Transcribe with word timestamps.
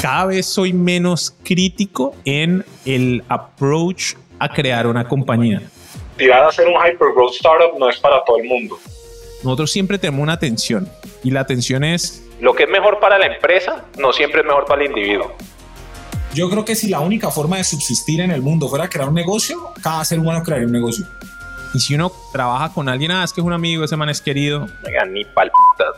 Cada 0.00 0.26
vez 0.26 0.46
soy 0.46 0.72
menos 0.72 1.34
crítico 1.44 2.14
en 2.24 2.64
el 2.84 3.22
approach 3.28 4.14
a 4.38 4.48
crear 4.48 4.86
una 4.86 5.06
compañía. 5.06 5.62
Tirar 6.16 6.44
a 6.44 6.48
hacer 6.48 6.66
un 6.66 6.74
hypergrowth 6.74 7.34
startup 7.34 7.78
no 7.78 7.88
es 7.88 7.98
para 7.98 8.22
todo 8.24 8.38
el 8.38 8.44
mundo. 8.44 8.78
Nosotros 9.44 9.70
siempre 9.70 9.98
tenemos 9.98 10.22
una 10.22 10.34
atención 10.34 10.88
y 11.22 11.30
la 11.30 11.40
atención 11.40 11.84
es... 11.84 12.28
Lo 12.40 12.54
que 12.54 12.64
es 12.64 12.68
mejor 12.68 12.98
para 13.00 13.18
la 13.18 13.26
empresa 13.26 13.84
no 13.98 14.12
siempre 14.12 14.40
es 14.40 14.46
mejor 14.46 14.64
para 14.64 14.82
el 14.82 14.88
individuo. 14.88 15.32
Yo 16.34 16.48
creo 16.48 16.64
que 16.64 16.74
si 16.74 16.88
la 16.88 17.00
única 17.00 17.30
forma 17.30 17.58
de 17.58 17.64
subsistir 17.64 18.20
en 18.20 18.30
el 18.30 18.40
mundo 18.40 18.68
fuera 18.68 18.88
crear 18.88 19.08
un 19.08 19.14
negocio, 19.14 19.72
cada 19.82 20.04
ser 20.04 20.18
humano 20.18 20.42
crearía 20.42 20.66
un 20.66 20.72
negocio. 20.72 21.04
Y 21.74 21.80
si 21.80 21.94
uno 21.94 22.12
trabaja 22.32 22.72
con 22.72 22.88
alguien, 22.88 23.10
ah, 23.12 23.24
es 23.24 23.32
que 23.32 23.40
es 23.40 23.46
un 23.46 23.52
amigo, 23.52 23.84
ese 23.84 23.96
man 23.96 24.08
es 24.08 24.20
querido. 24.20 24.68
Ni 25.10 25.24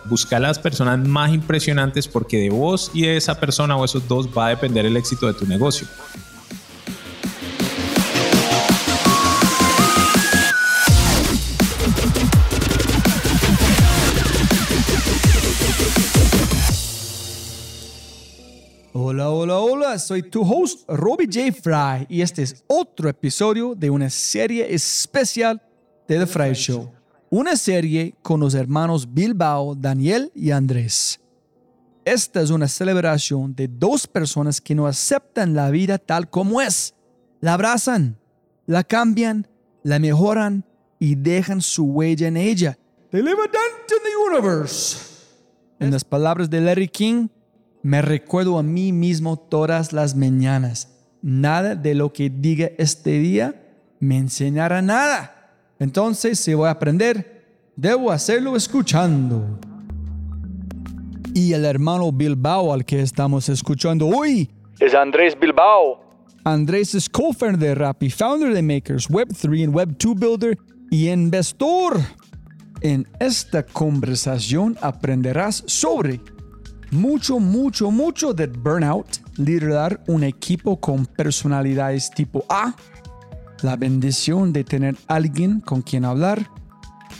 Busca 0.04 0.36
a 0.36 0.40
las 0.40 0.58
personas 0.58 0.98
más 0.98 1.32
impresionantes 1.32 2.06
porque 2.06 2.38
de 2.38 2.50
vos 2.50 2.90
y 2.94 3.02
de 3.02 3.16
esa 3.16 3.38
persona 3.40 3.76
o 3.76 3.84
esos 3.84 4.06
dos 4.06 4.28
va 4.28 4.46
a 4.46 4.48
depender 4.50 4.86
el 4.86 4.96
éxito 4.96 5.26
de 5.26 5.34
tu 5.34 5.46
negocio. 5.46 5.86
Soy 19.98 20.22
tu 20.22 20.42
host 20.42 20.88
Robbie 20.88 21.26
J. 21.26 21.52
Fry 21.52 22.06
y 22.08 22.22
este 22.22 22.42
es 22.42 22.64
otro 22.66 23.08
episodio 23.08 23.74
de 23.74 23.90
una 23.90 24.10
serie 24.10 24.72
especial 24.74 25.62
de 26.08 26.18
The 26.18 26.26
Fry 26.26 26.52
Show. 26.52 26.90
Una 27.30 27.56
serie 27.56 28.14
con 28.22 28.40
los 28.40 28.54
hermanos 28.54 29.12
Bilbao, 29.12 29.74
Daniel 29.74 30.30
y 30.34 30.50
Andrés. 30.50 31.20
Esta 32.04 32.42
es 32.42 32.50
una 32.50 32.68
celebración 32.68 33.54
de 33.54 33.68
dos 33.68 34.06
personas 34.06 34.60
que 34.60 34.74
no 34.74 34.86
aceptan 34.86 35.54
la 35.54 35.70
vida 35.70 35.98
tal 35.98 36.28
como 36.28 36.60
es. 36.60 36.94
La 37.40 37.54
abrazan, 37.54 38.18
la 38.66 38.84
cambian, 38.84 39.48
la 39.82 39.98
mejoran 39.98 40.64
y 40.98 41.14
dejan 41.14 41.60
su 41.60 41.84
huella 41.84 42.28
en 42.28 42.36
ella. 42.36 42.78
En 45.80 45.90
las 45.90 46.04
palabras 46.04 46.50
de 46.50 46.60
Larry 46.60 46.88
King, 46.88 47.28
me 47.84 48.00
recuerdo 48.00 48.58
a 48.58 48.62
mí 48.62 48.92
mismo 48.92 49.36
todas 49.36 49.92
las 49.92 50.16
mañanas. 50.16 50.88
Nada 51.20 51.74
de 51.74 51.94
lo 51.94 52.14
que 52.14 52.30
diga 52.30 52.70
este 52.78 53.18
día 53.18 53.54
me 54.00 54.16
enseñará 54.16 54.80
nada. 54.80 55.52
Entonces, 55.78 56.40
si 56.40 56.54
voy 56.54 56.68
a 56.68 56.70
aprender, 56.70 57.44
debo 57.76 58.10
hacerlo 58.10 58.56
escuchando. 58.56 59.60
Y 61.34 61.52
el 61.52 61.66
hermano 61.66 62.10
Bilbao 62.10 62.72
al 62.72 62.86
que 62.86 63.02
estamos 63.02 63.50
escuchando 63.50 64.06
hoy 64.06 64.50
es 64.80 64.94
Andrés 64.94 65.38
Bilbao. 65.38 66.00
Andrés 66.42 66.94
es 66.94 67.06
co-founder 67.10 67.58
de 67.58 67.74
Rappi, 67.74 68.08
founder 68.08 68.54
de 68.54 68.62
Makers, 68.62 69.10
Web3 69.10 69.58
y 69.58 69.66
Web2 69.66 70.18
Builder 70.18 70.58
y 70.90 71.10
investor. 71.10 71.98
En 72.80 73.06
esta 73.20 73.62
conversación 73.62 74.78
aprenderás 74.80 75.64
sobre 75.66 76.20
mucho, 76.94 77.40
mucho, 77.40 77.90
mucho 77.90 78.32
de 78.32 78.46
burnout, 78.46 79.06
liderar 79.36 80.02
un 80.06 80.22
equipo 80.22 80.80
con 80.80 81.06
personalidades 81.06 82.10
tipo 82.10 82.44
A, 82.48 82.74
la 83.62 83.76
bendición 83.76 84.52
de 84.52 84.64
tener 84.64 84.96
alguien 85.08 85.60
con 85.60 85.82
quien 85.82 86.04
hablar, 86.04 86.48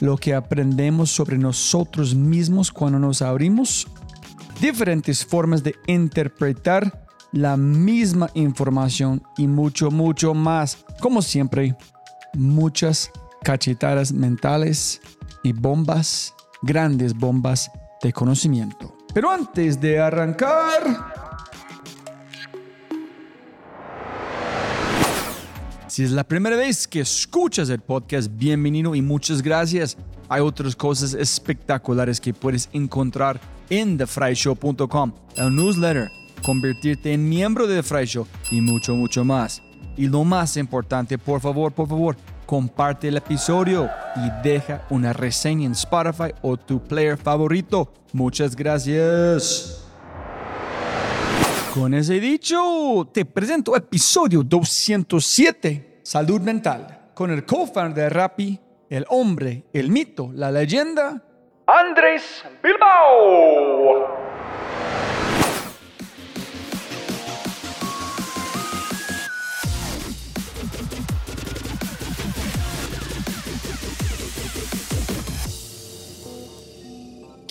lo 0.00 0.16
que 0.16 0.34
aprendemos 0.34 1.10
sobre 1.10 1.38
nosotros 1.38 2.14
mismos 2.14 2.70
cuando 2.70 2.98
nos 2.98 3.20
abrimos, 3.20 3.86
diferentes 4.60 5.24
formas 5.24 5.62
de 5.62 5.74
interpretar 5.86 7.06
la 7.32 7.56
misma 7.56 8.30
información 8.34 9.22
y 9.36 9.48
mucho, 9.48 9.90
mucho 9.90 10.34
más. 10.34 10.78
Como 11.00 11.20
siempre, 11.20 11.76
muchas 12.34 13.10
cachetadas 13.42 14.12
mentales 14.12 15.00
y 15.42 15.52
bombas, 15.52 16.32
grandes 16.62 17.12
bombas 17.14 17.70
de 18.02 18.12
conocimiento. 18.12 18.93
Pero 19.14 19.30
antes 19.30 19.80
de 19.80 20.00
arrancar... 20.00 21.22
Si 25.86 26.02
es 26.02 26.10
la 26.10 26.24
primera 26.24 26.56
vez 26.56 26.88
que 26.88 26.98
escuchas 26.98 27.68
el 27.68 27.78
podcast, 27.78 28.28
bienvenido 28.34 28.96
y 28.96 29.02
muchas 29.02 29.40
gracias. 29.40 29.96
Hay 30.28 30.40
otras 30.40 30.74
cosas 30.74 31.14
espectaculares 31.14 32.20
que 32.20 32.34
puedes 32.34 32.68
encontrar 32.72 33.40
en 33.70 33.96
thefryshow.com, 33.96 35.12
el 35.36 35.54
newsletter, 35.54 36.10
convertirte 36.42 37.12
en 37.12 37.28
miembro 37.28 37.68
de 37.68 37.76
The 37.76 37.82
Fry 37.84 38.10
y 38.50 38.60
mucho, 38.60 38.96
mucho 38.96 39.24
más. 39.24 39.62
Y 39.96 40.08
lo 40.08 40.24
más 40.24 40.56
importante, 40.56 41.16
por 41.16 41.40
favor, 41.40 41.70
por 41.70 41.88
favor, 41.88 42.16
comparte 42.46 43.08
el 43.08 43.16
episodio 43.16 43.90
y 44.16 44.42
deja 44.42 44.86
una 44.90 45.12
reseña 45.12 45.66
en 45.66 45.72
Spotify 45.72 46.32
o 46.42 46.56
tu 46.56 46.80
player 46.80 47.16
favorito. 47.16 47.92
Muchas 48.12 48.54
gracias. 48.54 49.84
Con 51.74 51.94
ese 51.94 52.20
dicho, 52.20 53.08
te 53.12 53.24
presento 53.24 53.74
episodio 53.74 54.42
207, 54.44 56.00
Salud 56.04 56.40
Mental, 56.40 57.10
con 57.14 57.30
el 57.30 57.44
co-founder 57.44 57.94
de 57.94 58.08
Rappi, 58.10 58.60
el 58.88 59.04
hombre, 59.08 59.64
el 59.72 59.90
mito, 59.90 60.30
la 60.32 60.52
leyenda, 60.52 61.20
Andrés 61.66 62.44
Bilbao. 62.62 64.23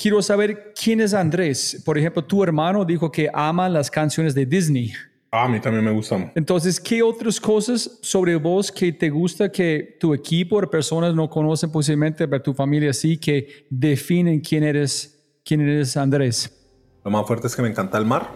Quiero 0.03 0.21
saber 0.21 0.73
quién 0.73 0.99
es 0.99 1.13
Andrés. 1.13 1.81
Por 1.85 1.97
ejemplo, 1.97 2.21
tu 2.21 2.43
hermano 2.43 2.83
dijo 2.83 3.09
que 3.09 3.29
ama 3.33 3.69
las 3.69 3.89
canciones 3.89 4.35
de 4.35 4.45
Disney. 4.45 4.91
Ah, 5.31 5.45
a 5.45 5.47
mí 5.47 5.61
también 5.61 5.85
me 5.85 5.91
gustan. 5.91 6.29
Entonces, 6.35 6.77
¿qué 6.77 7.01
otras 7.01 7.39
cosas 7.39 7.99
sobre 8.01 8.35
vos 8.35 8.69
que 8.69 8.91
te 8.91 9.09
gusta 9.09 9.49
que 9.49 9.95
tu 10.01 10.13
equipo 10.13 10.59
de 10.59 10.67
personas 10.67 11.15
no 11.15 11.29
conocen 11.29 11.71
posiblemente, 11.71 12.27
pero 12.27 12.43
tu 12.43 12.53
familia 12.53 12.91
sí, 12.91 13.17
que 13.17 13.65
definen 13.69 14.41
quién 14.41 14.65
eres, 14.65 15.23
quién 15.45 15.61
eres 15.61 15.95
Andrés? 15.95 16.51
Lo 17.05 17.09
más 17.09 17.25
fuerte 17.25 17.47
es 17.47 17.55
que 17.55 17.61
me 17.61 17.69
encanta 17.69 17.97
el 17.97 18.05
mar. 18.05 18.27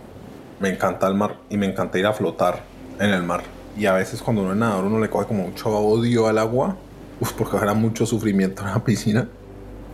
Me 0.61 0.69
encanta 0.69 1.05
el 1.05 1.15
mar 1.15 1.37
y 1.49 1.57
me 1.57 1.65
encanta 1.65 1.99
ir 1.99 2.05
a 2.05 2.13
flotar 2.13 2.63
en 2.97 3.09
el 3.09 3.23
mar. 3.23 3.43
Y 3.77 3.87
a 3.87 3.93
veces 3.93 4.21
cuando 4.21 4.43
uno 4.43 4.53
es 4.53 4.57
nadador 4.57 4.85
uno 4.85 5.01
le 5.01 5.09
coge 5.09 5.27
como 5.27 5.49
mucho 5.49 5.67
odio 5.67 6.27
al 6.27 6.37
agua, 6.37 6.77
uf, 7.19 7.33
porque 7.33 7.57
habrá 7.57 7.73
mucho 7.73 8.05
sufrimiento 8.05 8.61
en 8.61 8.69
la 8.69 8.81
piscina 8.81 9.27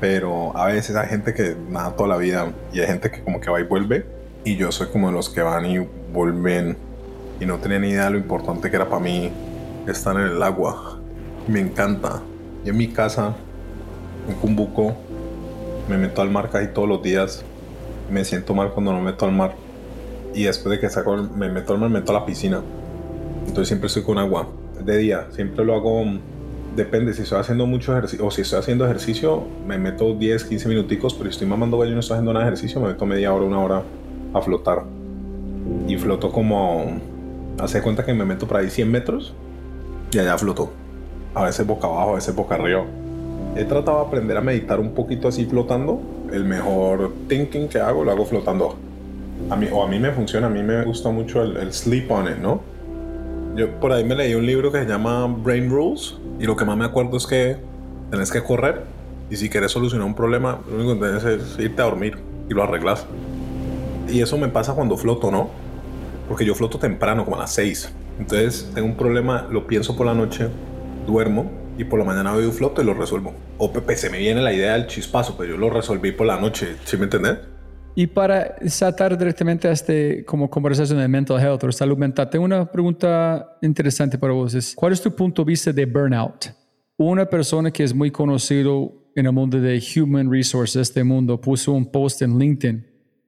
pero 0.03 0.52
a 0.58 0.66
veces 0.66 0.97
hay 0.97 1.08
gente 1.08 1.34
que 1.34 1.56
nada 1.69 1.96
toda 1.96 2.09
la 2.09 2.18
vida 2.18 2.52
y 2.74 2.81
hay 2.81 2.88
gente 2.88 3.09
que 3.09 3.24
como 3.24 3.40
que 3.40 3.50
va 3.50 3.62
y 3.62 3.64
vuelve 3.64 4.06
y 4.44 4.58
yo 4.58 4.69
soy 4.69 4.88
como 4.88 5.08
de 5.08 5.14
los 5.14 5.30
que 5.30 5.41
van 5.41 5.66
y 5.66 5.80
vuelven 6.12 6.75
y 7.40 7.46
no 7.46 7.59
tenía 7.59 7.80
ni 7.80 7.88
idea 7.91 8.03
de 8.03 8.09
lo 8.09 8.18
importante 8.18 8.69
que 8.69 8.75
era 8.75 8.90
para 8.90 9.02
mí 9.02 9.31
estar 9.88 10.14
en 10.18 10.24
el 10.24 10.44
agua. 10.44 11.00
Me 11.47 11.62
encanta. 11.62 12.22
Y 12.66 12.69
en 12.72 12.75
mi 12.75 12.90
casa, 12.90 13.34
en 14.28 14.36
Cumbuco, 14.36 14.94
me 15.88 15.97
meto 15.97 16.22
al 16.22 16.30
mar 16.30 16.50
casi 16.50 16.68
todos 16.68 16.90
los 16.90 17.02
días. 17.02 17.46
Me 18.12 18.25
siento 18.25 18.53
mal 18.53 18.74
cuando 18.74 18.91
no 18.91 19.00
me 19.00 19.12
meto 19.12 19.24
al 19.24 19.31
mar. 19.31 19.56
Y 20.34 20.44
después 20.44 20.75
de 20.75 20.81
que 20.81 20.90
saco, 20.90 21.16
me 21.16 21.47
meto 21.47 21.72
al 21.72 21.80
mar, 21.80 21.90
me 21.90 22.02
meto 22.02 22.12
a 22.12 22.20
la 22.20 22.25
piscina. 22.25 22.62
Entonces 23.47 23.70
siempre 23.70 23.88
estoy 23.88 24.03
con 24.03 24.18
agua. 24.18 24.50
De 24.84 24.97
día, 24.97 25.28
siempre 25.31 25.64
lo 25.64 25.74
hago 25.75 26.03
depende, 26.75 27.13
si 27.13 27.23
estoy 27.23 27.39
haciendo 27.39 27.66
mucho 27.66 27.91
ejercicio, 27.94 28.25
o 28.25 28.31
si 28.31 28.41
estoy 28.41 28.59
haciendo 28.59 28.85
ejercicio, 28.85 29.44
me 29.67 29.78
meto 29.78 30.13
10, 30.13 30.45
15 30.45 30.69
minuticos, 30.69 31.13
pero 31.13 31.25
si 31.25 31.31
estoy 31.31 31.47
mamando 31.47 31.78
gallo 31.78 31.91
y 31.91 31.93
no 31.93 31.99
estoy 31.99 32.16
haciendo 32.16 32.34
nada 32.34 32.46
de 32.46 32.52
ejercicio, 32.52 32.81
me 32.81 32.87
meto 32.87 33.05
media 33.05 33.34
hora, 33.34 33.46
una 33.46 33.59
hora 33.59 33.84
a 34.34 34.41
flotar. 34.41 34.84
Y 35.87 35.97
floto 35.97 36.31
como, 36.31 36.99
hace 37.59 37.81
cuenta 37.81 38.05
que 38.05 38.14
me 38.14 38.25
meto 38.25 38.47
por 38.47 38.58
ahí 38.58 38.70
100 38.70 38.91
metros 38.91 39.34
y 40.11 40.20
allá 40.20 40.37
floto. 40.37 40.72
A 41.35 41.43
veces 41.43 41.66
boca 41.66 41.87
abajo, 41.87 42.11
a 42.11 42.16
veces 42.16 42.35
boca 42.35 42.55
arriba. 42.55 42.85
He 43.55 43.66
tratado 43.66 43.99
de 43.99 44.08
aprender 44.08 44.37
a 44.37 44.41
meditar 44.41 44.79
un 44.79 44.93
poquito 44.93 45.28
así 45.28 45.46
flotando. 45.46 46.02
El 46.31 46.46
mejor 46.46 47.14
thinking 47.28 47.67
que 47.67 47.79
hago 47.79 48.03
lo 48.03 48.11
hago 48.11 48.25
flotando. 48.25 48.75
A 49.49 49.55
mí, 49.55 49.67
o 49.72 49.84
a 49.84 49.87
mí 49.87 49.99
me 49.99 50.11
funciona, 50.11 50.47
a 50.47 50.49
mí 50.49 50.64
me 50.64 50.84
gusta 50.84 51.09
mucho 51.09 51.41
el, 51.41 51.58
el 51.58 51.73
sleep 51.73 52.09
on 52.11 52.28
it, 52.28 52.37
¿no? 52.37 52.61
Yo 53.55 53.70
por 53.79 53.91
ahí 53.91 54.03
me 54.03 54.16
leí 54.16 54.34
un 54.34 54.46
libro 54.46 54.72
que 54.72 54.79
se 54.79 54.87
llama 54.87 55.28
Brain 55.28 55.70
Rules 55.70 56.17
y 56.40 56.46
lo 56.46 56.56
que 56.56 56.66
más 56.66 56.78
me 56.78 56.85
acuerdo 56.85 57.18
es 57.18 57.28
que 57.28 57.58
tenés 58.12 58.32
que 58.32 58.44
correr 58.44 58.84
y 59.30 59.35
si 59.35 59.50
quieres 59.50 59.72
solucionar 59.72 60.06
un 60.06 60.16
problema, 60.16 60.59
lo 60.70 60.76
único 60.76 60.94
que 60.94 61.00
tienes 61.00 61.24
es 61.24 61.59
irte 61.59 61.82
a 61.82 61.85
dormir 61.85 62.18
y 62.50 62.53
lo 62.53 62.64
arreglas. 62.64 63.06
Y 64.09 64.22
eso 64.22 64.38
me 64.38 64.47
pasa 64.47 64.74
cuando 64.74 64.97
floto, 64.97 65.32
¿no? 65.32 65.50
Porque 66.28 66.46
yo 66.46 66.53
floto 66.56 66.78
temprano, 66.78 67.24
como 67.24 67.38
a 67.38 67.40
las 67.40 67.53
6. 67.53 67.91
Entonces 68.20 68.70
tengo 68.74 68.88
un 68.88 68.96
problema, 68.96 69.47
lo 69.50 69.66
pienso 69.66 69.96
por 69.96 70.06
la 70.06 70.14
noche, 70.14 70.50
duermo 71.08 71.52
y 71.78 71.84
por 71.85 72.00
la 72.00 72.06
mañana 72.06 72.34
veo 72.34 72.52
floto 72.52 72.82
y 72.82 72.85
lo 72.85 72.94
resuelvo. 72.94 73.34
O 73.58 73.72
se 73.96 74.09
me 74.09 74.20
viene 74.20 74.41
la 74.41 74.53
idea 74.53 74.74
del 74.74 74.88
chispazo, 74.88 75.35
pero 75.38 75.52
yo 75.52 75.58
lo 75.58 75.70
resolví 75.70 76.12
por 76.12 76.28
la 76.28 76.40
noche, 76.40 76.76
¿sí 76.85 76.97
me 76.97 77.06
entendés? 77.06 77.38
Y 77.95 78.07
para 78.07 78.55
saltar 78.67 79.16
directamente 79.16 79.67
a 79.67 79.72
este 79.72 80.25
como 80.25 80.49
conversación 80.49 80.97
de 80.97 81.07
mental 81.07 81.40
health 81.40 81.63
o 81.63 81.72
salud 81.72 81.97
mental, 81.97 82.28
tengo 82.28 82.45
una 82.45 82.66
pregunta 82.66 83.57
interesante 83.61 84.17
para 84.17 84.34
vos. 84.34 84.55
Es, 84.55 84.73
¿Cuál 84.73 84.93
es 84.93 85.01
tu 85.01 85.16
punto 85.16 85.43
de 85.43 85.49
vista 85.49 85.72
de 85.72 85.85
burnout? 85.85 86.47
Una 86.97 87.25
persona 87.25 87.69
que 87.69 87.84
es 87.84 87.93
muy 87.93 88.09
conocido 88.09 88.91
en 89.16 89.28
el 89.28 89.31
mundo 89.31 89.59
de 89.59 89.81
human 89.95 90.31
resources, 90.31 90.75
este 90.81 91.03
mundo, 91.03 91.40
puso 91.40 91.72
un 91.72 91.85
post 91.85 92.23
en 92.23 92.40
LinkedIn 92.40 92.84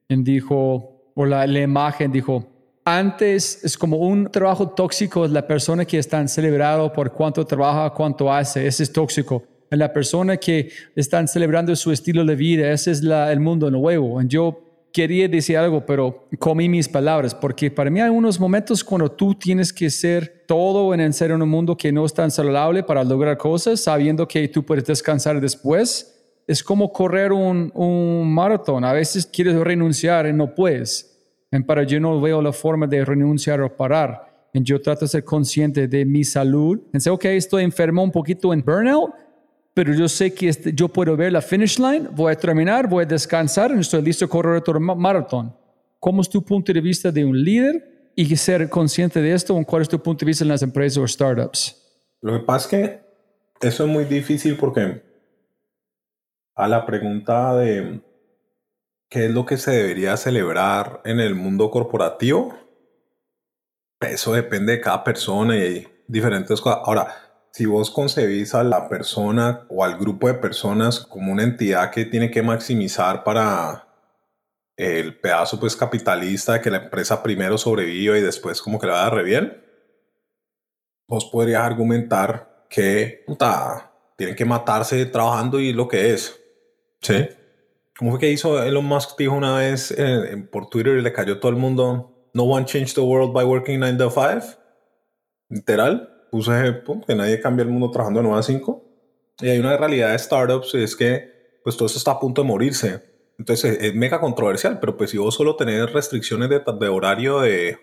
y 0.10 0.24
dijo, 0.24 1.12
o 1.14 1.26
la, 1.26 1.46
la 1.46 1.62
imagen 1.62 2.12
dijo, 2.12 2.48
antes 2.84 3.64
es 3.64 3.78
como 3.78 3.98
un 3.98 4.32
trabajo 4.32 4.70
tóxico, 4.70 5.28
la 5.28 5.46
persona 5.46 5.86
que 5.86 6.00
está 6.00 6.28
celebrado 6.28 6.92
por 6.92 7.12
cuánto 7.12 7.46
trabaja, 7.46 7.92
cuánto 7.92 8.34
hace, 8.34 8.66
ese 8.66 8.82
es 8.82 8.92
tóxico 8.92 9.44
la 9.70 9.92
persona 9.92 10.38
que 10.38 10.70
están 10.96 11.28
celebrando 11.28 11.76
su 11.76 11.92
estilo 11.92 12.24
de 12.26 12.36
vida. 12.36 12.72
Ese 12.72 12.92
es 12.92 13.02
el 13.02 13.40
mundo 13.40 13.70
nuevo. 13.72 14.22
Yo 14.24 14.66
quería 14.96 15.28
decir 15.28 15.58
algo, 15.58 15.86
pero 15.86 16.28
comí 16.40 16.70
mis 16.70 16.88
palabras, 16.88 17.36
porque 17.36 17.70
para 17.70 17.90
mí 17.90 18.00
hay 18.00 18.10
unos 18.10 18.40
momentos 18.40 18.82
cuando 18.82 19.12
tú 19.12 19.36
tienes 19.36 19.74
que 19.74 19.90
ser 19.90 20.46
todo 20.48 20.94
en 20.94 21.12
ser 21.12 21.32
en 21.32 21.42
un 21.42 21.50
mundo 21.50 21.76
que 21.76 21.92
no 21.92 22.06
es 22.06 22.14
tan 22.14 22.32
saludable 22.32 22.82
para 22.82 23.04
lograr 23.04 23.38
cosas, 23.38 23.82
sabiendo 23.82 24.26
que 24.28 24.48
tú 24.48 24.64
puedes 24.64 24.86
descansar 24.86 25.42
después. 25.42 26.14
Es 26.48 26.64
como 26.64 26.94
correr 26.94 27.34
un, 27.34 27.72
un 27.74 28.34
maratón. 28.34 28.86
A 28.86 28.94
veces 28.94 29.26
quieres 29.26 29.56
renunciar 29.56 30.28
y 30.28 30.34
no 30.34 30.56
puedes. 30.56 31.12
Y 31.52 31.60
para 31.64 31.84
yo 31.84 32.00
no 32.00 32.22
veo 32.22 32.42
la 32.42 32.54
forma 32.54 32.88
de 32.88 33.04
renunciar 33.04 33.62
o 33.62 33.76
parar. 33.76 34.50
Y 34.54 34.64
yo 34.64 34.80
trato 34.80 35.02
de 35.02 35.10
ser 35.10 35.26
consciente 35.26 35.90
de 35.90 36.06
mi 36.06 36.24
salud. 36.24 36.80
Y 36.94 37.00
sé, 37.02 37.10
ok, 37.10 37.26
estoy 37.26 37.64
enfermo 37.64 38.02
un 38.02 38.12
poquito 38.12 38.54
en 38.54 38.64
burnout, 38.64 39.12
pero 39.76 39.94
yo 39.94 40.08
sé 40.08 40.34
que 40.34 40.48
este, 40.48 40.74
yo 40.74 40.88
puedo 40.88 41.18
ver 41.18 41.34
la 41.34 41.42
finish 41.42 41.78
line, 41.78 42.08
voy 42.12 42.32
a 42.32 42.36
terminar, 42.36 42.88
voy 42.88 43.04
a 43.04 43.06
descansar 43.06 43.74
estoy 43.74 44.02
listo 44.02 44.24
a 44.24 44.30
correr 44.30 44.56
otro 44.56 44.80
maratón. 44.80 45.54
¿Cómo 46.00 46.22
es 46.22 46.30
tu 46.30 46.42
punto 46.42 46.72
de 46.72 46.80
vista 46.80 47.12
de 47.12 47.26
un 47.26 47.44
líder 47.44 48.12
y 48.16 48.34
ser 48.38 48.70
consciente 48.70 49.22
de 49.22 49.34
esto? 49.34 49.62
¿Cuál 49.68 49.82
es 49.82 49.90
tu 49.90 50.02
punto 50.02 50.24
de 50.24 50.30
vista 50.30 50.46
en 50.46 50.48
las 50.48 50.62
empresas 50.62 50.98
o 50.98 51.06
startups? 51.06 51.76
Lo 52.22 52.40
que 52.40 52.46
pasa 52.46 52.66
es 52.66 52.68
que 52.72 53.68
eso 53.68 53.84
es 53.84 53.90
muy 53.90 54.06
difícil 54.06 54.56
porque 54.56 55.04
a 56.56 56.68
la 56.70 56.86
pregunta 56.86 57.54
de 57.58 58.00
qué 59.10 59.26
es 59.26 59.32
lo 59.32 59.46
que 59.46 59.58
se 59.58 59.72
debería 59.72 60.16
celebrar 60.16 61.02
en 61.04 61.20
el 61.20 61.36
mundo 61.36 61.70
corporativo, 61.70 62.58
eso 64.00 64.32
depende 64.32 64.72
de 64.72 64.80
cada 64.80 65.04
persona 65.04 65.58
y 65.58 65.86
diferentes 66.08 66.62
cosas. 66.62 66.80
Ahora, 66.86 67.25
si 67.56 67.66
vos 67.66 67.90
concebís 67.90 68.54
a 68.54 68.66
la 68.66 68.90
persona 68.90 69.66
o 69.70 69.86
al 69.86 69.98
grupo 69.98 70.28
de 70.28 70.34
personas 70.34 71.00
como 71.00 71.32
una 71.32 71.44
entidad 71.44 71.90
que 71.90 72.04
tiene 72.04 72.30
que 72.30 72.42
maximizar 72.42 73.24
para 73.24 73.88
el 74.76 75.18
pedazo 75.22 75.58
pues 75.58 75.74
capitalista 75.78 76.52
de 76.52 76.60
que 76.60 76.70
la 76.70 76.84
empresa 76.84 77.24
primero 77.24 77.58
sobreviva 77.58 78.18
y 78.18 78.22
después 78.22 78.62
como 78.62 78.78
que 78.78 78.88
le 78.88 78.92
va 78.92 79.06
a 79.06 79.10
re 79.10 79.24
bien, 79.24 79.64
vos 81.08 81.30
podrías 81.32 81.64
argumentar 81.64 82.66
que 82.70 83.24
puta, 83.26 83.90
tienen 84.18 84.36
que 84.36 84.44
matarse 84.44 85.06
trabajando 85.06 85.58
y 85.62 85.72
lo 85.72 85.88
que 85.88 86.14
es. 86.14 86.38
¿Sí? 87.00 87.26
¿Cómo 87.98 88.12
fue 88.12 88.20
que 88.20 88.32
hizo 88.32 88.62
Elon 88.62 88.84
Musk? 88.84 89.18
Dijo 89.18 89.34
una 89.34 89.60
vez 89.60 89.96
por 90.52 90.68
Twitter 90.68 90.98
y 90.98 91.02
le 91.02 91.14
cayó 91.14 91.40
todo 91.40 91.52
el 91.52 91.58
mundo, 91.58 92.30
no 92.34 92.44
one 92.44 92.66
changed 92.66 92.96
the 92.96 93.02
world 93.02 93.32
by 93.32 93.46
working 93.46 93.80
9 93.80 93.98
to 93.98 94.10
5. 94.10 94.58
Literal 95.48 96.15
puse 96.36 96.84
que 97.08 97.16
nadie 97.16 97.40
cambia 97.40 97.64
el 97.64 97.70
mundo 97.70 97.90
trabajando 97.92 98.20
de 98.20 98.26
9 98.26 98.40
a 98.40 98.44
5. 98.44 98.84
Y 99.40 99.48
hay 99.48 99.60
una 99.60 99.78
realidad 99.78 100.12
de 100.12 100.20
startups, 100.20 100.76
es 100.76 100.94
que 100.94 101.60
pues 101.64 101.78
todo 101.78 101.86
eso 101.86 101.98
está 101.98 102.12
a 102.12 102.20
punto 102.20 102.42
de 102.42 102.48
morirse. 102.50 103.02
Entonces 103.40 103.78
es, 103.80 103.96
mega 103.96 104.20
controversial, 104.20 104.82
pero 104.82 104.98
pues 104.98 105.12
si 105.12 105.18
vos 105.18 105.34
solo 105.34 105.56
tenés 105.56 105.90
restricciones 105.94 106.50
de, 106.50 106.60
de, 106.60 106.88
horario 106.90 107.40
de 107.40 107.78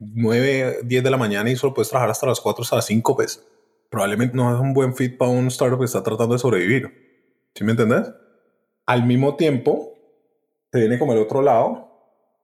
9, 0.00 0.80
10 0.82 1.04
de 1.04 1.10
la 1.10 1.16
mañana 1.16 1.48
y 1.48 1.54
solo 1.54 1.74
puedes 1.74 1.90
trabajar 1.90 2.10
hasta 2.10 2.26
las 2.26 2.40
4, 2.40 2.62
hasta 2.62 2.76
las 2.76 2.86
5, 2.86 3.14
pues 3.14 3.46
probablemente 3.88 4.36
no 4.36 4.52
es 4.52 4.60
un 4.60 4.74
buen 4.74 4.96
fit 4.96 5.16
para 5.16 5.30
un 5.30 5.46
startup 5.46 5.78
que 5.78 5.84
está 5.84 6.02
tratando 6.02 6.34
de 6.34 6.40
sobrevivir. 6.40 6.90
¿Sí 7.54 7.62
me 7.62 7.70
entendés? 7.70 8.10
Al 8.84 9.06
mismo 9.06 9.36
tiempo, 9.36 9.94
te 10.70 10.80
viene 10.80 10.98
como 10.98 11.12
el 11.12 11.20
otro 11.20 11.40
lado, 11.40 11.88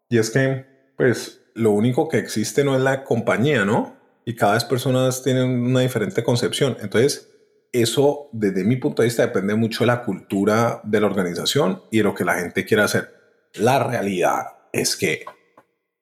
y 0.08 0.19
es 0.19 0.31
que 0.31 0.66
pues 0.96 1.43
lo 1.55 1.72
único 1.72 2.08
que 2.08 2.19
existe 2.19 2.62
no 2.62 2.76
es 2.76 2.81
la 2.81 3.02
compañía, 3.02 3.64
¿no? 3.64 3.98
Y 4.29 4.35
cada 4.35 4.53
vez 4.53 4.65
personas 4.65 5.23
tienen 5.23 5.49
una 5.49 5.81
diferente 5.81 6.23
concepción. 6.23 6.77
Entonces, 6.83 7.31
eso 7.73 8.29
desde 8.31 8.63
mi 8.63 8.77
punto 8.77 9.01
de 9.01 9.07
vista 9.07 9.23
depende 9.25 9.55
mucho 9.55 9.85
de 9.85 9.87
la 9.87 10.05
cultura 10.05 10.83
de 10.85 11.01
la 11.01 11.07
organización 11.07 11.83
y 11.91 11.97
de 11.97 12.05
lo 12.05 12.15
que 12.15 12.27
la 12.27 12.35
gente 12.35 12.67
quiere 12.67 12.83
hacer. 12.83 13.11
La 13.55 13.83
realidad 13.83 14.49
es 14.71 14.99
que 14.99 15.25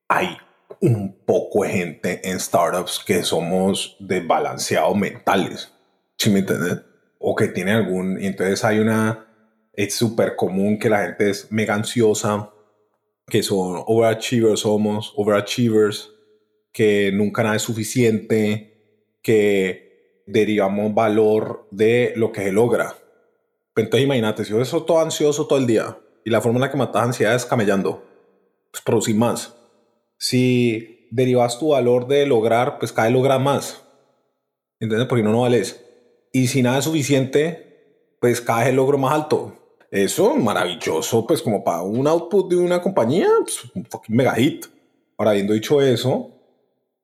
hay 0.09 0.37
un 0.81 1.25
poco 1.25 1.63
de 1.63 1.69
gente 1.69 2.29
en 2.29 2.41
startups 2.41 3.01
que 3.07 3.23
somos 3.23 3.97
desbalanceados 4.01 4.97
mentales, 4.97 5.73
¿sí 6.19 6.29
me 6.31 6.41
entiendes? 6.41 6.81
O 7.21 7.37
que 7.37 7.47
tiene 7.47 7.75
algún, 7.75 8.21
entonces 8.21 8.65
hay 8.65 8.81
una, 8.81 9.25
es 9.73 9.95
súper 9.95 10.35
común 10.35 10.81
que 10.81 10.91
la 10.91 11.05
gente 11.05 11.31
es 11.31 11.53
mega 11.53 11.75
ansiosa, 11.75 12.51
que 13.29 13.45
son 13.45 13.85
overachievers 13.87 14.63
somos, 14.63 15.13
overachievers, 15.15 16.16
que 16.77 17.11
nunca 17.11 17.43
nada 17.43 17.57
es 17.57 17.63
suficiente, 17.63 19.15
que 19.23 20.21
derivamos 20.27 20.93
valor 20.93 21.67
de 21.71 22.13
lo 22.17 22.33
que 22.33 22.43
se 22.43 22.53
logra. 22.53 22.95
Entonces 23.75 24.05
imagínate, 24.05 24.45
si 24.45 24.51
yo 24.51 24.63
soy 24.63 24.85
todo 24.85 25.01
ansioso 25.01 25.47
todo 25.47 25.59
el 25.59 25.67
día 25.67 25.97
y 26.23 26.29
la 26.29 26.43
forma 26.43 26.59
en 26.59 26.61
la 26.61 26.71
que 26.71 26.77
matas 26.77 27.03
ansiedad 27.03 27.35
es 27.35 27.47
camellando, 27.47 28.05
pues 28.71 28.83
producir 28.83 29.17
más. 29.17 29.55
Si 30.19 31.09
derivas 31.11 31.59
tu 31.59 31.69
valor 31.69 32.09
de 32.09 32.27
lograr, 32.27 32.79
pues 32.79 32.93
cada 32.93 33.09
vez 33.09 33.15
logras 33.15 33.41
más. 33.41 33.83
¿Entiendes? 34.79 35.09
Porque 35.09 35.23
no, 35.23 35.33
no 35.33 35.41
vales. 35.41 35.83
Y 36.31 36.49
si 36.49 36.61
nada 36.61 36.81
es 36.81 36.85
suficiente, 36.85 38.19
pues 38.21 38.43
cada 38.43 38.65
vez 38.65 38.75
logro 38.75 38.99
más 38.99 39.15
alto. 39.15 39.79
Eso 39.91 40.37
maravilloso, 40.37 41.27
pues 41.27 41.41
como 41.41 41.65
para 41.65 41.81
un 41.81 42.07
output 42.07 42.51
de 42.51 42.57
una 42.57 42.83
compañía, 42.83 43.31
pues 43.41 43.63
un 43.75 43.87
fucking 43.87 44.15
mega 44.15 44.35
hit. 44.35 44.67
Ahora, 45.17 45.31
habiendo 45.31 45.55
dicho 45.55 45.81
eso, 45.81 46.36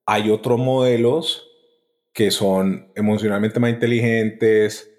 hay 0.07 0.31
otros 0.31 0.59
modelos 0.59 1.49
que 2.13 2.31
son 2.31 2.93
emocionalmente 2.95 3.59
más 3.61 3.71
inteligentes, 3.71 4.91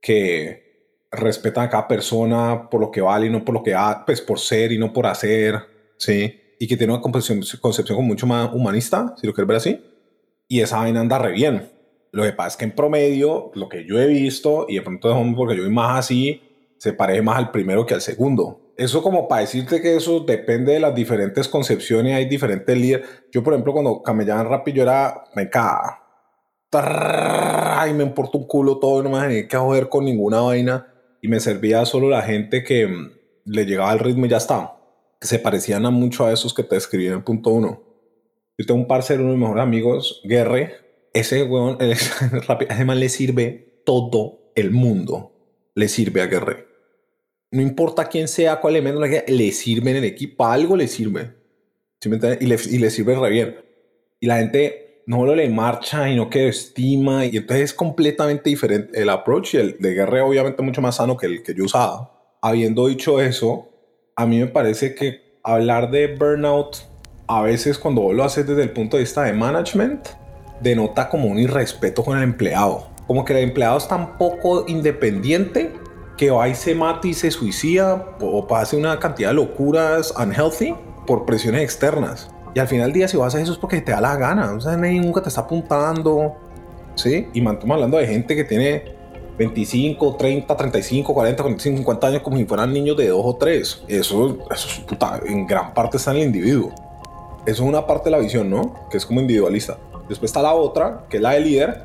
que 0.00 1.08
respetan 1.10 1.64
a 1.64 1.70
cada 1.70 1.88
persona 1.88 2.68
por 2.70 2.80
lo 2.80 2.90
que 2.90 3.00
vale 3.00 3.26
y 3.26 3.30
no 3.30 3.44
por 3.44 3.54
lo 3.54 3.62
que 3.62 3.74
ha, 3.74 4.04
pues 4.04 4.20
por 4.20 4.38
ser 4.38 4.72
y 4.72 4.78
no 4.78 4.92
por 4.92 5.06
hacer, 5.06 5.60
¿sí? 5.96 6.40
Y 6.58 6.66
que 6.66 6.76
tiene 6.76 6.92
una 6.92 7.02
concepción, 7.02 7.42
concepción 7.60 8.04
mucho 8.04 8.26
más 8.26 8.52
humanista, 8.52 9.14
si 9.20 9.26
lo 9.26 9.32
quieres 9.32 9.48
ver 9.48 9.56
así. 9.56 9.84
Y 10.46 10.60
esa 10.60 10.78
vaina 10.78 11.00
anda 11.00 11.18
re 11.18 11.32
bien. 11.32 11.70
Lo 12.12 12.22
que 12.22 12.32
pasa 12.32 12.48
es 12.50 12.56
que 12.56 12.64
en 12.64 12.72
promedio, 12.72 13.50
lo 13.54 13.68
que 13.68 13.84
yo 13.84 14.00
he 14.00 14.06
visto, 14.06 14.66
y 14.68 14.76
de 14.76 14.82
pronto 14.82 15.12
porque 15.36 15.56
yo 15.56 15.64
vi 15.64 15.70
más 15.70 15.98
así, 15.98 16.40
se 16.78 16.92
parece 16.92 17.22
más 17.22 17.38
al 17.38 17.50
primero 17.50 17.86
que 17.86 17.94
al 17.94 18.00
segundo 18.00 18.63
eso 18.76 19.02
como 19.02 19.28
para 19.28 19.42
decirte 19.42 19.80
que 19.80 19.96
eso 19.96 20.20
depende 20.20 20.72
de 20.72 20.80
las 20.80 20.94
diferentes 20.94 21.48
concepciones, 21.48 22.14
hay 22.14 22.26
diferentes 22.26 22.76
líderes. 22.76 23.08
Yo, 23.32 23.42
por 23.42 23.52
ejemplo, 23.52 23.72
cuando 23.72 24.02
camellaban 24.02 24.48
rápido, 24.48 24.76
yo 24.76 24.82
era, 24.82 25.24
me 25.34 25.48
caga. 25.48 26.00
Y 27.88 27.92
me 27.92 28.02
importa 28.02 28.38
un 28.38 28.46
culo 28.46 28.78
todo, 28.78 29.02
no 29.02 29.10
me 29.10 29.20
tenía 29.20 29.46
que 29.46 29.56
joder 29.56 29.88
con 29.88 30.04
ninguna 30.04 30.40
vaina. 30.40 30.92
Y 31.22 31.28
me 31.28 31.40
servía 31.40 31.84
solo 31.86 32.08
la 32.08 32.22
gente 32.22 32.64
que 32.64 32.86
mm, 32.86 33.12
le 33.46 33.64
llegaba 33.64 33.90
al 33.90 34.00
ritmo 34.00 34.26
y 34.26 34.28
ya 34.28 34.38
está. 34.38 34.76
Que 35.20 35.28
se 35.28 35.38
parecían 35.38 35.86
a 35.86 35.90
mucho 35.90 36.26
a 36.26 36.32
esos 36.32 36.52
que 36.52 36.64
te 36.64 36.76
escribí 36.76 37.06
en 37.06 37.22
punto 37.22 37.50
uno. 37.50 37.82
Yo 38.58 38.66
tengo 38.66 38.80
un 38.80 38.88
parcero, 38.88 39.22
uno 39.22 39.30
de 39.30 39.36
mis 39.36 39.42
mejores 39.42 39.62
amigos, 39.62 40.20
Guerre. 40.24 40.74
Ese 41.12 41.44
weón, 41.44 41.78
además 42.68 42.96
le 42.96 43.08
sirve 43.08 43.82
todo 43.86 44.50
el 44.56 44.72
mundo. 44.72 45.32
Le 45.74 45.88
sirve 45.88 46.22
a 46.22 46.26
Guerre 46.26 46.73
no 47.54 47.62
importa 47.62 48.06
quién 48.06 48.26
sea, 48.26 48.60
cuál 48.60 48.74
elemento 48.74 49.00
le 49.00 49.52
sirve 49.52 49.92
en 49.92 49.98
el 49.98 50.04
equipo, 50.04 50.44
algo 50.44 50.76
le 50.76 50.88
sirve. 50.88 51.34
¿Sí 52.00 52.08
me 52.08 52.16
y, 52.40 52.46
le, 52.46 52.58
y 52.68 52.78
le 52.78 52.90
sirve 52.90 53.14
re 53.14 53.30
bien. 53.30 53.56
Y 54.18 54.26
la 54.26 54.38
gente 54.38 55.04
no 55.06 55.18
solo 55.18 55.36
le 55.36 55.48
marcha 55.48 56.10
y 56.10 56.16
no 56.16 56.28
que 56.28 56.48
estima. 56.48 57.24
Y 57.26 57.36
entonces 57.36 57.66
es 57.66 57.74
completamente 57.74 58.50
diferente 58.50 59.00
el 59.00 59.08
approach 59.08 59.54
y 59.54 59.58
el 59.58 59.76
de 59.78 59.94
guerra 59.94 60.24
obviamente 60.24 60.62
mucho 60.62 60.82
más 60.82 60.96
sano 60.96 61.16
que 61.16 61.26
el 61.26 61.44
que 61.44 61.54
yo 61.54 61.64
usaba. 61.64 62.10
Habiendo 62.42 62.88
dicho 62.88 63.20
eso, 63.20 63.68
a 64.16 64.26
mí 64.26 64.40
me 64.40 64.48
parece 64.48 64.96
que 64.96 65.38
hablar 65.44 65.92
de 65.92 66.08
burnout 66.08 66.78
a 67.28 67.42
veces 67.42 67.78
cuando 67.78 68.12
lo 68.12 68.24
haces 68.24 68.48
desde 68.48 68.64
el 68.64 68.72
punto 68.72 68.96
de 68.96 69.04
vista 69.04 69.22
de 69.22 69.32
management 69.32 70.08
denota 70.60 71.08
como 71.08 71.28
un 71.28 71.38
irrespeto 71.38 72.02
con 72.02 72.18
el 72.18 72.24
empleado. 72.24 72.88
Como 73.06 73.24
que 73.24 73.32
el 73.32 73.44
empleado 73.44 73.78
es 73.78 73.86
tan 73.86 74.18
poco 74.18 74.64
independiente 74.66 75.83
que 76.16 76.30
va 76.30 76.48
y 76.48 76.54
se 76.54 76.74
mata 76.74 77.08
y 77.08 77.14
se 77.14 77.30
suicida 77.30 78.16
o 78.20 78.46
pase 78.46 78.76
una 78.76 78.98
cantidad 78.98 79.30
de 79.30 79.34
locuras 79.34 80.14
unhealthy 80.16 80.74
por 81.06 81.24
presiones 81.24 81.62
externas. 81.62 82.30
Y 82.54 82.60
al 82.60 82.68
final 82.68 82.86
del 82.86 82.92
día, 82.92 83.08
si 83.08 83.16
vas 83.16 83.34
a 83.34 83.40
eso 83.40 83.52
es 83.52 83.58
porque 83.58 83.80
te 83.80 83.92
da 83.92 84.00
la 84.00 84.16
gana. 84.16 84.52
O 84.52 84.60
sea, 84.60 84.76
nadie 84.76 85.00
nunca 85.00 85.20
te 85.20 85.28
está 85.28 85.42
apuntando. 85.42 86.36
¿Sí? 86.94 87.28
Y 87.32 87.40
estamos 87.40 87.74
hablando 87.74 87.96
de 87.98 88.06
gente 88.06 88.36
que 88.36 88.44
tiene 88.44 88.94
25, 89.36 90.14
30, 90.14 90.56
35, 90.56 91.12
40, 91.12 91.42
45, 91.42 91.78
50 91.78 92.06
años 92.06 92.22
como 92.22 92.36
si 92.36 92.44
fueran 92.44 92.72
niños 92.72 92.96
de 92.96 93.08
2 93.08 93.20
o 93.24 93.36
3. 93.36 93.84
Eso, 93.88 94.38
eso 94.50 94.86
puta, 94.86 95.20
en 95.26 95.46
gran 95.46 95.74
parte 95.74 95.96
está 95.96 96.12
en 96.12 96.18
el 96.18 96.22
individuo. 96.24 96.72
Eso 97.44 97.64
es 97.64 97.68
una 97.68 97.84
parte 97.84 98.04
de 98.04 98.10
la 98.12 98.18
visión, 98.18 98.48
¿no? 98.48 98.88
Que 98.88 98.96
es 98.98 99.04
como 99.04 99.20
individualista. 99.20 99.76
Después 100.08 100.30
está 100.30 100.40
la 100.40 100.54
otra, 100.54 101.04
que 101.08 101.16
es 101.16 101.22
la 101.22 101.32
de 101.32 101.40
líder. 101.40 101.82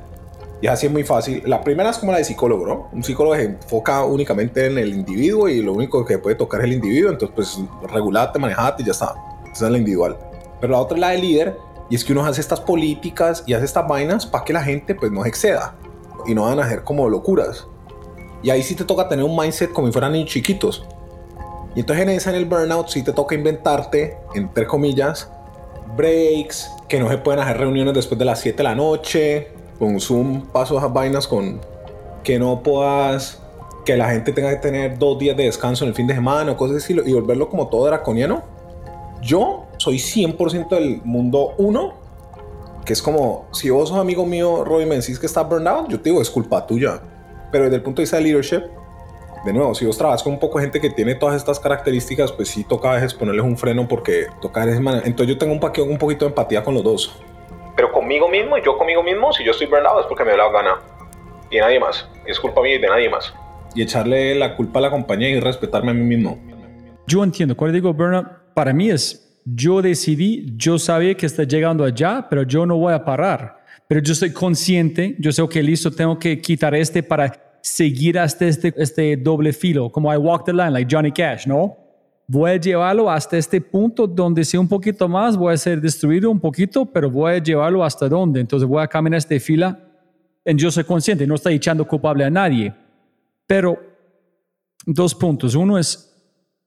Y 0.62 0.68
así 0.68 0.88
es 0.88 0.92
muy 0.92 1.04
fácil. 1.04 1.42
La 1.46 1.62
primera 1.62 1.90
es 1.90 1.98
como 1.98 2.12
la 2.12 2.18
de 2.18 2.26
psicólogo, 2.26 2.68
¿no? 2.68 2.90
Un 2.92 3.04
psicólogo 3.04 3.36
se 3.36 3.44
enfoca 3.44 4.04
únicamente 4.04 4.66
en 4.66 4.78
el 4.78 4.94
individuo 4.94 5.48
y 5.48 5.62
lo 5.62 5.74
único 5.74 6.04
que 6.04 6.18
puede 6.18 6.36
tocar 6.36 6.62
es 6.62 6.66
el 6.66 6.74
individuo. 6.74 7.12
Entonces, 7.12 7.34
pues, 7.36 7.60
regulate, 7.92 8.40
manejate 8.40 8.84
y 8.84 8.86
ya 8.86 8.92
está. 8.92 9.16
Esa 9.52 9.66
es 9.68 9.72
la 9.72 9.78
individual. 9.78 10.18
Pero 10.60 10.74
la 10.74 10.80
otra 10.80 10.98
es 10.98 11.02
la 11.02 11.10
de 11.10 11.18
líder. 11.20 11.58
Y 11.90 11.96
es 11.96 12.04
que 12.04 12.12
uno 12.12 12.26
hace 12.26 12.42
estas 12.42 12.60
políticas 12.60 13.44
y 13.48 13.54
hace 13.54 13.66
estas 13.66 13.88
vainas 13.88 14.26
para 14.26 14.44
que 14.44 14.54
la 14.54 14.62
gente, 14.62 14.96
pues, 14.96 15.12
no 15.12 15.26
exceda 15.26 15.76
y 16.28 16.36
no 16.36 16.44
van 16.44 16.60
a 16.60 16.66
hacer 16.66 16.84
como 16.84 17.08
locuras. 17.10 17.66
Y 18.44 18.50
ahí 18.50 18.62
sí 18.62 18.76
te 18.76 18.84
toca 18.84 19.08
tener 19.08 19.26
un 19.26 19.36
mindset 19.36 19.72
como 19.72 19.88
si 19.88 19.94
fueran 19.94 20.12
niños 20.12 20.30
chiquitos. 20.30 20.86
Y 21.76 21.82
entonces 21.82 22.04
en 22.04 22.10
esa, 22.10 22.30
en 22.32 22.36
el 22.36 22.46
burnout, 22.46 22.90
sí 22.90 23.04
te 23.04 23.14
toca 23.14 23.36
inventarte, 23.36 24.18
entre 24.36 24.68
comillas, 24.68 25.32
breaks, 25.96 26.70
que 26.88 27.00
no 27.00 27.10
se 27.10 27.18
pueden 27.18 27.40
hacer 27.40 27.58
reuniones 27.58 27.94
después 27.94 28.18
de 28.18 28.26
las 28.26 28.40
7 28.40 28.58
de 28.58 28.64
la 28.64 28.76
noche, 28.76 29.59
con 29.80 30.00
Zoom, 30.00 30.42
paso 30.48 30.78
esas 30.78 30.94
vainas 30.94 31.28
con 31.28 31.60
que 32.24 32.38
no 32.38 32.62
puedas, 32.62 33.42
que 33.86 33.98
la 33.98 34.10
gente 34.10 34.34
tenga 34.34 34.50
que 34.52 34.58
tener 34.58 35.00
dos 35.00 35.18
días 35.18 35.36
de 35.36 35.46
descanso 35.46 35.86
en 35.86 35.90
el 35.90 35.96
fin 35.96 36.06
de 36.06 36.14
semana 36.14 36.52
o 36.52 36.58
cosas 36.58 36.84
así, 36.84 36.94
y 36.94 37.14
volverlo 37.14 37.50
como 37.50 37.70
todo 37.70 37.86
draconiano. 37.86 38.44
Yo 39.22 39.66
soy 39.78 39.96
100% 39.98 40.70
del 40.70 41.02
mundo 41.04 41.54
1 41.58 42.10
que 42.90 42.94
es 42.94 43.04
como, 43.04 43.46
si 43.52 43.70
vos 43.70 43.90
sos 43.90 44.00
amigo 44.00 44.26
mío, 44.26 44.64
Roy, 44.66 44.84
me 44.88 44.96
decís 44.96 45.20
que 45.20 45.28
está 45.28 45.44
burnout, 45.44 45.90
yo 45.90 46.00
te 46.00 46.10
digo, 46.10 46.24
es 46.24 46.30
culpa 46.32 46.66
tuya. 46.66 47.00
Pero 47.52 47.66
desde 47.66 47.76
el 47.76 47.84
punto 47.84 47.98
de 47.98 48.04
vista 48.06 48.18
de 48.18 48.24
leadership, 48.24 48.64
de 49.46 49.54
nuevo, 49.54 49.76
si 49.76 49.86
vos 49.86 49.96
trabajas 49.96 50.24
con 50.24 50.34
un 50.34 50.40
poco 50.40 50.58
de 50.58 50.66
gente 50.66 50.82
que 50.82 50.90
tiene 50.90 51.14
todas 51.14 51.36
estas 51.36 51.60
características, 51.60 52.32
pues 52.32 52.50
sí 52.50 52.64
toca 52.64 52.90
a 52.90 52.96
veces 52.96 53.14
ponerles 53.14 53.46
un 53.46 53.58
freno 53.58 53.88
porque 53.88 54.26
toca 54.42 54.64
ese 54.64 54.78
Entonces 54.78 55.28
yo 55.28 55.38
tengo 55.38 55.54
un, 55.54 55.88
un 55.88 55.98
poquito 56.00 56.26
de 56.26 56.30
empatía 56.30 56.64
con 56.64 56.74
los 56.74 56.84
dos. 56.84 57.16
Pero 57.80 57.94
conmigo 57.94 58.28
mismo 58.28 58.58
y 58.58 58.62
yo 58.62 58.78
conmigo 58.78 59.02
mismo, 59.02 59.32
si 59.32 59.42
yo 59.46 59.52
estoy 59.52 59.68
burnout 59.68 60.02
es 60.02 60.06
porque 60.08 60.26
me 60.26 60.32
da 60.32 60.38
la 60.40 60.52
gana. 60.52 60.82
Y 61.50 61.56
de 61.56 61.62
nadie 61.62 61.80
más. 61.80 62.10
es 62.26 62.38
culpa 62.38 62.62
mía 62.62 62.76
y 62.76 62.78
de 62.78 62.90
nadie 62.90 63.10
más. 63.10 63.34
Y 63.74 63.82
echarle 63.82 64.36
la 64.36 64.58
culpa 64.58 64.80
a 64.80 64.82
la 64.82 64.92
compañía 64.92 65.30
y 65.30 65.40
respetarme 65.40 65.92
a 65.92 65.94
mí 65.94 66.04
mismo. 66.04 66.38
Yo 67.08 67.24
entiendo. 67.24 67.56
Cuando 67.56 67.76
digo 67.76 67.94
burnout, 67.94 68.28
para 68.54 68.74
mí 68.74 68.90
es 68.90 69.42
yo 69.46 69.82
decidí, 69.82 70.54
yo 70.58 70.78
sabía 70.78 71.16
que 71.16 71.26
está 71.26 71.46
llegando 71.46 71.86
allá, 71.86 72.28
pero 72.30 72.44
yo 72.44 72.66
no 72.66 72.76
voy 72.76 72.94
a 72.94 73.06
parar. 73.06 73.64
Pero 73.88 74.02
yo 74.02 74.14
soy 74.14 74.34
consciente, 74.34 75.16
yo 75.18 75.32
sé 75.32 75.48
que 75.48 75.64
listo, 75.64 75.90
tengo 75.90 76.20
que 76.20 76.42
quitar 76.42 76.76
este 76.76 77.02
para 77.02 77.32
seguir 77.62 78.20
hasta 78.20 78.46
este, 78.46 78.74
este 78.76 79.16
doble 79.16 79.54
filo, 79.54 79.90
como 79.90 80.14
I 80.14 80.18
walk 80.18 80.44
the 80.44 80.52
line, 80.52 80.72
like 80.72 80.94
Johnny 80.94 81.14
Cash, 81.14 81.48
¿no? 81.48 81.78
Voy 82.32 82.52
a 82.52 82.58
llevarlo 82.58 83.10
hasta 83.10 83.40
este 83.40 83.60
punto 83.60 84.06
donde 84.06 84.46
sea 84.46 84.60
un 84.60 84.68
poquito 84.68 85.10
más, 85.10 85.36
voy 85.36 85.52
a 85.52 85.58
ser 85.58 85.82
destruido 85.82 86.30
un 86.30 86.40
poquito, 86.40 86.86
pero 86.86 87.10
voy 87.10 87.34
a 87.34 87.38
llevarlo 87.40 87.84
hasta 87.84 88.08
donde. 88.08 88.40
Entonces 88.40 88.70
voy 88.70 88.84
a 88.84 88.88
caminar 88.88 89.18
esta 89.18 89.40
fila. 89.40 89.80
Y 90.46 90.56
yo 90.56 90.70
soy 90.70 90.84
consciente, 90.84 91.26
no 91.26 91.34
estoy 91.34 91.56
echando 91.56 91.88
culpable 91.88 92.24
a 92.24 92.30
nadie. 92.30 92.72
Pero 93.48 93.80
dos 94.86 95.16
puntos. 95.16 95.56
Uno 95.56 95.80
es, 95.80 96.08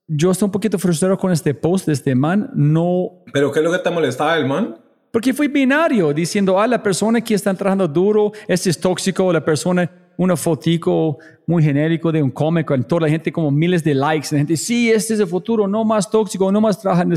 yo 0.05 0.31
estoy 0.31 0.47
un 0.47 0.51
poquito 0.51 0.77
frustrado 0.77 1.17
con 1.17 1.31
este 1.31 1.53
post 1.53 1.85
de 1.85 1.93
este 1.93 2.13
man. 2.13 2.51
No. 2.53 3.23
¿Pero 3.31 3.49
qué 3.49 3.59
es 3.59 3.63
lo 3.63 3.71
que 3.71 3.79
te 3.79 3.89
molestaba 3.89 4.35
el 4.35 4.45
man? 4.45 4.77
Porque 5.11 5.33
fue 5.33 5.47
binario, 5.47 6.11
diciendo, 6.13 6.59
ah, 6.59 6.67
la 6.67 6.83
persona 6.83 7.21
que 7.21 7.35
está 7.35 7.53
trabajando 7.53 7.87
duro, 7.87 8.33
este 8.49 8.69
es 8.69 8.77
tóxico, 8.77 9.31
la 9.31 9.45
persona, 9.45 9.89
una 10.17 10.35
fotico 10.35 11.17
muy 11.47 11.63
genérico 11.63 12.11
de 12.11 12.21
un 12.21 12.31
cómico, 12.31 12.73
en 12.73 12.83
toda 12.83 13.01
la 13.01 13.09
gente 13.09 13.31
como 13.31 13.51
miles 13.51 13.83
de 13.83 13.93
likes, 13.93 14.29
la 14.31 14.39
gente, 14.39 14.57
sí, 14.57 14.91
este 14.91 15.13
es 15.15 15.19
el 15.19 15.27
futuro, 15.27 15.67
no 15.67 15.83
más 15.83 16.09
tóxico, 16.09 16.51
no 16.51 16.61
más 16.61 16.79
trabajando. 16.79 17.15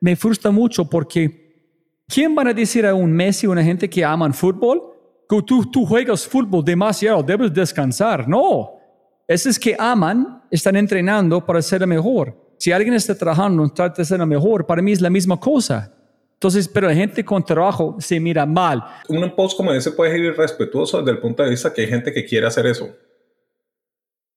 Me 0.00 0.16
frustra 0.16 0.50
mucho 0.50 0.88
porque, 0.88 1.74
¿quién 2.06 2.34
van 2.34 2.48
a 2.48 2.54
decir 2.54 2.86
a 2.86 2.94
un 2.94 3.12
Messi, 3.12 3.46
una 3.46 3.62
gente 3.62 3.88
que 3.88 4.04
aman 4.04 4.34
fútbol, 4.34 4.82
que 5.28 5.42
tú, 5.42 5.64
tú 5.70 5.84
juegas 5.84 6.26
fútbol 6.26 6.64
demasiado, 6.64 7.22
debes 7.22 7.52
descansar? 7.52 8.28
No, 8.28 8.70
esos 9.26 9.58
que 9.58 9.76
aman 9.78 10.42
están 10.50 10.76
entrenando 10.76 11.44
para 11.44 11.60
ser 11.60 11.86
mejor. 11.86 12.34
Si 12.58 12.72
alguien 12.72 12.94
está 12.94 13.14
trabajando, 13.14 13.68
trata 13.68 14.02
de 14.02 14.06
ser 14.06 14.24
mejor, 14.26 14.66
para 14.66 14.82
mí 14.82 14.92
es 14.92 15.00
la 15.00 15.10
misma 15.10 15.38
cosa. 15.38 15.94
Entonces, 16.38 16.68
pero 16.68 16.86
la 16.86 16.94
gente 16.94 17.24
con 17.24 17.44
trabajo 17.44 17.96
se 17.98 18.20
mira 18.20 18.46
mal. 18.46 18.80
Un 19.08 19.34
post 19.34 19.56
como 19.56 19.72
ese 19.72 19.90
puede 19.90 20.12
ser 20.12 20.20
irrespetuoso 20.20 20.98
desde 20.98 21.10
el 21.10 21.18
punto 21.18 21.42
de 21.42 21.50
vista 21.50 21.74
que 21.74 21.80
hay 21.80 21.88
gente 21.88 22.12
que 22.12 22.24
quiere 22.24 22.46
hacer 22.46 22.64
eso. 22.66 22.96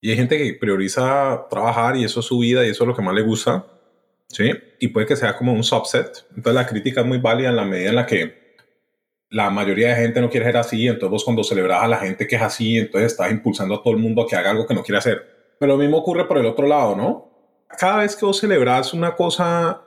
Y 0.02 0.10
hay 0.10 0.16
gente 0.16 0.36
que 0.36 0.58
prioriza 0.60 1.46
trabajar 1.48 1.96
y 1.96 2.04
eso 2.04 2.22
es 2.22 2.26
su 2.26 2.40
vida 2.40 2.66
y 2.66 2.70
eso 2.70 2.86
es 2.86 2.88
lo 2.88 2.96
que 2.96 3.04
más 3.04 3.14
le 3.14 3.22
gusta. 3.22 3.68
¿Sí? 4.30 4.52
Y 4.80 4.88
puede 4.88 5.06
que 5.06 5.16
sea 5.16 5.38
como 5.38 5.54
un 5.54 5.64
subset. 5.64 6.26
Entonces 6.36 6.56
la 6.56 6.66
crítica 6.66 7.02
es 7.02 7.08
muy 7.08 7.20
válida 7.20 7.50
en 7.50 7.56
la 7.56 7.66
medida 7.66 7.90
en 7.90 7.96
la 7.96 8.06
que 8.08 8.56
la 9.30 9.52
mayoría 9.52 9.90
de 9.90 9.96
gente 9.96 10.22
no 10.22 10.30
quiere 10.32 10.48
ser 10.48 10.58
así, 10.58 10.88
entonces 10.88 11.12
vos 11.12 11.24
cuando 11.24 11.44
celebras 11.44 11.84
a 11.84 11.88
la 11.88 11.98
gente 11.98 12.26
que 12.26 12.36
es 12.36 12.42
así, 12.42 12.78
entonces 12.78 13.12
estás 13.12 13.32
impulsando 13.32 13.76
a 13.76 13.84
todo 13.84 13.94
el 13.94 14.00
mundo 14.00 14.24
a 14.24 14.28
que 14.28 14.36
haga 14.36 14.50
algo 14.50 14.66
que 14.66 14.74
no 14.74 14.82
quiere 14.82 14.98
hacer. 14.98 15.56
Pero 15.60 15.74
lo 15.74 15.78
mismo 15.78 15.98
ocurre 15.98 16.28
por 16.28 16.40
el 16.40 16.48
otro 16.48 16.66
lado, 16.66 16.96
¿no? 16.96 17.30
Cada 17.78 17.98
vez 17.98 18.16
que 18.16 18.26
vos 18.26 18.40
celebras 18.40 18.92
una 18.94 19.16
cosa 19.16 19.84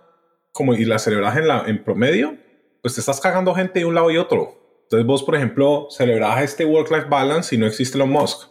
como 0.54 0.72
y 0.72 0.84
la 0.84 1.00
celebras 1.00 1.36
en, 1.36 1.48
la, 1.48 1.64
en 1.66 1.82
promedio, 1.82 2.36
pues 2.80 2.94
te 2.94 3.00
estás 3.00 3.20
cagando 3.20 3.54
gente 3.54 3.80
de 3.80 3.84
un 3.84 3.94
lado 3.94 4.10
y 4.12 4.16
otro. 4.16 4.78
Entonces 4.84 5.04
vos, 5.04 5.24
por 5.24 5.34
ejemplo, 5.34 5.88
celebras 5.90 6.44
este 6.44 6.64
work-life 6.64 7.08
balance 7.08 7.54
y 7.54 7.58
no 7.58 7.66
existe 7.66 7.98
Elon 7.98 8.10
Musk. 8.10 8.48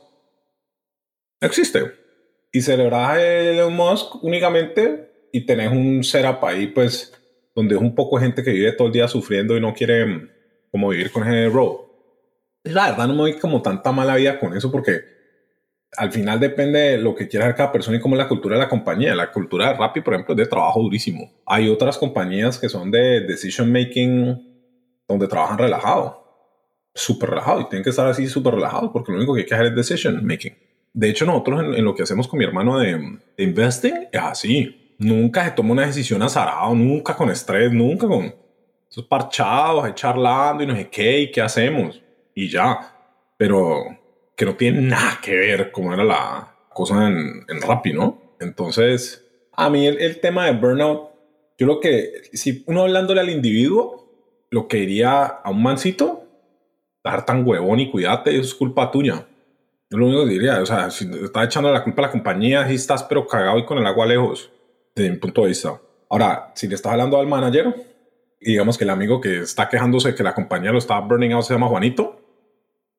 No 1.41 1.47
existe. 1.47 1.93
Y 2.51 2.61
celebras 2.61 3.17
Elon 3.19 3.73
Musk 3.73 4.21
únicamente 4.21 5.29
y 5.31 5.45
tenés 5.45 5.71
un 5.71 6.03
setup 6.03 6.43
ahí, 6.43 6.67
pues, 6.67 7.13
donde 7.55 7.75
es 7.75 7.81
un 7.81 7.95
poco 7.95 8.19
gente 8.19 8.43
que 8.43 8.51
vive 8.51 8.73
todo 8.73 8.87
el 8.87 8.93
día 8.93 9.07
sufriendo 9.07 9.55
y 9.55 9.61
no 9.61 9.73
quiere 9.73 10.29
como 10.71 10.89
vivir 10.89 11.09
con 11.09 11.23
ese 11.23 11.47
rol. 11.47 11.85
La 12.63 12.89
verdad 12.89 13.07
no 13.07 13.13
me 13.13 13.19
voy 13.19 13.39
como 13.39 13.61
tanta 13.61 13.93
mala 13.93 14.17
vida 14.17 14.39
con 14.39 14.57
eso 14.57 14.69
porque 14.69 15.05
al 15.97 16.11
final 16.11 16.39
depende 16.39 16.79
de 16.79 16.97
lo 16.97 17.15
que 17.15 17.27
quiera 17.27 17.53
cada 17.55 17.71
persona 17.71 17.97
y 17.97 17.99
cómo 17.99 18.15
es 18.15 18.19
la 18.19 18.27
cultura 18.27 18.55
de 18.55 18.61
la 18.61 18.69
compañía. 18.69 19.15
La 19.15 19.31
cultura 19.31 19.69
de 19.69 19.73
Rappi, 19.75 20.01
por 20.01 20.13
ejemplo, 20.13 20.33
es 20.33 20.37
de 20.37 20.45
trabajo 20.45 20.81
durísimo. 20.81 21.31
Hay 21.45 21.69
otras 21.69 21.97
compañías 21.97 22.57
que 22.57 22.69
son 22.69 22.91
de 22.91 23.21
decision 23.21 23.71
making 23.71 24.53
donde 25.07 25.27
trabajan 25.27 25.57
relajado, 25.57 26.23
súper 26.93 27.31
relajado 27.31 27.61
y 27.61 27.65
tienen 27.65 27.83
que 27.83 27.89
estar 27.89 28.07
así 28.07 28.27
súper 28.27 28.55
relajados 28.55 28.91
porque 28.91 29.11
lo 29.11 29.17
único 29.17 29.33
que 29.33 29.41
hay 29.41 29.45
que 29.45 29.53
hacer 29.53 29.67
es 29.67 29.75
decision 29.75 30.25
making. 30.25 30.55
De 30.93 31.09
hecho, 31.09 31.25
nosotros 31.25 31.75
en, 31.75 31.83
lo 31.83 31.95
que 31.95 32.03
hacemos 32.03 32.27
con 32.27 32.39
mi 32.39 32.45
hermano 32.45 32.77
de, 32.79 33.19
de 33.37 33.43
investing 33.43 34.07
es 34.11 34.21
así. 34.21 34.95
Nunca 34.99 35.43
se 35.43 35.51
toma 35.51 35.71
una 35.71 35.85
decisión 35.85 36.21
azarada, 36.21 36.69
nunca 36.73 37.15
con 37.15 37.29
estrés, 37.29 37.71
nunca 37.71 38.07
con 38.07 38.33
esos 38.89 39.05
parchados, 39.05 39.93
charlando 39.95 40.63
y 40.63 40.67
no 40.67 40.75
sé 40.75 40.87
qué, 40.87 41.21
y 41.21 41.31
qué 41.31 41.41
hacemos, 41.41 42.01
y 42.35 42.47
ya. 42.47 42.95
Pero 43.37 43.85
que 44.35 44.45
no 44.45 44.55
tiene 44.55 44.81
nada 44.81 45.19
que 45.21 45.35
ver 45.35 45.71
como 45.71 45.93
era 45.93 46.03
la 46.03 46.55
cosa 46.69 47.07
en, 47.07 47.45
en 47.47 47.61
Rappi, 47.61 47.93
¿no? 47.93 48.35
Entonces, 48.39 49.25
a 49.55 49.69
mí 49.69 49.87
el, 49.87 50.19
tema 50.19 50.45
de 50.45 50.53
burnout, 50.53 51.11
yo 51.57 51.67
lo 51.67 51.79
que, 51.79 52.23
si 52.33 52.63
uno 52.67 52.81
hablándole 52.81 53.21
al 53.21 53.29
individuo, 53.29 54.09
lo 54.49 54.67
que 54.67 54.77
diría 54.77 55.25
a 55.25 55.49
un 55.49 55.61
mancito, 55.61 56.27
dar 57.03 57.25
tan 57.25 57.47
huevón 57.47 57.79
y 57.79 57.91
cuídate, 57.91 58.31
eso 58.31 58.41
es 58.41 58.55
culpa 58.55 58.91
tuya. 58.91 59.27
Es 59.89 59.97
lo 59.97 60.07
único 60.07 60.25
que 60.25 60.31
diría, 60.31 60.61
o 60.61 60.65
sea, 60.65 60.89
si 60.89 61.09
estás 61.23 61.45
echando 61.45 61.71
la 61.71 61.83
culpa 61.83 62.01
a 62.01 62.05
la 62.07 62.11
compañía, 62.11 62.67
si 62.67 62.75
estás 62.75 63.03
pero 63.03 63.27
cagado 63.27 63.59
y 63.59 63.65
con 63.65 63.77
el 63.77 63.85
agua 63.85 64.05
lejos, 64.05 64.51
desde 64.95 65.11
mi 65.11 65.17
punto 65.17 65.41
de 65.41 65.49
vista. 65.49 65.79
Ahora, 66.09 66.51
si 66.55 66.67
le 66.67 66.75
estás 66.75 66.91
hablando 66.91 67.19
al 67.19 67.27
manager, 67.27 67.73
y 68.39 68.51
digamos 68.51 68.77
que 68.77 68.83
el 68.83 68.89
amigo 68.89 69.21
que 69.21 69.39
está 69.39 69.69
quejándose 69.69 70.09
de 70.09 70.15
que 70.15 70.23
la 70.23 70.33
compañía 70.33 70.71
lo 70.71 70.79
está 70.79 70.99
burning 70.99 71.31
out 71.31 71.43
se 71.43 71.53
llama 71.53 71.67
Juanito, 71.67 72.22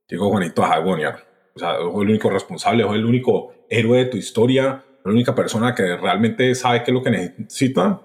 digo 0.08 0.30
Juanito 0.30 0.64
a 0.64 0.74
agonia. 0.74 1.18
O 1.54 1.58
sea, 1.58 1.74
es 1.74 1.80
el 1.80 2.08
único 2.08 2.30
responsable, 2.30 2.84
es 2.84 2.90
el 2.90 3.04
único 3.04 3.54
héroe 3.68 3.98
de 3.98 4.04
tu 4.06 4.16
historia, 4.16 4.84
la 5.04 5.10
única 5.10 5.34
persona 5.34 5.74
que 5.74 5.96
realmente 5.96 6.54
sabe 6.54 6.82
qué 6.82 6.90
es 6.90 6.94
lo 6.94 7.02
que 7.02 7.10
necesita, 7.10 8.00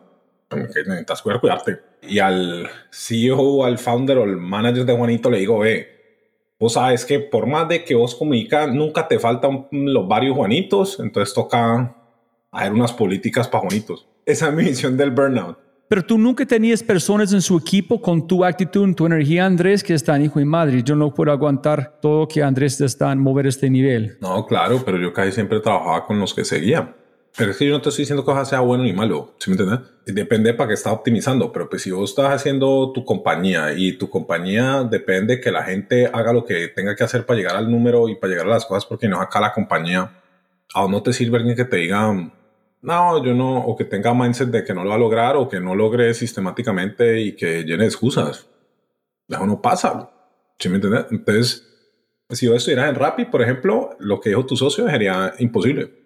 que 0.50 0.58
necesitas 0.58 1.22
cuidar, 1.22 1.40
cuidarte. 1.40 1.80
Y 2.04 2.20
al 2.20 2.70
CEO, 2.92 3.66
al 3.66 3.78
founder 3.78 4.18
o 4.20 4.24
al 4.24 4.38
manager 4.38 4.86
de 4.86 4.96
Juanito 4.96 5.30
le 5.30 5.40
digo, 5.40 5.60
ve, 5.60 6.00
vos 6.60 6.74
sabes 6.74 7.06
que 7.06 7.20
por 7.20 7.48
más 7.48 7.68
de 7.68 7.84
que 7.84 7.96
vos 7.96 8.16
comunicas, 8.16 8.72
nunca 8.72 9.08
te 9.08 9.18
faltan 9.18 9.68
los 9.72 10.08
varios 10.08 10.36
Juanitos, 10.36 11.00
entonces 11.00 11.34
toca 11.34 11.96
hacer 12.52 12.74
unas 12.74 12.94
políticas 12.94 13.48
para 13.48 13.62
Juanitos. 13.62 14.08
Esa 14.26 14.50
es 14.50 14.54
mi 14.54 14.64
visión 14.64 14.96
del 14.96 15.12
burnout. 15.12 15.58
Pero 15.90 16.06
tú 16.06 16.20
nunca 16.20 16.46
tenías 16.46 16.84
personas 16.84 17.34
en 17.34 17.42
su 17.42 17.58
equipo 17.58 18.00
con 18.00 18.28
tu 18.28 18.46
actitud, 18.46 18.94
tu 18.94 19.08
energía, 19.08 19.48
Andrés, 19.48 19.84
que 19.84 19.96
están 19.96 20.24
hijo 20.24 20.40
y 20.40 20.46
madre. 20.46 20.84
Yo 20.84 20.96
no 20.96 21.12
puedo 21.12 21.32
aguantar 21.32 21.98
todo 22.00 22.28
que 22.28 22.44
Andrés 22.44 22.80
está 22.80 23.12
en 23.12 23.18
mover 23.18 23.48
este 23.48 23.72
nivel. 23.72 24.16
No, 24.22 24.46
claro, 24.46 24.84
pero 24.86 25.00
yo 25.00 25.12
casi 25.12 25.32
siempre 25.32 25.60
trabajaba 25.62 26.06
con 26.06 26.20
los 26.20 26.36
que 26.36 26.46
seguían. 26.46 26.96
Pero 27.36 27.50
es 27.50 27.58
que 27.58 27.66
yo 27.66 27.72
no 27.72 27.82
te 27.82 27.90
estoy 27.90 28.04
diciendo 28.04 28.24
que 28.24 28.30
ojalá 28.30 28.46
sea 28.46 28.60
bueno 28.60 28.84
ni 28.84 28.94
malo, 28.94 29.34
¿sí 29.40 29.50
me 29.50 29.56
entiendes? 29.58 29.90
Depende 30.06 30.54
para 30.54 30.68
qué 30.68 30.74
está 30.76 30.92
optimizando, 30.92 31.52
pero 31.52 31.68
pues 31.68 31.82
si 31.82 31.90
vos 31.90 32.12
estás 32.12 32.36
haciendo 32.36 32.92
tu 32.94 33.04
compañía 33.04 33.74
y 33.74 33.94
tu 33.94 34.12
compañía 34.12 34.84
depende 34.84 35.42
que 35.42 35.52
la 35.52 35.64
gente 35.64 36.08
haga 36.14 36.34
lo 36.34 36.46
que 36.46 36.68
tenga 36.68 36.96
que 36.96 37.04
hacer 37.04 37.26
para 37.26 37.38
llegar 37.38 37.56
al 37.56 37.72
número 37.72 38.10
y 38.10 38.16
para 38.16 38.32
llegar 38.32 38.46
a 38.46 38.52
las 38.52 38.66
cosas, 38.66 38.86
porque 38.86 39.08
no 39.08 39.22
acá 39.22 39.40
la 39.40 39.54
compañía, 39.54 40.12
a 40.74 40.88
no 40.88 41.02
te 41.02 41.14
sirve 41.14 41.38
alguien 41.38 41.56
que 41.56 41.66
te 41.66 41.78
diga, 41.78 42.12
no, 42.82 43.24
yo 43.24 43.34
no, 43.34 43.60
o 43.60 43.76
que 43.76 43.86
tenga 43.86 44.14
mindset 44.14 44.50
de 44.50 44.64
que 44.64 44.74
no 44.74 44.84
lo 44.84 44.90
va 44.90 44.96
a 44.96 45.00
lograr 45.00 45.36
o 45.38 45.50
que 45.50 45.60
no 45.60 45.76
logre 45.76 46.14
sistemáticamente 46.14 47.22
y 47.22 47.36
que 47.36 47.64
llene 47.64 47.86
excusas. 47.86 48.50
Eso 49.28 49.46
no 49.46 49.62
pasa, 49.62 50.10
¿sí 50.58 50.70
me 50.70 50.76
entiendes? 50.76 51.06
Entonces, 51.12 51.66
si 52.30 52.46
yo 52.46 52.56
estuviera 52.56 52.90
en 52.90 52.96
Rappi, 52.96 53.26
por 53.26 53.42
ejemplo, 53.42 53.96
lo 54.00 54.20
que 54.20 54.30
dijo 54.30 54.46
tu 54.46 54.56
socio 54.56 54.88
sería 54.90 55.34
imposible 55.40 56.00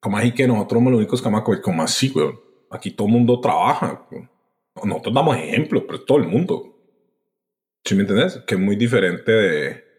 como 0.00 0.16
así 0.16 0.32
que 0.32 0.48
nosotros 0.48 0.78
somos 0.78 0.92
los 0.92 0.98
únicos 0.98 1.20
que 1.20 1.28
vamos 1.28 1.42
a 1.46 1.60
como 1.60 1.82
así, 1.82 2.08
güey. 2.08 2.30
Aquí 2.70 2.90
todo 2.90 3.06
el 3.06 3.12
mundo 3.12 3.38
trabaja. 3.40 4.06
Nosotros 4.82 5.14
damos 5.14 5.36
ejemplos, 5.36 5.84
pero 5.86 6.02
todo 6.04 6.18
el 6.18 6.26
mundo. 6.26 6.74
¿Sí 7.84 7.94
me 7.94 8.02
entiendes? 8.02 8.42
Que 8.46 8.54
es 8.54 8.60
muy 8.60 8.76
diferente 8.76 9.30
de... 9.30 9.89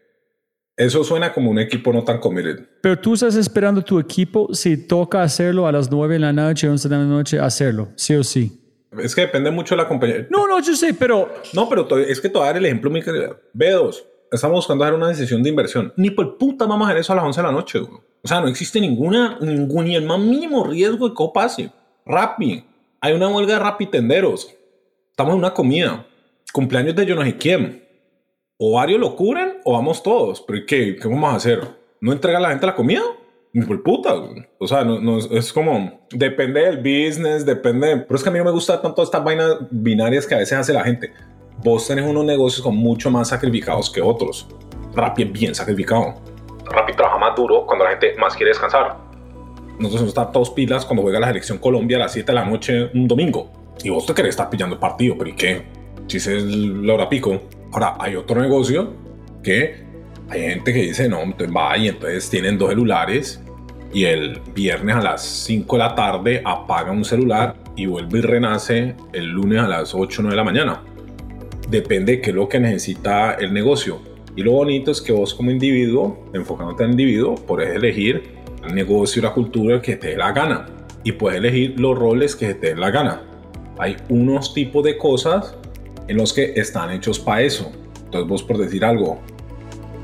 Eso 0.76 1.04
suena 1.04 1.32
como 1.32 1.50
un 1.50 1.58
equipo 1.58 1.92
no 1.92 2.02
tan 2.02 2.18
committed. 2.18 2.60
Pero 2.80 2.98
tú 2.98 3.14
estás 3.14 3.36
esperando 3.36 3.82
tu 3.82 3.98
equipo, 3.98 4.48
si 4.54 4.76
toca 4.76 5.22
hacerlo 5.22 5.66
a 5.66 5.72
las 5.72 5.90
9 5.90 6.14
de 6.14 6.20
la 6.20 6.32
noche, 6.32 6.68
11 6.68 6.88
de 6.88 6.96
la 6.96 7.04
noche, 7.04 7.38
hacerlo, 7.38 7.90
sí 7.94 8.14
o 8.14 8.24
sí. 8.24 8.58
Es 8.98 9.14
que 9.14 9.22
depende 9.22 9.50
mucho 9.50 9.74
de 9.74 9.82
la 9.82 9.88
compañía. 9.88 10.26
No, 10.30 10.46
no, 10.46 10.60
yo 10.60 10.74
sé, 10.74 10.94
pero... 10.94 11.32
No, 11.52 11.68
pero 11.68 11.98
es 11.98 12.20
que 12.20 12.28
te 12.28 12.34
voy 12.38 12.44
a 12.44 12.46
dar 12.46 12.56
el 12.56 12.66
ejemplo, 12.66 12.90
mi 12.90 13.00
B2, 13.00 14.02
estamos 14.30 14.56
buscando 14.56 14.84
hacer 14.84 14.94
una 14.94 15.08
decisión 15.08 15.42
de 15.42 15.50
inversión. 15.50 15.92
Ni 15.96 16.10
por 16.10 16.38
puta 16.38 16.66
vamos 16.66 16.86
a 16.86 16.90
hacer 16.90 17.00
eso 17.00 17.12
a 17.12 17.16
las 17.16 17.24
11 17.26 17.40
de 17.40 17.46
la 17.46 17.52
noche, 17.52 17.78
güey. 17.78 18.00
O 18.24 18.28
sea, 18.28 18.40
no 18.40 18.48
existe 18.48 18.80
ninguna, 18.80 19.38
ningún, 19.40 19.86
ni 19.86 19.96
el 19.96 20.06
más 20.06 20.20
mínimo 20.20 20.64
riesgo 20.64 21.08
de 21.08 21.14
que 21.14 21.24
pase. 21.34 21.70
Rappi. 22.06 22.64
Hay 23.00 23.14
una 23.14 23.28
huelga 23.28 23.54
de 23.54 23.58
Rappi 23.58 23.86
tenderos. 23.86 24.48
Estamos 25.10 25.32
en 25.32 25.38
una 25.38 25.52
comida. 25.52 26.06
Cumpleaños 26.52 26.94
de 26.94 27.04
yo 27.04 27.14
no 27.16 27.24
sé 27.24 27.36
quién. 27.36 27.81
O 28.64 28.74
varios 28.74 29.00
lo 29.00 29.16
cubren 29.16 29.54
o 29.64 29.72
vamos 29.72 30.04
todos. 30.04 30.40
Pero 30.40 30.60
¿qué, 30.64 30.94
qué 30.94 31.08
vamos 31.08 31.32
a 31.32 31.34
hacer? 31.34 31.66
¿No 32.00 32.12
entrega 32.12 32.38
a 32.38 32.40
la 32.40 32.50
gente 32.50 32.64
la 32.64 32.76
comida? 32.76 33.02
Ni 33.52 33.66
por 33.66 33.82
puta. 33.82 34.14
O 34.60 34.68
sea, 34.68 34.84
no, 34.84 35.00
no, 35.00 35.18
es 35.18 35.52
como, 35.52 36.06
depende 36.12 36.60
del 36.60 36.76
business, 36.76 37.44
depende. 37.44 37.96
Pero 37.96 38.14
es 38.14 38.22
que 38.22 38.28
a 38.28 38.32
mí 38.32 38.38
no 38.38 38.44
me 38.44 38.52
gusta 38.52 38.80
tanto 38.80 39.02
estas 39.02 39.24
vainas 39.24 39.56
binarias 39.68 40.28
que 40.28 40.36
a 40.36 40.38
veces 40.38 40.56
hace 40.56 40.72
la 40.72 40.84
gente. 40.84 41.12
Vos 41.64 41.88
tenés 41.88 42.06
unos 42.06 42.24
negocios 42.24 42.62
con 42.62 42.76
mucho 42.76 43.10
más 43.10 43.30
sacrificados 43.30 43.90
que 43.90 44.00
otros. 44.00 44.46
Rappi 44.94 45.24
es 45.24 45.32
bien 45.32 45.56
sacrificado. 45.56 46.14
Rappi 46.66 46.92
trabaja 46.92 47.18
más 47.18 47.34
duro 47.34 47.66
cuando 47.66 47.84
la 47.84 47.90
gente 47.90 48.14
más 48.16 48.36
quiere 48.36 48.50
descansar. 48.50 48.96
Nosotros 49.80 50.06
estamos 50.06 50.30
todos 50.30 50.50
pilas 50.50 50.86
cuando 50.86 51.02
juega 51.02 51.18
la 51.18 51.26
selección 51.26 51.58
Colombia 51.58 51.96
a 51.96 52.00
las 52.00 52.12
7 52.12 52.30
de 52.30 52.32
la 52.32 52.44
noche 52.44 52.90
un 52.94 53.08
domingo. 53.08 53.50
Y 53.82 53.90
vos 53.90 54.06
te 54.06 54.14
querés 54.14 54.30
estar 54.30 54.48
pillando 54.48 54.76
el 54.76 54.80
partido, 54.80 55.16
pero 55.18 55.30
¿y 55.30 55.34
qué? 55.34 55.64
Si 56.06 56.18
es 56.18 56.28
la 56.28 56.94
hora 56.94 57.08
pico. 57.08 57.40
Ahora, 57.72 57.96
hay 57.98 58.16
otro 58.16 58.40
negocio 58.40 58.92
que 59.42 59.84
hay 60.28 60.40
gente 60.40 60.72
que 60.72 60.82
dice, 60.82 61.08
no, 61.08 61.20
entonces 61.22 61.54
va 61.54 61.76
y 61.76 61.88
entonces 61.88 62.28
tienen 62.30 62.58
dos 62.58 62.70
celulares 62.70 63.42
y 63.92 64.04
el 64.04 64.40
viernes 64.54 64.96
a 64.96 65.00
las 65.00 65.22
5 65.22 65.76
de 65.76 65.82
la 65.82 65.94
tarde 65.94 66.42
apaga 66.44 66.92
un 66.92 67.04
celular 67.04 67.56
y 67.76 67.86
vuelve 67.86 68.18
y 68.18 68.22
renace 68.22 68.94
el 69.12 69.26
lunes 69.30 69.60
a 69.60 69.68
las 69.68 69.94
8 69.94 70.20
o 70.20 70.22
9 70.22 70.30
de 70.30 70.36
la 70.36 70.44
mañana. 70.44 70.82
Depende 71.68 72.12
de 72.12 72.20
qué 72.20 72.30
es 72.30 72.36
lo 72.36 72.48
que 72.48 72.60
necesita 72.60 73.34
el 73.34 73.52
negocio 73.52 74.12
y 74.34 74.42
lo 74.42 74.52
bonito 74.52 74.90
es 74.90 75.02
que 75.02 75.12
vos 75.12 75.34
como 75.34 75.50
individuo, 75.50 76.24
enfocándote 76.32 76.84
en 76.84 76.92
individuo, 76.92 77.34
puedes 77.34 77.74
elegir 77.74 78.22
el 78.66 78.74
negocio 78.74 79.20
y 79.20 79.24
la 79.24 79.32
cultura 79.32 79.82
que 79.82 79.96
te 79.96 80.08
dé 80.08 80.16
la 80.16 80.32
gana. 80.32 80.66
Y 81.04 81.12
puedes 81.12 81.38
elegir 81.38 81.78
los 81.78 81.98
roles 81.98 82.34
que 82.34 82.54
te 82.54 82.68
dé 82.68 82.76
la 82.76 82.90
gana. 82.90 83.22
Hay 83.78 83.96
unos 84.08 84.54
tipos 84.54 84.84
de 84.84 84.96
cosas 84.96 85.54
en 86.12 86.18
los 86.18 86.32
que 86.32 86.52
están 86.56 86.90
hechos 86.90 87.18
para 87.18 87.42
eso. 87.42 87.70
Entonces 88.04 88.28
vos 88.28 88.42
por 88.42 88.58
decir 88.58 88.84
algo, 88.84 89.20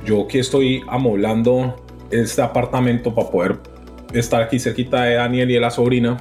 yo 0.05 0.27
que 0.27 0.41
estoy 0.41 0.83
amoblando 0.89 1.77
este 2.11 2.43
apartamento 2.43 3.15
para 3.15 3.31
poder 3.31 3.59
estar 4.13 4.43
aquí 4.43 4.59
cerquita 4.59 5.03
de 5.05 5.15
Daniel 5.15 5.51
y 5.51 5.55
de 5.55 5.61
la 5.61 5.71
sobrina 5.71 6.17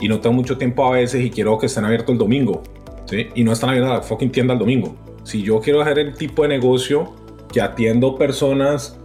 y 0.00 0.08
no 0.08 0.20
tengo 0.20 0.34
mucho 0.34 0.58
tiempo 0.58 0.84
a 0.84 0.92
veces 0.92 1.24
y 1.24 1.30
quiero 1.30 1.58
que 1.58 1.66
estén 1.66 1.84
abiertos 1.84 2.12
el 2.12 2.18
domingo, 2.18 2.62
¿sí? 3.06 3.28
Y 3.34 3.44
no 3.44 3.52
están 3.52 3.70
abiertos 3.70 3.92
la 3.92 4.02
fucking 4.02 4.32
tienda 4.32 4.54
el 4.54 4.58
domingo 4.58 4.96
si 5.24 5.42
yo 5.42 5.60
quiero 5.60 5.80
hacer 5.80 5.98
el 5.98 6.14
tipo 6.14 6.42
de 6.42 6.48
negocio 6.48 7.12
que 7.52 7.60
atiendo 7.60 8.16
personas 8.16 8.98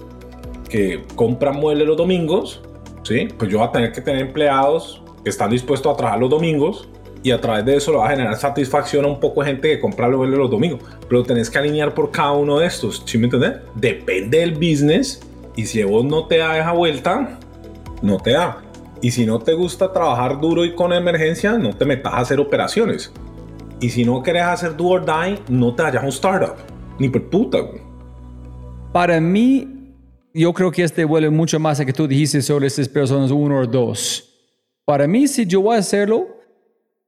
que 0.69 1.03
compran 1.15 1.59
muebles 1.59 1.87
los 1.87 1.97
domingos, 1.97 2.61
¿sí? 3.03 3.27
pues 3.37 3.51
yo 3.51 3.59
voy 3.59 3.67
a 3.67 3.71
tener 3.71 3.91
que 3.91 4.01
tener 4.01 4.21
empleados 4.21 5.03
que 5.23 5.29
están 5.29 5.49
dispuestos 5.49 5.93
a 5.93 5.95
trabajar 5.95 6.19
los 6.19 6.29
domingos 6.29 6.89
y 7.25 7.31
a 7.31 7.41
través 7.41 7.65
de 7.65 7.75
eso 7.75 7.91
lo 7.91 7.97
va 7.97 8.05
a 8.05 8.09
generar 8.11 8.37
satisfacción 8.37 9.03
a 9.03 9.07
un 9.07 9.19
poco 9.19 9.41
de 9.41 9.47
gente 9.47 9.69
que 9.69 9.79
compra 9.79 10.07
los 10.07 10.19
muebles 10.19 10.37
los 10.37 10.51
domingos. 10.51 10.81
Pero 11.09 11.23
tenés 11.23 11.49
que 11.49 11.57
alinear 11.57 11.91
por 11.95 12.11
cada 12.11 12.33
uno 12.33 12.59
de 12.59 12.67
estos, 12.67 13.01
¿sí 13.03 13.17
me 13.17 13.23
entiendes? 13.23 13.61
Depende 13.73 14.37
del 14.41 14.53
business 14.53 15.21
y 15.55 15.65
si 15.65 15.81
vos 15.81 16.05
no 16.05 16.27
te 16.27 16.37
da 16.37 16.55
esa 16.59 16.71
vuelta, 16.73 17.39
no 18.03 18.17
te 18.17 18.33
da. 18.33 18.61
Y 19.01 19.09
si 19.09 19.25
no 19.25 19.39
te 19.39 19.53
gusta 19.53 19.91
trabajar 19.91 20.39
duro 20.39 20.65
y 20.65 20.75
con 20.75 20.93
emergencia, 20.93 21.53
no 21.53 21.75
te 21.75 21.83
metas 21.85 22.13
a 22.13 22.17
hacer 22.17 22.39
operaciones. 22.39 23.11
Y 23.81 23.89
si 23.89 24.05
no 24.05 24.21
quieres 24.21 24.43
hacer 24.43 24.77
do 24.77 24.85
or 24.85 25.03
die, 25.03 25.39
no 25.49 25.73
te 25.73 25.81
vayas 25.81 26.03
a 26.03 26.05
un 26.05 26.11
startup. 26.11 26.57
Ni 26.99 27.09
por 27.09 27.27
puta, 27.31 27.57
Para 28.93 29.19
mí, 29.19 29.95
yo 30.31 30.53
creo 30.53 30.69
que 30.69 30.83
este 30.83 31.03
vuelve 31.03 31.31
mucho 31.31 31.59
más 31.59 31.79
a 31.79 31.85
que 31.85 31.91
tú 31.91 32.07
dijiste 32.07 32.43
sobre 32.43 32.67
estas 32.67 32.87
personas 32.87 33.31
uno 33.31 33.61
o 33.61 33.65
dos. 33.65 34.31
Para 34.85 35.07
mí, 35.07 35.27
si 35.27 35.47
yo 35.47 35.61
voy 35.61 35.75
a 35.75 35.79
hacerlo, 35.79 36.34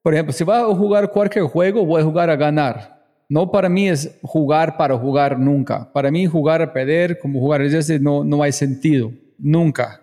por 0.07 0.13
ejemplo, 0.13 0.31
si 0.31 0.45
voy 0.45 0.55
a 0.55 0.63
jugar 0.63 1.11
cualquier 1.11 1.43
juego, 1.43 1.85
voy 1.85 2.01
a 2.01 2.05
jugar 2.05 2.29
a 2.29 2.37
ganar. 2.37 2.97
No 3.27 3.51
para 3.51 3.67
mí 3.67 3.89
es 3.89 4.17
jugar 4.21 4.77
para 4.77 4.97
jugar 4.97 5.37
nunca. 5.37 5.91
Para 5.91 6.09
mí 6.09 6.25
jugar 6.25 6.61
a 6.61 6.71
perder, 6.71 7.19
como 7.19 7.41
jugar 7.41 7.61
ese, 7.61 7.99
no, 7.99 8.23
no 8.23 8.41
hay 8.41 8.53
sentido. 8.53 9.11
Nunca. 9.37 9.99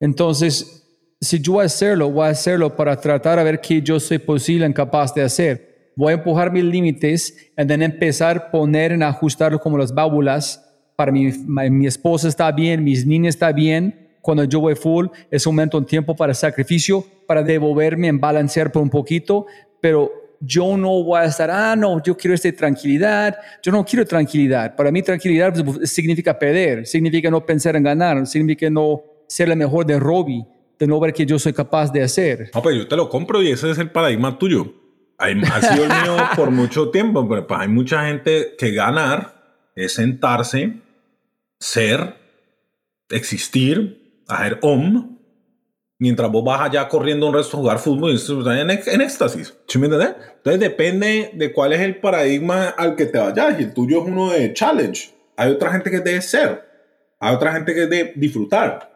Entonces, 0.00 0.88
si 1.20 1.38
yo 1.38 1.52
voy 1.52 1.64
a 1.64 1.66
hacerlo, 1.66 2.10
voy 2.10 2.28
a 2.28 2.30
hacerlo 2.30 2.74
para 2.74 2.96
tratar 2.96 3.38
a 3.38 3.42
ver 3.42 3.60
qué 3.60 3.82
yo 3.82 4.00
soy 4.00 4.16
posible 4.16 4.66
y 4.66 4.72
capaz 4.72 5.12
de 5.12 5.20
hacer 5.20 5.92
voy 5.96 6.12
a 6.12 6.16
empujar 6.16 6.50
mis 6.50 6.64
límites 6.64 7.52
y 7.58 7.66
then 7.66 7.82
empezar 7.82 8.38
a 8.38 8.50
poner 8.50 8.92
en 8.92 9.02
ajustar 9.02 9.60
como 9.60 9.76
las 9.76 9.92
válvulas 9.92 10.66
para 10.96 11.12
mi, 11.12 11.30
mi 11.30 11.86
esposa 11.86 12.26
está 12.26 12.50
bien, 12.52 12.82
mis 12.82 13.06
niños 13.06 13.34
está 13.34 13.52
bien. 13.52 14.09
Cuando 14.20 14.44
yo 14.44 14.60
voy 14.60 14.74
full, 14.74 15.06
es 15.30 15.46
un 15.46 15.54
momento, 15.54 15.78
un 15.78 15.86
tiempo 15.86 16.14
para 16.14 16.34
sacrificio, 16.34 17.04
para 17.26 17.42
devolverme 17.42 18.08
en 18.08 18.20
balancear 18.20 18.70
por 18.70 18.82
un 18.82 18.90
poquito, 18.90 19.46
pero 19.80 20.10
yo 20.40 20.76
no 20.76 21.02
voy 21.02 21.20
a 21.20 21.24
estar, 21.24 21.50
ah, 21.50 21.76
no, 21.76 22.02
yo 22.02 22.16
quiero 22.16 22.34
esta 22.34 22.50
tranquilidad, 22.52 23.36
yo 23.62 23.72
no 23.72 23.84
quiero 23.84 24.06
tranquilidad. 24.06 24.74
Para 24.74 24.90
mí 24.90 25.02
tranquilidad 25.02 25.52
pues, 25.64 25.90
significa 25.90 26.38
perder, 26.38 26.86
significa 26.86 27.30
no 27.30 27.44
pensar 27.44 27.76
en 27.76 27.82
ganar, 27.82 28.26
significa 28.26 28.68
no 28.70 29.02
ser 29.26 29.48
la 29.48 29.56
mejor 29.56 29.86
de 29.86 29.98
Robbie, 29.98 30.44
de 30.78 30.86
no 30.86 30.98
ver 30.98 31.12
que 31.12 31.26
yo 31.26 31.38
soy 31.38 31.52
capaz 31.52 31.92
de 31.92 32.02
hacer. 32.02 32.50
No, 32.54 32.62
pero 32.62 32.74
yo 32.76 32.88
te 32.88 32.96
lo 32.96 33.08
compro 33.08 33.42
y 33.42 33.50
ese 33.50 33.70
es 33.70 33.78
el 33.78 33.90
paradigma 33.90 34.38
tuyo 34.38 34.80
ha 35.20 35.60
sido 35.60 35.84
el 35.84 35.90
mío 36.02 36.16
por 36.34 36.50
mucho 36.50 36.90
tiempo, 36.90 37.28
pero 37.28 37.46
pues 37.46 37.60
hay 37.60 37.68
mucha 37.68 38.06
gente 38.06 38.54
que 38.58 38.72
ganar 38.72 39.68
es 39.76 39.94
sentarse, 39.94 40.80
ser, 41.58 42.16
existir, 43.10 43.99
hacer 44.30 44.58
om, 44.62 45.18
mientras 45.98 46.30
vos 46.30 46.44
vas 46.44 46.60
allá 46.60 46.88
corriendo 46.88 47.28
un 47.28 47.34
resto 47.34 47.56
a 47.56 47.60
jugar 47.60 47.78
fútbol 47.78 48.14
y 48.14 48.60
en, 48.60 48.70
en 48.70 49.00
éxtasis. 49.00 49.56
¿Sí 49.66 49.78
me 49.78 49.86
entiendes? 49.86 50.16
Entonces 50.36 50.60
depende 50.60 51.30
de 51.34 51.52
cuál 51.52 51.72
es 51.72 51.80
el 51.80 52.00
paradigma 52.00 52.68
al 52.70 52.96
que 52.96 53.06
te 53.06 53.18
vayas. 53.18 53.60
Y 53.60 53.64
el 53.64 53.74
tuyo 53.74 54.02
es 54.02 54.08
uno 54.08 54.30
de 54.30 54.52
challenge. 54.52 55.10
Hay 55.36 55.52
otra 55.52 55.72
gente 55.72 55.90
que 55.90 56.00
debe 56.00 56.22
ser. 56.22 56.64
Hay 57.18 57.34
otra 57.34 57.52
gente 57.52 57.74
que 57.74 57.86
debe 57.86 58.12
disfrutar. 58.16 58.90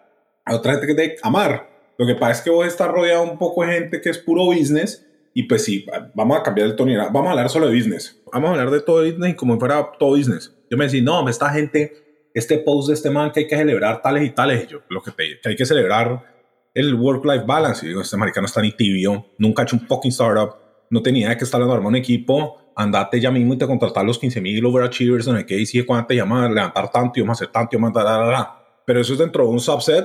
Hay 0.45 0.57
otra 0.57 0.73
gente 0.73 0.87
que 0.87 0.95
debe 0.95 1.17
amar. 1.23 1.69
Lo 1.99 2.07
que 2.07 2.15
pasa 2.15 2.33
es 2.33 2.41
que 2.41 2.51
vos 2.51 2.67
estás 2.67 2.89
rodeado 2.89 3.23
un 3.23 3.39
poco 3.39 3.65
de 3.65 3.73
gente 3.73 4.01
que 4.01 4.11
es 4.11 4.19
puro 4.19 4.47
business 4.47 5.07
y 5.37 5.43
pues 5.45 5.65
sí, 5.65 5.85
vamos 6.15 6.39
a 6.39 6.43
cambiar 6.43 6.69
el 6.69 6.77
tono. 6.77 6.93
Vamos 7.13 7.27
a 7.27 7.31
hablar 7.31 7.51
solo 7.51 7.67
de 7.67 7.75
business. 7.75 8.23
Vamos 8.33 8.49
a 8.49 8.53
hablar 8.53 8.71
de 8.71 8.81
todo 8.81 9.05
business 9.05 9.31
y 9.31 9.35
como 9.35 9.59
fuera 9.59 9.91
todo 9.99 10.11
business. 10.11 10.55
Yo 10.71 10.79
me 10.79 10.85
decía, 10.85 11.03
no, 11.03 11.29
esta 11.29 11.51
gente, 11.51 11.93
este 12.35 12.59
post 12.59 12.89
de 12.89 12.95
este 12.95 13.11
man 13.11 13.31
que 13.33 13.41
hay 13.41 13.47
que 13.47 13.57
celebrar 13.57 14.03
tales 14.03 14.25
y 14.25 14.31
tales. 14.31 14.65
Y 14.65 14.73
yo, 14.73 14.81
lo 14.91 15.01
que, 15.01 15.13
te, 15.13 15.41
que 15.41 15.49
hay 15.49 15.57
que 15.57 15.65
celebrar 15.65 16.35
el 16.75 16.95
work-life 16.95 17.45
balance. 17.47 17.87
Y 17.87 17.91
digo, 17.91 18.03
este 18.03 18.17
maricano 18.17 18.47
está 18.47 18.61
ni 18.61 18.73
tibio, 18.73 19.27
nunca 19.39 19.63
ha 19.63 19.65
hecho 19.65 19.77
un 19.77 19.87
fucking 19.87 20.11
startup, 20.11 20.57
no 20.91 21.01
tenía 21.01 21.37
que 21.39 21.45
estar 21.45 21.63
armando 21.63 21.89
un 21.89 21.97
equipo. 21.97 22.61
Andate 22.77 23.21
ya 23.21 23.31
mismo 23.31 23.55
y 23.55 23.59
te 23.59 23.69
contratar 23.69 24.05
los 24.05 24.19
15 24.19 24.41
mil 24.41 24.67
overachievers, 24.67 25.27
sé 25.27 25.47
qué, 25.47 25.61
y 25.61 25.65
sigue 25.65 25.87
cuando 25.87 26.09
te 26.09 26.17
llama 26.17 26.47
a 26.47 26.49
levantar 26.49 26.91
tanto 26.91 27.21
y 27.21 27.23
vamos 27.23 27.41
a 27.41 27.45
hacer 27.45 27.53
tanto 27.53 27.77
y 27.77 27.81
vamos 27.81 27.97
a 27.97 28.59
Pero 28.85 29.01
eso 29.01 29.13
es 29.13 29.21
dentro 29.21 29.45
de 29.45 29.51
un 29.51 29.61
subset, 29.61 30.05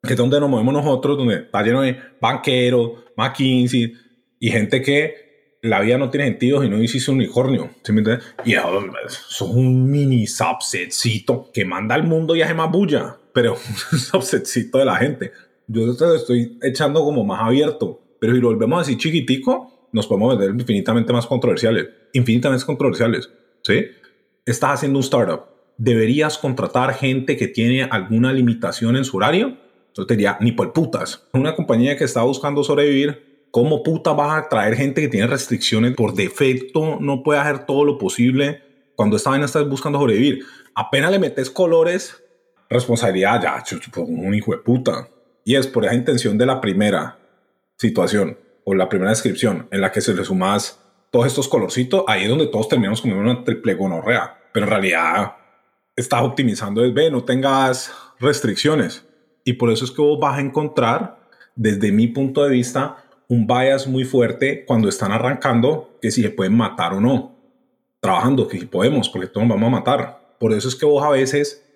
que 0.00 0.12
es 0.12 0.16
donde 0.16 0.38
nos 0.38 0.48
movemos 0.48 0.74
nosotros, 0.74 1.18
donde 1.18 1.38
está 1.38 1.60
lleno 1.60 1.82
de 1.82 1.98
banqueros, 2.20 2.92
McKinsey, 3.16 3.92
y 4.38 4.50
gente 4.50 4.80
que 4.80 5.21
la 5.62 5.80
vida 5.80 5.96
no 5.96 6.10
tiene 6.10 6.26
sentido 6.26 6.64
y 6.64 6.68
no 6.68 6.82
hiciste 6.82 7.10
un 7.10 7.18
unicornio. 7.18 7.70
¿sí 7.82 7.92
me 7.92 8.00
entiendes? 8.00 8.26
Y 8.44 8.54
eso 8.54 8.84
es 9.28 9.40
un 9.42 9.90
mini 9.90 10.26
subsetcito 10.26 11.50
que 11.52 11.64
manda 11.64 11.94
al 11.94 12.02
mundo 12.02 12.34
y 12.34 12.42
hace 12.42 12.52
más 12.52 12.70
bulla, 12.70 13.16
pero 13.32 13.54
un 13.92 13.98
subsetcito 13.98 14.78
de 14.78 14.84
la 14.84 14.96
gente. 14.96 15.32
Yo 15.68 15.96
te 15.96 16.04
lo 16.04 16.16
estoy 16.16 16.58
echando 16.62 17.02
como 17.04 17.24
más 17.24 17.42
abierto. 17.42 18.00
Pero 18.18 18.34
si 18.34 18.40
lo 18.40 18.48
volvemos 18.48 18.82
así 18.82 18.96
chiquitico, 18.96 19.88
nos 19.92 20.06
podemos 20.06 20.36
vender 20.36 20.54
infinitamente 20.60 21.12
más 21.12 21.26
controversiales. 21.26 21.88
Infinitamente 22.12 22.64
controversiales. 22.64 23.30
¿Sí? 23.62 23.86
Estás 24.44 24.74
haciendo 24.74 24.98
un 24.98 25.04
startup. 25.04 25.44
¿Deberías 25.78 26.38
contratar 26.38 26.94
gente 26.94 27.36
que 27.36 27.48
tiene 27.48 27.84
alguna 27.84 28.32
limitación 28.32 28.96
en 28.96 29.04
su 29.04 29.16
horario? 29.16 29.56
Yo 29.94 30.06
te 30.06 30.14
diría, 30.14 30.38
ni 30.40 30.52
por 30.52 30.72
putas. 30.72 31.28
Una 31.32 31.54
compañía 31.54 31.96
que 31.96 32.04
está 32.04 32.22
buscando 32.22 32.64
sobrevivir, 32.64 33.31
¿cómo 33.52 33.84
puta 33.84 34.12
vas 34.12 34.42
a 34.42 34.48
traer 34.48 34.74
gente 34.74 35.00
que 35.00 35.08
tiene 35.08 35.28
restricciones 35.28 35.94
por 35.94 36.14
defecto? 36.14 36.98
No 37.00 37.22
puede 37.22 37.38
hacer 37.38 37.64
todo 37.66 37.84
lo 37.84 37.98
posible 37.98 38.62
cuando 38.96 39.16
esta 39.16 39.30
vaina 39.30 39.44
estás 39.44 39.68
buscando 39.68 40.00
sobrevivir. 40.00 40.44
Apenas 40.74 41.12
le 41.12 41.20
metes 41.20 41.50
colores, 41.50 42.20
responsabilidad, 42.68 43.40
ya, 43.40 43.62
un 43.98 44.34
hijo 44.34 44.52
de 44.52 44.58
puta. 44.58 45.08
Y 45.44 45.54
es 45.54 45.68
por 45.68 45.84
esa 45.84 45.94
intención 45.94 46.36
de 46.36 46.46
la 46.46 46.60
primera 46.60 47.18
situación 47.76 48.38
o 48.64 48.74
la 48.74 48.88
primera 48.88 49.10
descripción 49.10 49.68
en 49.70 49.80
la 49.80 49.92
que 49.92 50.00
se 50.00 50.14
le 50.14 50.24
sumas 50.24 50.80
todos 51.10 51.26
estos 51.26 51.46
colorcitos, 51.46 52.04
ahí 52.08 52.22
es 52.22 52.28
donde 52.30 52.46
todos 52.46 52.68
terminamos 52.68 53.02
con 53.02 53.12
una 53.12 53.44
triple 53.44 53.74
gonorrea. 53.74 54.38
Pero 54.52 54.64
en 54.64 54.70
realidad 54.70 55.36
estás 55.94 56.22
optimizando 56.22 56.82
es, 56.84 56.94
ve, 56.94 57.10
no 57.10 57.22
tengas 57.24 57.92
restricciones. 58.18 59.04
Y 59.44 59.54
por 59.54 59.70
eso 59.70 59.84
es 59.84 59.90
que 59.90 60.00
vos 60.00 60.18
vas 60.18 60.38
a 60.38 60.40
encontrar, 60.40 61.28
desde 61.54 61.92
mi 61.92 62.06
punto 62.08 62.44
de 62.44 62.50
vista, 62.50 63.01
un 63.32 63.46
bias 63.46 63.86
muy 63.86 64.04
fuerte 64.04 64.62
cuando 64.66 64.90
están 64.90 65.10
arrancando 65.10 65.96
que 66.02 66.10
si 66.10 66.20
se 66.20 66.28
pueden 66.28 66.54
matar 66.54 66.92
o 66.92 67.00
no. 67.00 67.34
Trabajando, 67.98 68.46
que 68.46 68.58
si 68.58 68.66
podemos, 68.66 69.08
porque 69.08 69.26
todos 69.26 69.46
nos 69.46 69.56
vamos 69.56 69.68
a 69.68 69.78
matar. 69.78 70.36
Por 70.38 70.52
eso 70.52 70.68
es 70.68 70.74
que 70.76 70.84
vos 70.84 71.02
a 71.02 71.08
veces, 71.08 71.66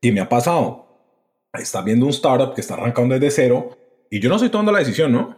y 0.00 0.10
me 0.10 0.20
ha 0.20 0.28
pasado, 0.28 0.88
estás 1.52 1.84
viendo 1.84 2.06
un 2.06 2.10
startup 2.10 2.52
que 2.52 2.60
está 2.60 2.74
arrancando 2.74 3.14
desde 3.14 3.30
cero 3.30 3.78
y 4.10 4.18
yo 4.18 4.28
no 4.28 4.34
estoy 4.34 4.48
tomando 4.48 4.72
la 4.72 4.80
decisión, 4.80 5.12
¿no? 5.12 5.36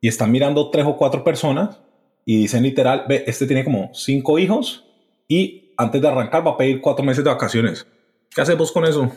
Y 0.00 0.06
están 0.06 0.30
mirando 0.30 0.70
tres 0.70 0.86
o 0.86 0.96
cuatro 0.96 1.24
personas 1.24 1.80
y 2.24 2.42
dicen 2.42 2.62
literal, 2.62 3.06
ve, 3.08 3.24
este 3.26 3.46
tiene 3.46 3.64
como 3.64 3.90
cinco 3.94 4.38
hijos 4.38 4.84
y 5.26 5.72
antes 5.76 6.00
de 6.00 6.06
arrancar 6.06 6.46
va 6.46 6.52
a 6.52 6.56
pedir 6.56 6.80
cuatro 6.80 7.04
meses 7.04 7.24
de 7.24 7.30
vacaciones. 7.30 7.84
¿Qué 8.30 8.42
hacemos 8.42 8.70
con 8.70 8.84
eso? 8.84 9.10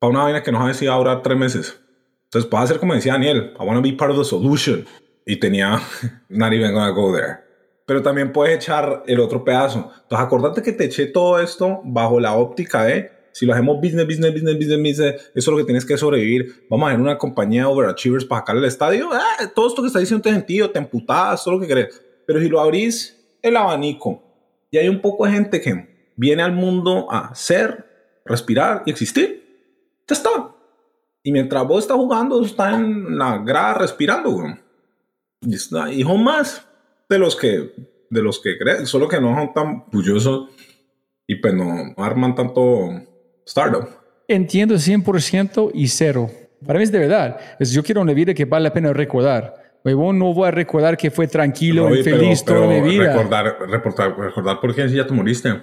Para 0.00 0.10
una 0.10 0.24
vaina 0.24 0.42
que 0.42 0.50
no 0.50 0.58
sabe 0.58 0.74
si 0.74 0.86
va 0.86 0.96
a 0.96 0.98
durar 0.98 1.22
tres 1.22 1.38
meses. 1.38 1.80
Entonces 2.24 2.50
puede 2.50 2.64
hacer 2.64 2.80
como 2.80 2.92
decía 2.92 3.12
Daniel, 3.12 3.52
I 3.60 3.62
want 3.62 3.76
to 3.76 3.82
be 3.82 3.92
part 3.92 4.10
of 4.10 4.18
the 4.18 4.24
solution. 4.24 4.84
Y 5.26 5.36
tenía, 5.36 5.80
not 6.28 6.52
even 6.52 6.72
gonna 6.72 6.90
go 6.90 7.14
there. 7.14 7.38
Pero 7.86 8.02
también 8.02 8.32
puedes 8.32 8.56
echar 8.56 9.02
el 9.06 9.20
otro 9.20 9.44
pedazo. 9.44 9.90
Entonces 10.02 10.26
acordate 10.26 10.62
que 10.62 10.72
te 10.72 10.84
eché 10.84 11.06
todo 11.06 11.40
esto 11.40 11.80
bajo 11.84 12.20
la 12.20 12.34
óptica 12.34 12.84
de 12.84 13.10
si 13.32 13.46
lo 13.46 13.54
hacemos 13.54 13.80
business, 13.80 14.06
business, 14.06 14.32
business, 14.32 14.58
business, 14.58 14.78
business, 14.78 15.14
eso 15.14 15.30
es 15.34 15.46
lo 15.48 15.56
que 15.56 15.64
tienes 15.64 15.84
que 15.84 15.96
sobrevivir. 15.96 16.66
Vamos 16.68 16.86
a 16.86 16.92
ver 16.92 17.00
una 17.00 17.18
compañía 17.18 17.68
overachievers 17.68 18.24
para 18.24 18.42
sacar 18.42 18.56
el 18.56 18.64
estadio. 18.64 19.08
Ah, 19.12 19.50
todo 19.54 19.68
esto 19.68 19.82
que 19.82 19.88
está 19.88 19.98
diciendo 19.98 20.22
tiene 20.22 20.38
sentido, 20.38 20.70
te 20.70 20.78
emputadas, 20.78 21.42
todo 21.42 21.54
lo 21.54 21.60
que 21.60 21.66
querés. 21.66 22.02
Pero 22.26 22.40
si 22.40 22.48
lo 22.48 22.60
abrís 22.60 23.18
el 23.40 23.56
abanico 23.56 24.22
y 24.70 24.78
hay 24.78 24.88
un 24.88 25.00
poco 25.00 25.24
de 25.26 25.32
gente 25.32 25.60
que 25.60 26.12
viene 26.14 26.42
al 26.42 26.52
mundo 26.52 27.10
a 27.10 27.34
ser, 27.34 27.86
respirar 28.24 28.82
y 28.86 28.90
existir, 28.90 29.42
ya 30.06 30.14
está. 30.14 30.54
Y 31.22 31.32
mientras 31.32 31.66
vos 31.66 31.84
estás 31.84 31.96
jugando, 31.96 32.44
está 32.44 32.74
en 32.74 33.16
la 33.16 33.38
grada 33.38 33.74
respirando. 33.74 34.58
Y 35.42 35.54
está, 35.54 35.92
hijo 35.92 36.16
más 36.16 36.66
de 37.08 37.18
los 37.18 37.36
que 37.36 37.72
de 38.12 38.22
los 38.22 38.40
que 38.40 38.58
creen, 38.58 38.86
solo 38.86 39.08
que 39.08 39.18
no 39.20 39.34
son 39.34 39.54
tan 39.54 39.84
bullosos 39.90 40.50
y 41.26 41.36
pues 41.36 41.54
no 41.54 41.94
arman 41.96 42.34
tanto 42.34 42.90
startup. 43.46 43.88
Entiendo 44.28 44.74
100% 44.74 45.70
y 45.72 45.88
cero. 45.88 46.30
Para 46.64 46.78
mí 46.78 46.84
es 46.84 46.92
de 46.92 46.98
verdad. 46.98 47.40
Es, 47.58 47.72
yo 47.72 47.82
quiero 47.82 48.02
una 48.02 48.12
vida 48.12 48.34
que 48.34 48.44
vale 48.44 48.64
la 48.64 48.72
pena 48.72 48.92
recordar. 48.92 49.54
no 49.84 50.34
voy 50.34 50.48
a 50.48 50.50
recordar 50.50 50.96
que 50.96 51.10
fue 51.10 51.26
tranquilo 51.26 51.94
y 51.94 52.02
feliz 52.02 52.44
toda 52.44 52.66
mi 52.66 52.82
vida. 52.82 53.14
Recordar, 53.14 53.56
recordar, 53.66 54.18
recordar 54.18 54.60
por 54.60 54.74
qué 54.74 54.86
ya 54.88 55.06
te 55.06 55.14
moriste. 55.14 55.62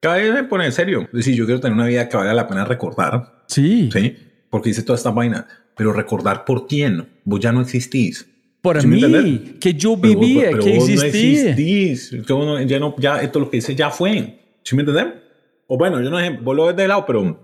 Cada 0.00 0.16
vez 0.16 0.32
me 0.32 0.44
pone 0.44 0.66
en 0.66 0.72
serio. 0.72 1.08
Decir, 1.12 1.34
yo 1.34 1.44
quiero 1.46 1.60
tener 1.60 1.74
una 1.76 1.86
vida 1.86 2.08
que 2.08 2.16
vale 2.16 2.32
la 2.32 2.46
pena 2.46 2.64
recordar. 2.64 3.42
Sí. 3.46 3.90
Sí. 3.92 4.16
Porque 4.50 4.70
hice 4.70 4.82
toda 4.84 4.96
esta 4.96 5.10
vaina. 5.10 5.46
Pero 5.76 5.92
recordar 5.92 6.44
por 6.44 6.68
quién. 6.68 7.08
Vos 7.24 7.40
ya 7.40 7.50
no 7.50 7.60
existís. 7.60 8.31
Por 8.62 8.86
mí, 8.86 9.56
que 9.60 9.74
yo 9.74 9.96
vivía, 9.96 10.50
pero, 10.52 10.62
que 10.62 10.78
vos 10.78 10.88
existía. 10.88 11.56
No 12.28 12.62
ya 12.62 12.78
no, 12.78 12.94
ya 12.96 13.20
esto 13.20 13.40
lo 13.40 13.50
que 13.50 13.56
hice 13.56 13.74
ya 13.74 13.90
fue. 13.90 14.38
¿Sí 14.62 14.76
me 14.76 14.82
entiendes? 14.82 15.14
O 15.66 15.76
bueno, 15.76 16.00
yo 16.00 16.10
no 16.10 16.20
sé, 16.20 16.30
vos 16.30 16.54
lo 16.54 16.66
ves 16.66 16.76
de 16.76 16.86
lado, 16.86 17.04
pero 17.04 17.40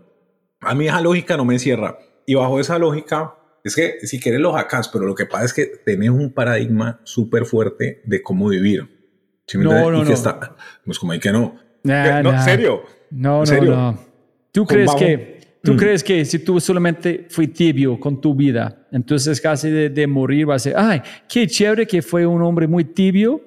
a 0.60 0.74
mí 0.76 0.86
esa 0.86 1.00
lógica 1.00 1.36
no 1.36 1.44
me 1.44 1.54
encierra. 1.54 1.98
Y 2.24 2.34
bajo 2.34 2.60
esa 2.60 2.78
lógica, 2.78 3.34
es 3.64 3.74
que 3.74 4.06
si 4.06 4.20
quieres 4.20 4.40
lo 4.40 4.52
sacas, 4.52 4.88
pero 4.88 5.06
lo 5.06 5.14
que 5.16 5.26
pasa 5.26 5.44
es 5.46 5.52
que 5.52 5.66
tenés 5.84 6.10
un 6.10 6.32
paradigma 6.32 7.00
súper 7.02 7.44
fuerte 7.46 8.00
de 8.04 8.22
cómo 8.22 8.48
vivir. 8.48 8.88
¿Sí 9.44 9.58
no, 9.58 9.90
no, 9.90 10.02
y 10.02 10.06
que 10.06 10.12
Está, 10.12 10.54
pues 10.84 10.98
como 11.00 11.12
hay 11.12 11.18
que 11.18 11.32
no. 11.32 11.58
no, 11.82 12.30
¿En 12.30 12.42
serio? 12.42 12.82
No, 13.10 13.44
no, 13.44 13.60
no. 13.62 13.98
¿Tú 14.52 14.66
crees 14.66 14.94
que... 14.94 15.37
¿Tú 15.62 15.74
mm. 15.74 15.76
crees 15.76 16.04
que 16.04 16.24
si 16.24 16.38
tú 16.38 16.60
solamente 16.60 17.26
fui 17.28 17.48
tibio 17.48 17.98
con 17.98 18.20
tu 18.20 18.34
vida, 18.34 18.86
entonces 18.92 19.40
casi 19.40 19.70
de, 19.70 19.90
de 19.90 20.06
morir 20.06 20.46
vas 20.46 20.66
a 20.66 20.70
decir, 20.70 20.80
ay, 20.80 21.02
qué 21.28 21.46
chévere 21.46 21.86
que 21.86 22.02
fue 22.02 22.26
un 22.26 22.42
hombre 22.42 22.66
muy 22.66 22.84
tibio 22.84 23.42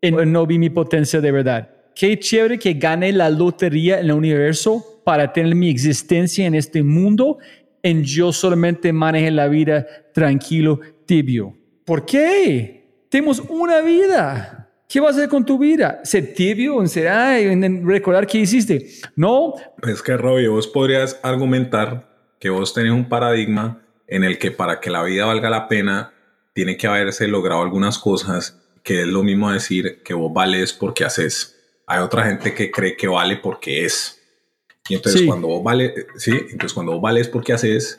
y 0.00 0.10
no 0.10 0.46
vi 0.46 0.58
mi 0.58 0.70
potencia 0.70 1.20
de 1.20 1.32
verdad? 1.32 1.68
qué 2.00 2.18
chévere 2.18 2.58
que 2.58 2.74
gane 2.74 3.12
la 3.12 3.28
lotería 3.28 4.00
en 4.00 4.06
el 4.06 4.12
universo 4.12 5.02
para 5.04 5.32
tener 5.32 5.54
mi 5.54 5.68
existencia 5.68 6.46
en 6.46 6.54
este 6.54 6.82
mundo 6.82 7.38
en 7.82 8.04
yo 8.04 8.32
solamente 8.32 8.92
maneje 8.92 9.30
la 9.30 9.48
vida 9.48 9.86
tranquilo, 10.14 10.80
tibio. 11.04 11.54
¿Por 11.84 12.06
qué? 12.06 13.04
Tenemos 13.10 13.40
una 13.48 13.80
vida. 13.80 14.59
¿Qué 14.90 14.98
vas 14.98 15.14
a 15.14 15.18
hacer 15.18 15.28
con 15.28 15.46
tu 15.46 15.56
vida? 15.56 16.00
¿Ser 16.02 16.34
tibio? 16.34 16.84
¿Ser, 16.88 17.06
en 17.06 17.86
recordar 17.86 18.26
qué 18.26 18.38
hiciste? 18.38 18.88
No. 19.14 19.54
Es 19.86 20.02
que, 20.02 20.16
Robbie, 20.16 20.48
vos 20.48 20.66
podrías 20.66 21.20
argumentar 21.22 22.34
que 22.40 22.50
vos 22.50 22.74
tenés 22.74 22.92
un 22.92 23.08
paradigma 23.08 23.82
en 24.08 24.24
el 24.24 24.38
que 24.38 24.50
para 24.50 24.80
que 24.80 24.90
la 24.90 25.04
vida 25.04 25.26
valga 25.26 25.48
la 25.48 25.68
pena, 25.68 26.12
tiene 26.52 26.76
que 26.76 26.88
haberse 26.88 27.28
logrado 27.28 27.62
algunas 27.62 27.98
cosas, 27.98 28.60
que 28.82 29.02
es 29.02 29.06
lo 29.06 29.22
mismo 29.22 29.52
decir 29.52 30.02
que 30.02 30.12
vos 30.12 30.32
vales 30.32 30.72
porque 30.72 31.04
haces 31.04 31.56
hay 31.90 31.98
otra 31.98 32.24
gente 32.24 32.54
que 32.54 32.70
cree 32.70 32.96
que 32.96 33.08
vale 33.08 33.36
porque 33.36 33.84
es. 33.84 34.22
Y 34.88 34.94
entonces 34.94 35.22
cuando 35.22 35.48
vos 35.48 35.64
vale, 35.64 36.06
sí, 36.16 36.30
entonces 36.30 36.72
cuando 36.72 36.92
vos 36.92 37.02
vales 37.02 37.26
porque 37.26 37.52
haces, 37.52 37.98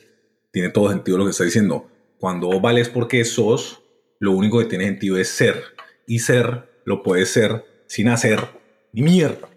tiene 0.52 0.70
todo 0.70 0.90
sentido 0.90 1.18
lo 1.18 1.26
que 1.26 1.32
está 1.32 1.44
diciendo. 1.44 1.90
Cuando 2.18 2.48
vos 2.48 2.62
vales 2.62 2.88
porque 2.88 3.26
sos, 3.26 3.82
lo 4.20 4.32
único 4.32 4.60
que 4.60 4.66
tiene 4.66 4.86
sentido 4.86 5.18
es 5.18 5.28
ser. 5.28 5.62
Y 6.08 6.20
ser 6.20 6.71
lo 6.86 7.04
puedes 7.04 7.30
ser 7.30 7.66
sin 7.88 8.08
hacer 8.08 8.40
ni 8.94 9.02
mierda. 9.02 9.50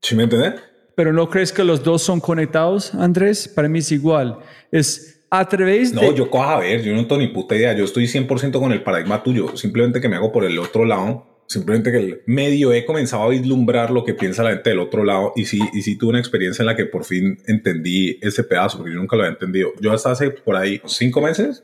¿Sí 0.00 0.14
me 0.14 0.24
entiendes? 0.24 0.54
Pero 0.94 1.12
no 1.12 1.28
crees 1.28 1.52
que 1.52 1.64
los 1.64 1.82
dos 1.82 2.02
son 2.02 2.20
conectados, 2.20 2.94
Andrés? 2.94 3.48
Para 3.48 3.68
mí 3.68 3.78
es 3.78 3.92
igual. 3.92 4.38
Es 4.70 5.24
a 5.30 5.48
través 5.48 5.94
de... 5.94 6.02
No, 6.02 6.14
yo 6.14 6.28
coja 6.28 6.56
a 6.56 6.60
ver, 6.60 6.82
yo 6.82 6.92
no 6.94 7.06
tengo 7.06 7.20
ni 7.20 7.28
puta 7.28 7.54
idea. 7.54 7.72
Yo 7.72 7.84
estoy 7.84 8.04
100% 8.04 8.58
con 8.58 8.72
el 8.72 8.82
paradigma 8.82 9.22
tuyo. 9.22 9.56
Simplemente 9.56 10.00
que 10.00 10.08
me 10.08 10.16
hago 10.16 10.32
por 10.32 10.44
el 10.44 10.58
otro 10.58 10.84
lado 10.84 11.32
Simplemente 11.52 11.92
que 11.92 12.22
medio 12.26 12.72
he 12.72 12.86
comenzado 12.86 13.24
a 13.24 13.28
vislumbrar 13.28 13.90
lo 13.90 14.04
que 14.04 14.14
piensa 14.14 14.42
la 14.42 14.52
gente 14.52 14.70
del 14.70 14.78
otro 14.78 15.04
lado 15.04 15.34
y 15.36 15.44
sí, 15.44 15.60
y 15.74 15.82
sí 15.82 15.98
tuve 15.98 16.10
una 16.10 16.18
experiencia 16.18 16.62
en 16.62 16.66
la 16.66 16.76
que 16.76 16.86
por 16.86 17.04
fin 17.04 17.38
entendí 17.46 18.18
ese 18.22 18.42
pedazo, 18.42 18.78
porque 18.78 18.94
yo 18.94 18.98
nunca 18.98 19.16
lo 19.16 19.22
había 19.24 19.34
entendido. 19.34 19.70
Yo 19.78 19.92
hasta 19.92 20.12
hace 20.12 20.30
por 20.30 20.56
ahí 20.56 20.80
cinco 20.86 21.20
meses 21.20 21.62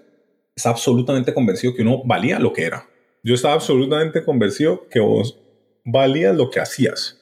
estaba 0.55 0.75
absolutamente 0.75 1.33
convencido 1.33 1.75
que 1.75 1.81
uno 1.81 2.03
valía 2.05 2.39
lo 2.39 2.53
que 2.53 2.65
era. 2.65 2.87
Yo 3.23 3.35
estaba 3.35 3.55
absolutamente 3.55 4.25
convencido 4.25 4.89
que 4.89 5.01
vos 5.01 5.39
valías 5.85 6.37
lo 6.37 6.51
que 6.51 6.61
hacías. 6.61 7.21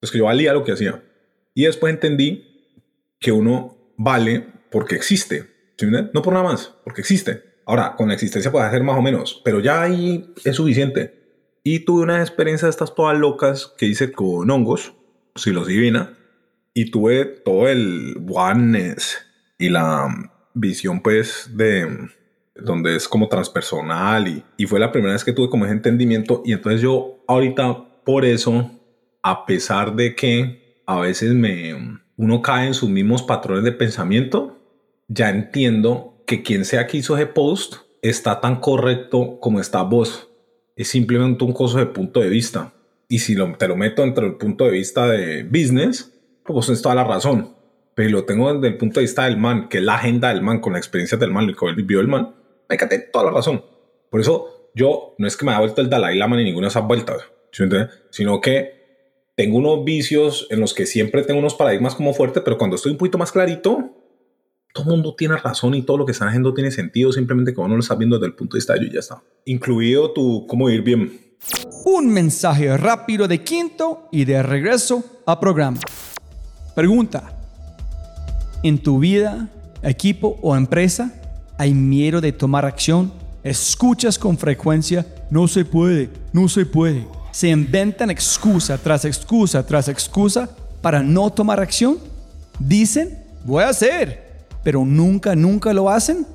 Es 0.00 0.10
que 0.10 0.18
yo 0.18 0.24
valía 0.24 0.52
lo 0.52 0.64
que 0.64 0.72
hacía. 0.72 1.02
Y 1.54 1.64
después 1.64 1.92
entendí 1.92 2.46
que 3.18 3.32
uno 3.32 3.94
vale 3.96 4.46
porque 4.70 4.94
existe. 4.94 5.48
No 6.12 6.22
por 6.22 6.32
nada 6.32 6.44
más, 6.44 6.74
porque 6.84 7.00
existe. 7.00 7.42
Ahora, 7.66 7.94
con 7.96 8.08
la 8.08 8.14
existencia 8.14 8.52
puede 8.52 8.66
hacer 8.66 8.82
más 8.82 8.98
o 8.98 9.02
menos, 9.02 9.40
pero 9.44 9.60
ya 9.60 9.82
ahí 9.82 10.32
es 10.44 10.56
suficiente. 10.56 11.20
Y 11.62 11.80
tuve 11.80 12.02
una 12.02 12.20
experiencia 12.20 12.66
de 12.66 12.70
estas 12.70 12.94
todas 12.94 13.18
locas 13.18 13.72
que 13.76 13.86
hice 13.86 14.12
con 14.12 14.50
hongos, 14.50 14.94
divina 15.66 16.16
y 16.74 16.90
tuve 16.90 17.24
todo 17.24 17.68
el 17.68 18.16
oneness 18.28 19.18
y 19.58 19.68
la 19.68 20.08
visión 20.54 21.02
pues 21.02 21.50
de 21.52 22.10
donde 22.62 22.96
es 22.96 23.08
como 23.08 23.28
transpersonal 23.28 24.42
y, 24.56 24.66
fue 24.66 24.80
la 24.80 24.92
primera 24.92 25.12
vez 25.12 25.24
que 25.24 25.32
tuve 25.32 25.48
como 25.48 25.64
ese 25.64 25.74
entendimiento 25.74 26.42
y 26.44 26.52
entonces 26.52 26.80
yo 26.80 27.22
ahorita 27.26 28.02
por 28.04 28.24
eso, 28.24 28.70
a 29.22 29.46
pesar 29.46 29.94
de 29.94 30.14
que 30.14 30.82
a 30.86 31.00
veces 31.00 31.32
me 31.34 32.00
uno 32.16 32.42
cae 32.42 32.66
en 32.66 32.74
sus 32.74 32.88
mismos 32.88 33.22
patrones 33.22 33.64
de 33.64 33.72
pensamiento, 33.72 34.58
ya 35.08 35.30
entiendo 35.30 36.22
que 36.26 36.42
quien 36.42 36.64
sea 36.64 36.86
que 36.86 36.98
hizo 36.98 37.16
ese 37.16 37.26
post 37.26 37.76
está 38.02 38.40
tan 38.40 38.60
correcto 38.60 39.38
como 39.40 39.60
está 39.60 39.82
vos 39.82 40.30
es 40.80 40.88
simplemente 40.88 41.44
un 41.44 41.52
coso 41.52 41.76
de 41.76 41.84
punto 41.84 42.20
de 42.20 42.30
vista. 42.30 42.72
Y 43.06 43.18
si 43.18 43.34
lo, 43.34 43.54
te 43.56 43.68
lo 43.68 43.76
meto 43.76 44.02
entre 44.02 44.26
el 44.26 44.36
punto 44.36 44.64
de 44.64 44.70
vista 44.70 45.06
de 45.06 45.42
business, 45.42 46.10
pues 46.42 46.64
tienes 46.64 46.80
toda 46.80 46.94
la 46.94 47.04
razón. 47.04 47.54
pero 47.94 48.08
lo 48.10 48.24
tengo 48.24 48.54
desde 48.54 48.68
el 48.68 48.78
punto 48.78 48.98
de 48.98 49.04
vista 49.04 49.24
del 49.26 49.36
man, 49.36 49.68
que 49.68 49.78
es 49.78 49.84
la 49.84 49.96
agenda 49.96 50.30
del 50.30 50.40
man, 50.40 50.60
con 50.60 50.72
la 50.72 50.78
experiencia 50.78 51.18
del 51.18 51.32
man, 51.32 51.46
lo 51.46 51.54
que 51.54 51.72
vivió 51.74 52.00
el 52.00 52.08
man. 52.08 52.34
Que 52.78 52.98
toda 53.12 53.26
la 53.26 53.30
razón. 53.32 53.64
Por 54.10 54.20
eso 54.20 54.70
yo 54.74 55.14
no 55.18 55.26
es 55.26 55.36
que 55.36 55.44
me 55.44 55.52
haya 55.52 55.60
vuelto 55.60 55.80
el 55.80 55.90
Dalai 55.90 56.16
Lama 56.16 56.36
ni 56.36 56.44
ninguna 56.44 56.66
de 56.66 56.70
esas 56.70 56.86
vueltas, 56.86 57.22
sino 58.10 58.40
que 58.40 58.80
tengo 59.36 59.58
unos 59.58 59.84
vicios 59.84 60.46
en 60.50 60.60
los 60.60 60.74
que 60.74 60.86
siempre 60.86 61.22
tengo 61.22 61.40
unos 61.40 61.54
paradigmas 61.54 61.94
como 61.94 62.12
fuertes, 62.12 62.42
pero 62.44 62.58
cuando 62.58 62.76
estoy 62.76 62.92
un 62.92 62.98
poquito 62.98 63.18
más 63.18 63.32
clarito, 63.32 63.90
todo 64.72 64.84
el 64.84 64.90
mundo 64.90 65.14
tiene 65.16 65.36
razón 65.36 65.74
y 65.74 65.82
todo 65.82 65.98
lo 65.98 66.06
que 66.06 66.12
están 66.12 66.28
haciendo 66.28 66.54
tiene 66.54 66.70
sentido, 66.70 67.12
simplemente 67.12 67.52
que 67.52 67.60
uno 67.60 67.74
lo 67.74 67.80
está 67.80 67.94
viendo 67.94 68.16
desde 68.16 68.26
el 68.26 68.34
punto 68.34 68.54
de 68.54 68.58
vista 68.58 68.74
de 68.74 68.80
ellos 68.80 68.90
y 68.90 68.94
ya 68.94 69.00
está. 69.00 69.22
Incluido 69.46 70.12
tu 70.12 70.46
cómo 70.46 70.70
ir 70.70 70.82
bien. 70.82 71.36
Un 71.84 72.08
mensaje 72.12 72.76
rápido 72.76 73.26
de 73.26 73.42
quinto 73.42 74.08
y 74.12 74.24
de 74.24 74.42
regreso 74.42 75.02
a 75.26 75.40
programa. 75.40 75.80
Pregunta. 76.74 77.36
¿En 78.62 78.78
tu 78.78 78.98
vida, 78.98 79.48
equipo 79.82 80.38
o 80.42 80.54
empresa 80.54 81.19
hay 81.60 81.74
miedo 81.74 82.22
de 82.22 82.32
tomar 82.32 82.64
acción? 82.64 83.12
¿Escuchas 83.44 84.18
con 84.18 84.38
frecuencia? 84.38 85.04
No 85.28 85.46
se 85.46 85.62
puede, 85.62 86.08
no 86.32 86.48
se 86.48 86.64
puede. 86.64 87.06
¿Se 87.32 87.50
inventan 87.50 88.08
excusa 88.08 88.78
tras 88.78 89.04
excusa 89.04 89.66
tras 89.66 89.86
excusa 89.88 90.48
para 90.80 91.02
no 91.02 91.28
tomar 91.28 91.60
acción? 91.60 91.98
Dicen, 92.58 93.22
voy 93.44 93.62
a 93.62 93.68
hacer, 93.68 94.46
pero 94.64 94.86
nunca, 94.86 95.36
nunca 95.36 95.74
lo 95.74 95.90
hacen. 95.90 96.26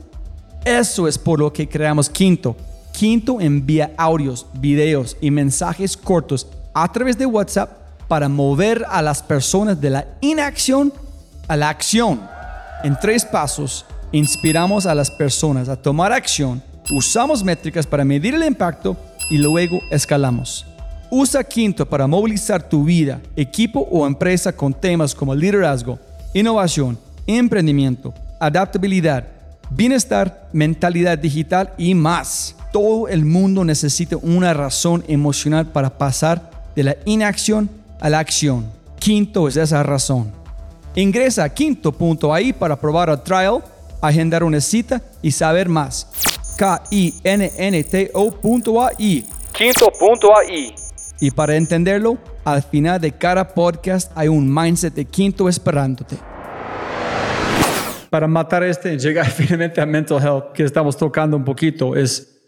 Eso 0.64 1.08
es 1.08 1.18
por 1.18 1.40
lo 1.40 1.52
que 1.52 1.68
creamos 1.68 2.08
Quinto. 2.08 2.56
Quinto 2.92 3.42
envía 3.42 3.96
audios, 3.98 4.46
videos 4.54 5.18
y 5.22 5.32
mensajes 5.32 5.98
cortos 5.98 6.48
a 6.72 6.92
través 6.92 7.18
de 7.18 7.26
WhatsApp 7.26 7.72
para 8.08 8.30
mover 8.30 8.86
a 8.88 9.02
las 9.02 9.24
personas 9.24 9.82
de 9.82 9.90
la 9.90 10.06
inacción 10.22 10.94
a 11.48 11.56
la 11.56 11.70
acción. 11.70 12.22
En 12.84 12.96
tres 13.00 13.26
pasos, 13.26 13.88
inspiramos 14.12 14.86
a 14.86 14.96
las 14.96 15.12
personas 15.12 15.70
a 15.70 15.76
tomar 15.76 16.12
acción, 16.12 16.62
usamos 16.91 17.44
métricas 17.44 17.86
para 17.86 18.06
medir 18.06 18.36
el 18.36 18.44
impacto 18.44 18.98
y 19.30 19.38
luego 19.38 19.82
escalamos. 19.91 20.65
Usa 21.10 21.44
Quinto 21.44 21.86
para 21.86 22.08
movilizar 22.08 22.68
tu 22.68 22.84
vida, 22.84 23.22
equipo 23.36 23.88
o 23.91 24.06
empresa 24.06 24.52
con 24.52 24.74
temas 24.74 25.13
como 25.13 25.36
liderazgo, 25.36 26.00
innovación, 26.34 26.98
emprendimiento, 27.28 28.13
adaptabilidad, 28.39 29.26
bienestar, 29.70 30.50
mentalidad 30.52 31.18
digital 31.18 31.74
y 31.78 31.94
más. 31.94 32.56
Todo 32.72 33.08
el 33.08 33.24
mundo 33.24 33.63
necesita 33.63 34.18
una 34.18 34.54
razón 34.54 35.04
emocional 35.08 35.68
para 35.68 35.98
pasar 35.98 36.52
de 36.76 36.84
la 36.84 36.96
inacción 37.06 37.70
a 38.00 38.10
la 38.10 38.20
acción. 38.20 38.65
Quinto 39.00 39.48
es 39.48 39.56
esa 39.56 39.84
razón. 39.84 40.32
Ingresa 40.96 41.44
a 41.44 41.50
quinto.ai 41.50 42.54
para 42.54 42.80
probar 42.80 43.10
el 43.10 43.22
trial, 43.22 43.63
agendar 44.08 44.44
una 44.44 44.62
cita 44.62 45.02
y 45.22 45.32
saber 45.32 45.70
más. 45.70 46.08
K-I-N-N-T-O.ai. 46.58 47.26
Quinto.ai. 49.52 50.76
Y 51.20 51.32
para 51.32 51.56
entenderlo, 51.56 52.18
al 52.44 52.62
final 52.63 53.00
de 53.00 53.12
cada 53.12 53.54
podcast 53.54 54.12
hay 54.15 54.28
un 54.28 54.54
mindset 54.54 54.94
de 54.94 55.06
quinto 55.06 55.48
esperándote. 55.50 56.18
Para 58.10 58.28
matar 58.28 58.63
este, 58.63 58.98
llegar 58.98 59.26
finalmente 59.32 59.82
a 59.82 59.86
mental 59.86 60.22
health, 60.22 60.54
que 60.54 60.63
estamos 60.63 60.98
tocando 60.98 61.36
un 61.38 61.44
poquito, 61.44 61.96
es 61.96 62.41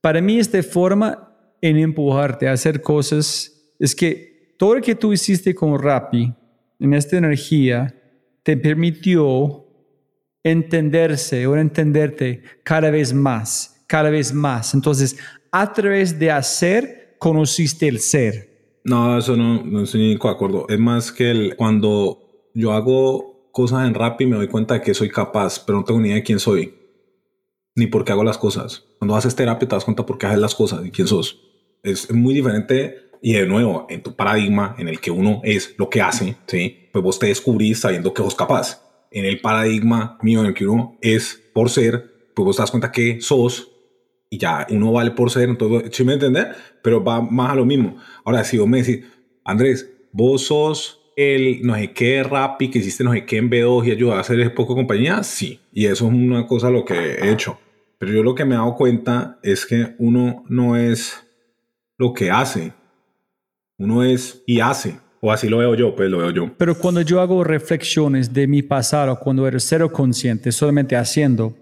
para 0.00 0.20
mí 0.20 0.38
esta 0.38 0.62
forma 0.62 1.30
en 1.60 1.78
empujarte 1.78 2.46
a 2.48 2.52
hacer 2.52 2.82
cosas 2.82 3.50
es 3.78 3.94
que 3.94 4.54
todo 4.58 4.76
lo 4.76 4.82
que 4.82 4.94
tú 4.94 5.12
hiciste 5.12 5.54
con 5.54 5.80
Rappi, 5.80 6.32
en 6.78 6.94
esta 6.94 7.16
energía, 7.16 7.94
te 8.42 8.56
permitió 8.56 9.63
entenderse 10.44 11.46
o 11.46 11.56
entenderte 11.56 12.42
cada 12.62 12.90
vez 12.90 13.12
más, 13.12 13.82
cada 13.88 14.10
vez 14.10 14.32
más. 14.32 14.74
Entonces, 14.74 15.16
a 15.50 15.72
través 15.72 16.18
de 16.18 16.30
hacer, 16.30 17.16
conociste 17.18 17.88
el 17.88 17.98
ser. 17.98 18.80
No, 18.84 19.18
eso 19.18 19.36
no, 19.36 19.64
no 19.64 19.82
estoy 19.82 20.00
ni 20.00 20.14
de 20.14 20.28
acuerdo. 20.28 20.66
Es 20.68 20.78
más 20.78 21.10
que 21.10 21.30
el, 21.30 21.56
cuando 21.56 22.50
yo 22.54 22.72
hago 22.72 23.50
cosas 23.50 23.86
en 23.86 23.94
Rappi 23.94 24.26
me 24.26 24.36
doy 24.36 24.48
cuenta 24.48 24.74
de 24.74 24.82
que 24.82 24.92
soy 24.94 25.08
capaz, 25.08 25.58
pero 25.64 25.78
no 25.78 25.84
tengo 25.84 26.00
ni 26.00 26.08
idea 26.08 26.16
de 26.16 26.22
quién 26.22 26.38
soy, 26.38 26.74
ni 27.74 27.86
por 27.86 28.04
qué 28.04 28.12
hago 28.12 28.24
las 28.24 28.36
cosas. 28.36 28.84
Cuando 28.98 29.16
haces 29.16 29.34
terapia 29.34 29.66
te 29.66 29.74
das 29.74 29.84
cuenta 29.84 30.04
por 30.04 30.18
qué 30.18 30.26
haces 30.26 30.38
las 30.38 30.54
cosas 30.54 30.84
y 30.84 30.90
quién 30.90 31.08
sos. 31.08 31.40
Es 31.82 32.12
muy 32.12 32.34
diferente 32.34 33.10
y 33.22 33.32
de 33.32 33.46
nuevo, 33.46 33.86
en 33.88 34.02
tu 34.02 34.14
paradigma 34.14 34.74
en 34.78 34.88
el 34.88 35.00
que 35.00 35.10
uno 35.10 35.40
es 35.44 35.74
lo 35.78 35.88
que 35.88 36.02
hace, 36.02 36.36
¿sí? 36.46 36.90
pues 36.92 37.02
vos 37.02 37.18
te 37.18 37.26
descubrís 37.26 37.80
sabiendo 37.80 38.12
que 38.12 38.22
sos 38.22 38.34
capaz. 38.34 38.83
En 39.14 39.24
el 39.24 39.40
paradigma 39.40 40.18
mío 40.22 40.40
en 40.40 40.46
el 40.46 40.54
que 40.54 40.66
uno 40.66 40.98
es 41.00 41.40
por 41.54 41.70
ser, 41.70 42.32
pues 42.34 42.44
vos 42.44 42.56
te 42.56 42.62
das 42.62 42.70
cuenta 42.70 42.92
que 42.92 43.20
sos 43.20 43.70
y 44.28 44.38
ya 44.38 44.66
uno 44.70 44.90
vale 44.90 45.12
por 45.12 45.30
ser, 45.30 45.48
entonces, 45.48 45.90
¿sí 45.94 46.04
me 46.04 46.14
entiendes? 46.14 46.48
Pero 46.82 47.02
va 47.02 47.22
más 47.22 47.52
a 47.52 47.54
lo 47.54 47.64
mismo. 47.64 47.96
Ahora, 48.24 48.42
si 48.42 48.58
vos 48.58 48.68
me 48.68 48.82
decís, 48.82 49.06
Andrés, 49.44 49.88
vos 50.10 50.42
sos 50.42 51.00
el 51.16 51.62
no 51.62 51.76
sé 51.76 51.92
qué 51.92 52.24
Rappi 52.24 52.70
que 52.70 52.80
hiciste 52.80 53.04
no 53.04 53.12
sé 53.12 53.24
qué 53.24 53.36
en 53.36 53.48
B2 53.48 53.86
y 53.86 53.90
ayudó 53.92 54.14
a 54.14 54.20
hacer 54.20 54.40
ese 54.40 54.50
poco 54.50 54.74
compañía, 54.74 55.22
sí. 55.22 55.60
Y 55.72 55.86
eso 55.86 56.06
es 56.08 56.12
una 56.12 56.46
cosa 56.46 56.70
lo 56.70 56.84
que 56.84 56.94
he 56.94 57.30
hecho. 57.30 57.58
Pero 57.98 58.12
yo 58.12 58.22
lo 58.22 58.34
que 58.34 58.44
me 58.44 58.54
he 58.54 58.58
dado 58.58 58.74
cuenta 58.74 59.38
es 59.42 59.64
que 59.64 59.94
uno 59.98 60.44
no 60.48 60.76
es 60.76 61.24
lo 61.96 62.12
que 62.12 62.30
hace, 62.30 62.72
uno 63.78 64.02
es 64.02 64.42
y 64.46 64.60
hace. 64.60 65.03
O 65.26 65.32
así 65.32 65.48
lo 65.48 65.56
veo 65.56 65.74
yo, 65.74 65.96
pues 65.96 66.10
lo 66.10 66.18
veo 66.18 66.30
yo. 66.32 66.50
Pero 66.58 66.74
cuando 66.74 67.00
yo 67.00 67.18
hago 67.18 67.42
reflexiones 67.44 68.34
de 68.34 68.46
mi 68.46 68.60
pasado, 68.60 69.18
cuando 69.18 69.48
eres 69.48 69.64
cero 69.66 69.90
consciente, 69.90 70.52
solamente 70.52 70.96
haciendo, 70.96 71.54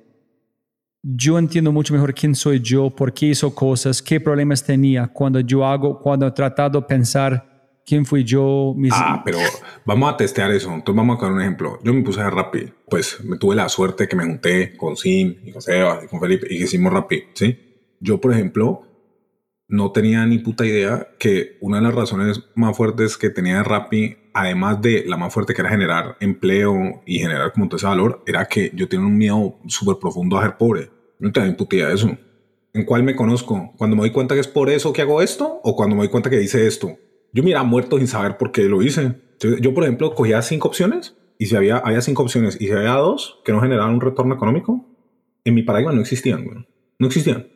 yo 1.01 1.39
entiendo 1.39 1.71
mucho 1.71 1.95
mejor 1.95 2.13
quién 2.13 2.35
soy 2.35 2.59
yo, 2.59 2.91
por 2.91 3.15
qué 3.15 3.27
hizo 3.27 3.55
cosas, 3.55 4.03
qué 4.03 4.19
problemas 4.19 4.65
tenía. 4.65 5.07
Cuando 5.07 5.39
yo 5.39 5.65
hago, 5.65 6.01
cuando 6.01 6.27
he 6.27 6.33
tratado 6.33 6.81
de 6.81 6.87
pensar 6.89 7.81
quién 7.87 8.05
fui 8.05 8.25
yo. 8.25 8.75
Mis... 8.77 8.93
Ah, 8.97 9.23
pero 9.25 9.39
vamos 9.87 10.13
a 10.13 10.17
testear 10.17 10.51
eso. 10.51 10.67
Entonces 10.75 10.97
vamos 10.97 11.21
a 11.21 11.23
dar 11.23 11.33
un 11.33 11.41
ejemplo. 11.41 11.79
Yo 11.85 11.95
me 11.95 12.03
puse 12.03 12.21
a 12.21 12.31
rápido. 12.31 12.71
Pues 12.91 13.23
me 13.23 13.39
tuve 13.39 13.55
la 13.55 13.69
suerte 13.69 14.09
que 14.09 14.17
me 14.17 14.25
junté 14.25 14.77
con 14.77 14.97
Sim 14.97 15.37
y 15.45 15.53
con 15.53 15.63
Seba 15.63 16.01
y 16.03 16.09
con 16.09 16.19
Felipe 16.19 16.49
y 16.51 16.65
hicimos 16.65 16.93
rápido, 16.93 17.27
¿sí? 17.35 17.57
Yo, 18.01 18.21
por 18.21 18.33
ejemplo, 18.33 18.83
no 19.73 19.91
tenía 19.91 20.27
ni 20.27 20.39
puta 20.39 20.67
idea 20.67 21.09
que 21.19 21.57
una 21.63 21.79
de 21.79 21.85
las 21.85 21.95
razones 21.95 22.45
más 22.55 22.77
fuertes 22.77 23.17
que 23.17 23.31
tenía 23.31 23.63
Rappi, 23.63 24.19
además 24.35 24.83
de 24.83 25.05
la 25.07 25.17
más 25.17 25.33
fuerte 25.33 25.55
que 25.55 25.63
era 25.63 25.71
generar 25.71 26.19
empleo 26.21 27.01
y 27.07 27.21
generar 27.21 27.55
como 27.55 27.69
todo 27.69 27.79
ese 27.79 27.87
valor, 27.87 28.23
era 28.27 28.45
que 28.45 28.71
yo 28.75 28.87
tenía 28.87 29.07
un 29.07 29.17
miedo 29.17 29.59
súper 29.69 29.97
profundo 29.97 30.37
a 30.37 30.43
ser 30.43 30.59
pobre. 30.59 30.91
No 31.19 31.33
tenía 31.33 31.49
ni 31.49 31.55
puta 31.55 31.75
idea 31.75 31.89
de 31.89 31.95
eso. 31.95 32.19
¿En 32.75 32.85
cuál 32.85 33.03
me 33.03 33.17
conozco? 33.17 33.73
¿Cuando 33.79 33.97
me 33.97 34.03
doy 34.03 34.13
cuenta 34.13 34.35
que 34.35 34.43
es 34.43 34.47
por 34.47 34.69
eso 34.69 34.93
que 34.93 35.01
hago 35.01 35.23
esto? 35.23 35.61
¿O 35.65 35.75
cuando 35.75 35.97
me 35.97 36.03
doy 36.03 36.11
cuenta 36.11 36.29
que 36.29 36.43
hice 36.43 36.67
esto? 36.67 36.99
Yo 37.33 37.43
me 37.43 37.59
muerto 37.65 37.97
sin 37.97 38.09
saber 38.09 38.37
por 38.37 38.53
qué 38.53 38.65
lo 38.65 38.83
hice. 38.83 39.23
Yo, 39.41 39.73
por 39.73 39.85
ejemplo, 39.85 40.15
cogía 40.15 40.43
cinco 40.43 40.69
opciones 40.69 41.17
y 41.39 41.47
si 41.47 41.57
había, 41.57 41.79
había 41.79 42.03
cinco 42.03 42.25
opciones 42.25 42.61
y 42.61 42.67
si 42.67 42.73
había 42.73 42.93
dos 42.97 43.41
que 43.43 43.53
no 43.53 43.63
generaban 43.63 43.95
un 43.95 44.03
retorno 44.03 44.35
económico, 44.35 44.87
en 45.47 45.55
mi 45.55 45.63
paradigma 45.63 45.95
no 45.95 46.03
existían. 46.03 46.67
No 46.99 47.07
existían. 47.07 47.49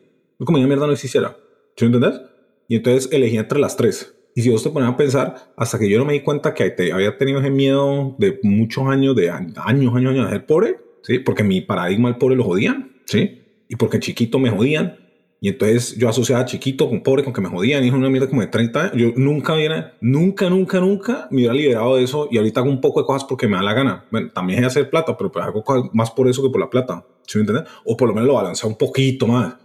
Como 0.43 0.57
ya 0.57 0.65
mierda 0.65 0.87
no 0.87 0.93
existiera. 0.93 1.37
¿Sí 1.77 1.85
me 1.85 1.95
entendés? 1.95 2.19
Y 2.67 2.75
entonces 2.75 3.09
elegí 3.13 3.37
entre 3.37 3.59
las 3.59 3.77
tres. 3.77 4.15
Y 4.35 4.41
si 4.41 4.49
vos 4.49 4.63
te 4.63 4.71
pones 4.71 4.89
a 4.89 4.97
pensar, 4.97 5.53
hasta 5.55 5.77
que 5.77 5.89
yo 5.89 5.99
no 5.99 6.05
me 6.05 6.13
di 6.13 6.21
cuenta 6.21 6.53
que 6.53 6.69
te 6.71 6.91
había 6.91 7.17
tenido 7.17 7.39
ese 7.39 7.51
miedo 7.51 8.15
de 8.17 8.39
muchos 8.41 8.87
años, 8.87 9.15
de 9.15 9.29
años, 9.29 9.57
años, 9.65 9.95
años 9.95 10.25
de 10.25 10.31
ser 10.31 10.45
pobre, 10.45 10.77
¿sí? 11.03 11.19
Porque 11.19 11.43
mi 11.43 11.61
paradigma 11.61 12.09
al 12.09 12.17
pobre 12.17 12.35
lo 12.35 12.43
jodían, 12.43 12.91
¿sí? 13.05 13.41
Y 13.69 13.75
porque 13.75 13.99
chiquito 13.99 14.39
me 14.39 14.49
jodían. 14.49 14.97
Y 15.39 15.49
entonces 15.49 15.95
yo 15.97 16.09
asociaba 16.09 16.45
chiquito 16.45 16.89
con 16.89 17.03
pobre, 17.03 17.23
con 17.23 17.31
que 17.31 17.41
me 17.41 17.49
jodían. 17.49 17.83
Y 17.83 17.89
es 17.89 17.93
una 17.93 18.09
mierda 18.09 18.27
como 18.27 18.41
de 18.41 18.47
30 18.47 18.81
años. 18.81 18.93
Yo 18.95 19.11
nunca 19.15 19.53
hubiera, 19.53 19.95
nunca, 20.01 20.49
nunca, 20.49 20.79
nunca 20.79 21.27
me 21.29 21.37
hubiera 21.37 21.53
liberado 21.53 21.95
de 21.95 22.03
eso. 22.03 22.27
Y 22.31 22.37
ahorita 22.37 22.61
hago 22.61 22.71
un 22.71 22.81
poco 22.81 23.01
de 23.01 23.05
cosas 23.05 23.23
porque 23.23 23.47
me 23.47 23.55
da 23.55 23.61
la 23.61 23.73
gana. 23.73 24.05
Bueno, 24.09 24.31
también 24.33 24.59
es 24.59 24.65
hacer 24.65 24.89
plata, 24.89 25.15
pero 25.15 25.31
pues 25.31 25.45
hago 25.45 25.63
cosas 25.63 25.91
más 25.93 26.09
por 26.09 26.27
eso 26.27 26.41
que 26.41 26.49
por 26.49 26.59
la 26.59 26.69
plata. 26.71 27.05
¿Sí 27.27 27.37
me 27.37 27.41
entiendes? 27.41 27.71
O 27.85 27.95
por 27.95 28.07
lo 28.07 28.15
menos 28.15 28.27
lo 28.27 28.33
balanceo 28.33 28.67
un 28.67 28.77
poquito 28.77 29.27
más. 29.27 29.55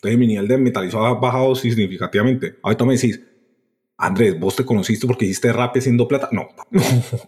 Entonces 0.00 0.18
mi 0.18 0.26
nivel 0.26 0.48
de 0.48 0.56
metalizado 0.56 1.04
ha 1.04 1.14
bajado 1.14 1.54
significativamente. 1.54 2.56
Ahorita 2.62 2.86
me 2.86 2.94
decís, 2.94 3.20
Andrés, 3.98 4.40
vos 4.40 4.56
te 4.56 4.64
conociste 4.64 5.06
porque 5.06 5.26
hiciste 5.26 5.52
rap 5.52 5.76
haciendo 5.76 6.08
plata. 6.08 6.30
No, 6.32 6.48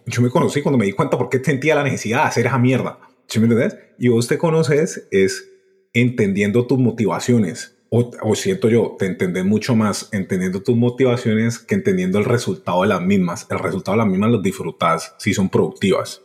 yo 0.07 0.21
me 0.23 0.31
conocí 0.31 0.63
cuando 0.63 0.79
me 0.79 0.85
di 0.85 0.91
cuenta 0.93 1.15
por 1.15 1.29
qué 1.29 1.37
sentía 1.43 1.75
la 1.75 1.83
necesidad 1.83 2.23
de 2.23 2.27
hacer 2.29 2.47
esa 2.47 2.57
mierda. 2.57 2.97
¿Sí 3.27 3.39
me 3.39 3.45
entendés? 3.45 3.77
Y 3.99 4.07
vos 4.07 4.27
te 4.27 4.39
conoces 4.39 5.07
es 5.11 5.47
entendiendo 5.93 6.65
tus 6.65 6.79
motivaciones. 6.79 7.77
O, 7.89 8.09
o, 8.23 8.33
siento 8.33 8.69
yo, 8.69 8.95
te 8.97 9.05
entendés 9.05 9.45
mucho 9.45 9.75
más 9.75 10.09
entendiendo 10.11 10.63
tus 10.63 10.75
motivaciones 10.75 11.59
que 11.59 11.75
entendiendo 11.75 12.17
el 12.17 12.25
resultado 12.25 12.81
de 12.81 12.87
las 12.87 13.01
mismas. 13.01 13.45
El 13.51 13.59
resultado 13.59 13.95
de 13.95 14.03
las 14.03 14.07
mismas 14.07 14.31
los 14.31 14.41
disfrutás 14.41 15.13
si 15.19 15.35
son 15.35 15.49
productivas. 15.49 16.23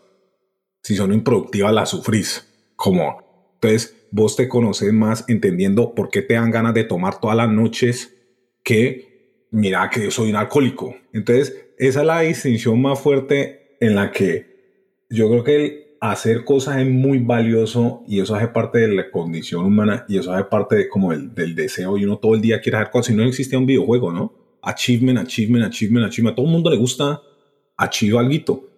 Si 0.83 0.97
son 0.97 1.13
improductivas, 1.13 1.75
las 1.75 1.91
sufrís. 1.91 2.49
Como, 2.75 3.53
entonces, 3.57 3.98
vos 4.11 4.37
te 4.37 4.49
conoces 4.49 4.93
más 4.93 5.25
entendiendo 5.29 5.95
por 5.95 6.11
qué 6.11 6.23
te 6.23 6.35
dan 6.35 6.51
ganas 6.51 6.75
de 6.75 6.85
tomar 6.85 7.21
todas 7.21 7.37
las 7.37 7.51
noches 7.51 8.15
que 8.63 9.47
mira 9.51 9.89
que 9.91 10.05
yo 10.05 10.11
soy 10.11 10.31
un 10.31 10.37
alcohólico. 10.37 10.97
Entonces, 11.13 11.71
esa 11.79 12.01
es 12.01 12.07
la 12.07 12.21
distinción 12.21 12.81
más 12.81 13.01
fuerte 13.01 13.77
en 13.81 13.95
la 13.95 14.11
que 14.11 15.05
yo 15.11 15.29
creo 15.31 15.45
que 15.45 15.57
el 15.57 15.85
hacer 16.01 16.45
cosas 16.45 16.79
es 16.79 16.89
muy 16.89 17.19
valioso 17.19 18.05
y 18.07 18.21
eso 18.21 18.35
hace 18.35 18.49
parte 18.49 18.79
de 18.79 18.89
la 18.89 19.11
condición 19.11 19.65
humana 19.65 20.05
y 20.09 20.19
eso 20.19 20.33
hace 20.33 20.45
parte 20.45 20.77
de, 20.77 20.89
como 20.89 21.13
el, 21.13 21.35
del 21.35 21.55
deseo 21.55 21.97
y 21.97 22.05
uno 22.05 22.19
todo 22.19 22.35
el 22.35 22.41
día 22.41 22.61
quiere 22.61 22.79
hacer 22.79 22.91
cosas. 22.91 23.07
Si 23.07 23.15
no 23.15 23.25
existía 23.25 23.59
un 23.59 23.67
videojuego, 23.67 24.13
¿no? 24.13 24.33
Achievement, 24.63 25.19
achievement, 25.19 25.65
achievement, 25.65 26.07
achievement. 26.07 26.33
A 26.33 26.37
todo 26.37 26.47
el 26.47 26.53
mundo 26.53 26.71
le 26.71 26.77
gusta 26.77 27.23
achieve 27.77 28.19
algo. 28.19 28.69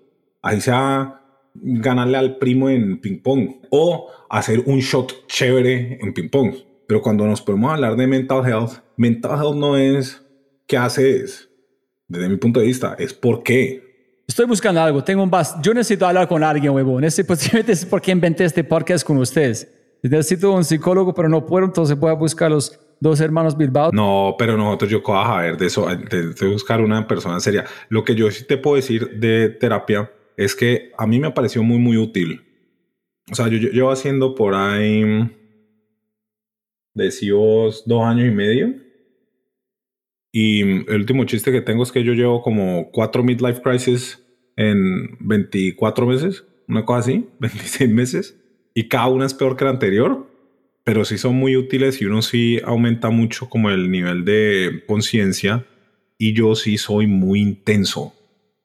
Ahí 0.43 0.61
sea 0.61 1.20
ganarle 1.55 2.17
al 2.17 2.37
primo 2.37 2.71
en 2.71 3.01
ping 3.01 3.21
pong 3.23 3.57
o 3.71 4.09
hacer 4.29 4.63
un 4.67 4.79
shot 4.81 5.27
chévere 5.27 5.99
en 6.01 6.13
ping 6.13 6.29
pong. 6.29 6.55
Pero 6.87 7.03
cuando 7.03 7.27
nos 7.27 7.41
podemos 7.41 7.73
hablar 7.73 7.97
de 7.97 8.07
mental 8.07 8.47
health, 8.47 8.73
mental 8.97 9.39
health 9.39 9.57
no 9.57 9.77
es 9.77 10.23
qué 10.67 10.77
haces, 10.77 11.49
desde 12.09 12.29
mi 12.29 12.37
punto 12.37 12.61
de 12.61 12.67
vista, 12.67 12.97
es 12.99 13.15
por 13.15 13.43
qué. 13.43 14.23
Estoy 14.27 14.47
buscando 14.47 14.81
algo, 14.81 15.03
tengo 15.03 15.23
un 15.23 15.31
bas 15.31 15.57
yo 15.63 15.75
necesito 15.75 16.07
hablar 16.07 16.29
con 16.29 16.43
alguien, 16.43 16.73
huevón. 16.73 17.05
Ese 17.05 17.25
posiblemente 17.27 17.73
es 17.73 17.85
porque 17.85 18.11
inventé 18.11 18.45
este 18.45 18.65
podcast 18.65 19.07
con 19.07 19.19
ustedes. 19.19 19.69
Necesito 20.03 20.53
un 20.53 20.65
psicólogo, 20.65 21.13
pero 21.13 21.29
no 21.29 21.45
puedo, 21.45 21.67
entonces 21.67 21.99
voy 21.99 22.11
a 22.11 22.15
buscar 22.15 22.51
los 22.51 22.79
dos 23.01 23.21
hermanos 23.21 23.57
Bilbao. 23.57 23.91
No, 23.93 24.35
pero 24.39 24.57
nosotros 24.57 24.91
yo 24.91 25.15
a 25.15 25.43
ver 25.43 25.57
de 25.57 25.67
eso, 25.67 25.87
de, 25.87 26.33
de, 26.33 26.47
buscar 26.47 26.81
una 26.81 27.07
persona 27.07 27.41
seria. 27.41 27.65
Lo 27.89 28.05
que 28.05 28.15
yo 28.15 28.31
sí 28.31 28.45
te 28.47 28.57
puedo 28.57 28.77
decir 28.77 29.19
de 29.19 29.49
terapia 29.49 30.11
es 30.37 30.55
que 30.55 30.93
a 30.99 31.07
mí 31.07 31.19
me 31.19 31.31
pareció 31.31 31.63
muy, 31.63 31.79
muy 31.79 31.97
útil. 31.97 32.43
O 33.31 33.35
sea, 33.35 33.49
yo, 33.49 33.59
llevo 33.59 33.91
haciendo 33.91 34.35
por 34.35 34.55
ahí, 34.55 35.05
decimos, 36.95 37.85
dos 37.87 38.03
años 38.05 38.29
y 38.29 38.31
medio. 38.31 38.75
Y 40.33 40.63
el 40.63 41.01
último 41.01 41.25
chiste 41.25 41.53
que 41.53 41.61
tengo 41.61 41.83
es 41.83 41.93
que 41.93 42.05
yo 42.05 42.13
llevo 42.13 42.43
como 42.43 42.91
cuatro 42.93 43.23
midlife 43.23 43.63
crisis 43.63 44.25
en 44.57 45.17
24 45.21 46.07
meses, 46.07 46.45
una 46.69 46.85
cosa 46.85 47.01
así, 47.01 47.29
26 47.41 47.91
meses. 47.91 48.37
Y 48.75 48.89
cada 48.89 49.09
una 49.09 49.27
es 49.27 49.35
peor 49.35 49.57
que 49.57 49.65
la 49.65 49.71
anterior 49.71 50.31
pero 50.85 51.05
sí 51.05 51.19
son 51.19 51.37
muy 51.37 51.57
útiles 51.57 52.01
y 52.01 52.07
uno 52.07 52.23
sí 52.23 52.61
aumenta 52.65 53.11
mucho 53.11 53.49
como 53.49 53.71
el 53.71 53.91
nivel 53.91 54.25
de 54.25 54.83
conciencia 54.87 55.67
y 56.19 56.33
yo 56.33 56.55
sí 56.55 56.79
soy 56.79 57.07
muy 57.07 57.41
intenso. 57.41 58.15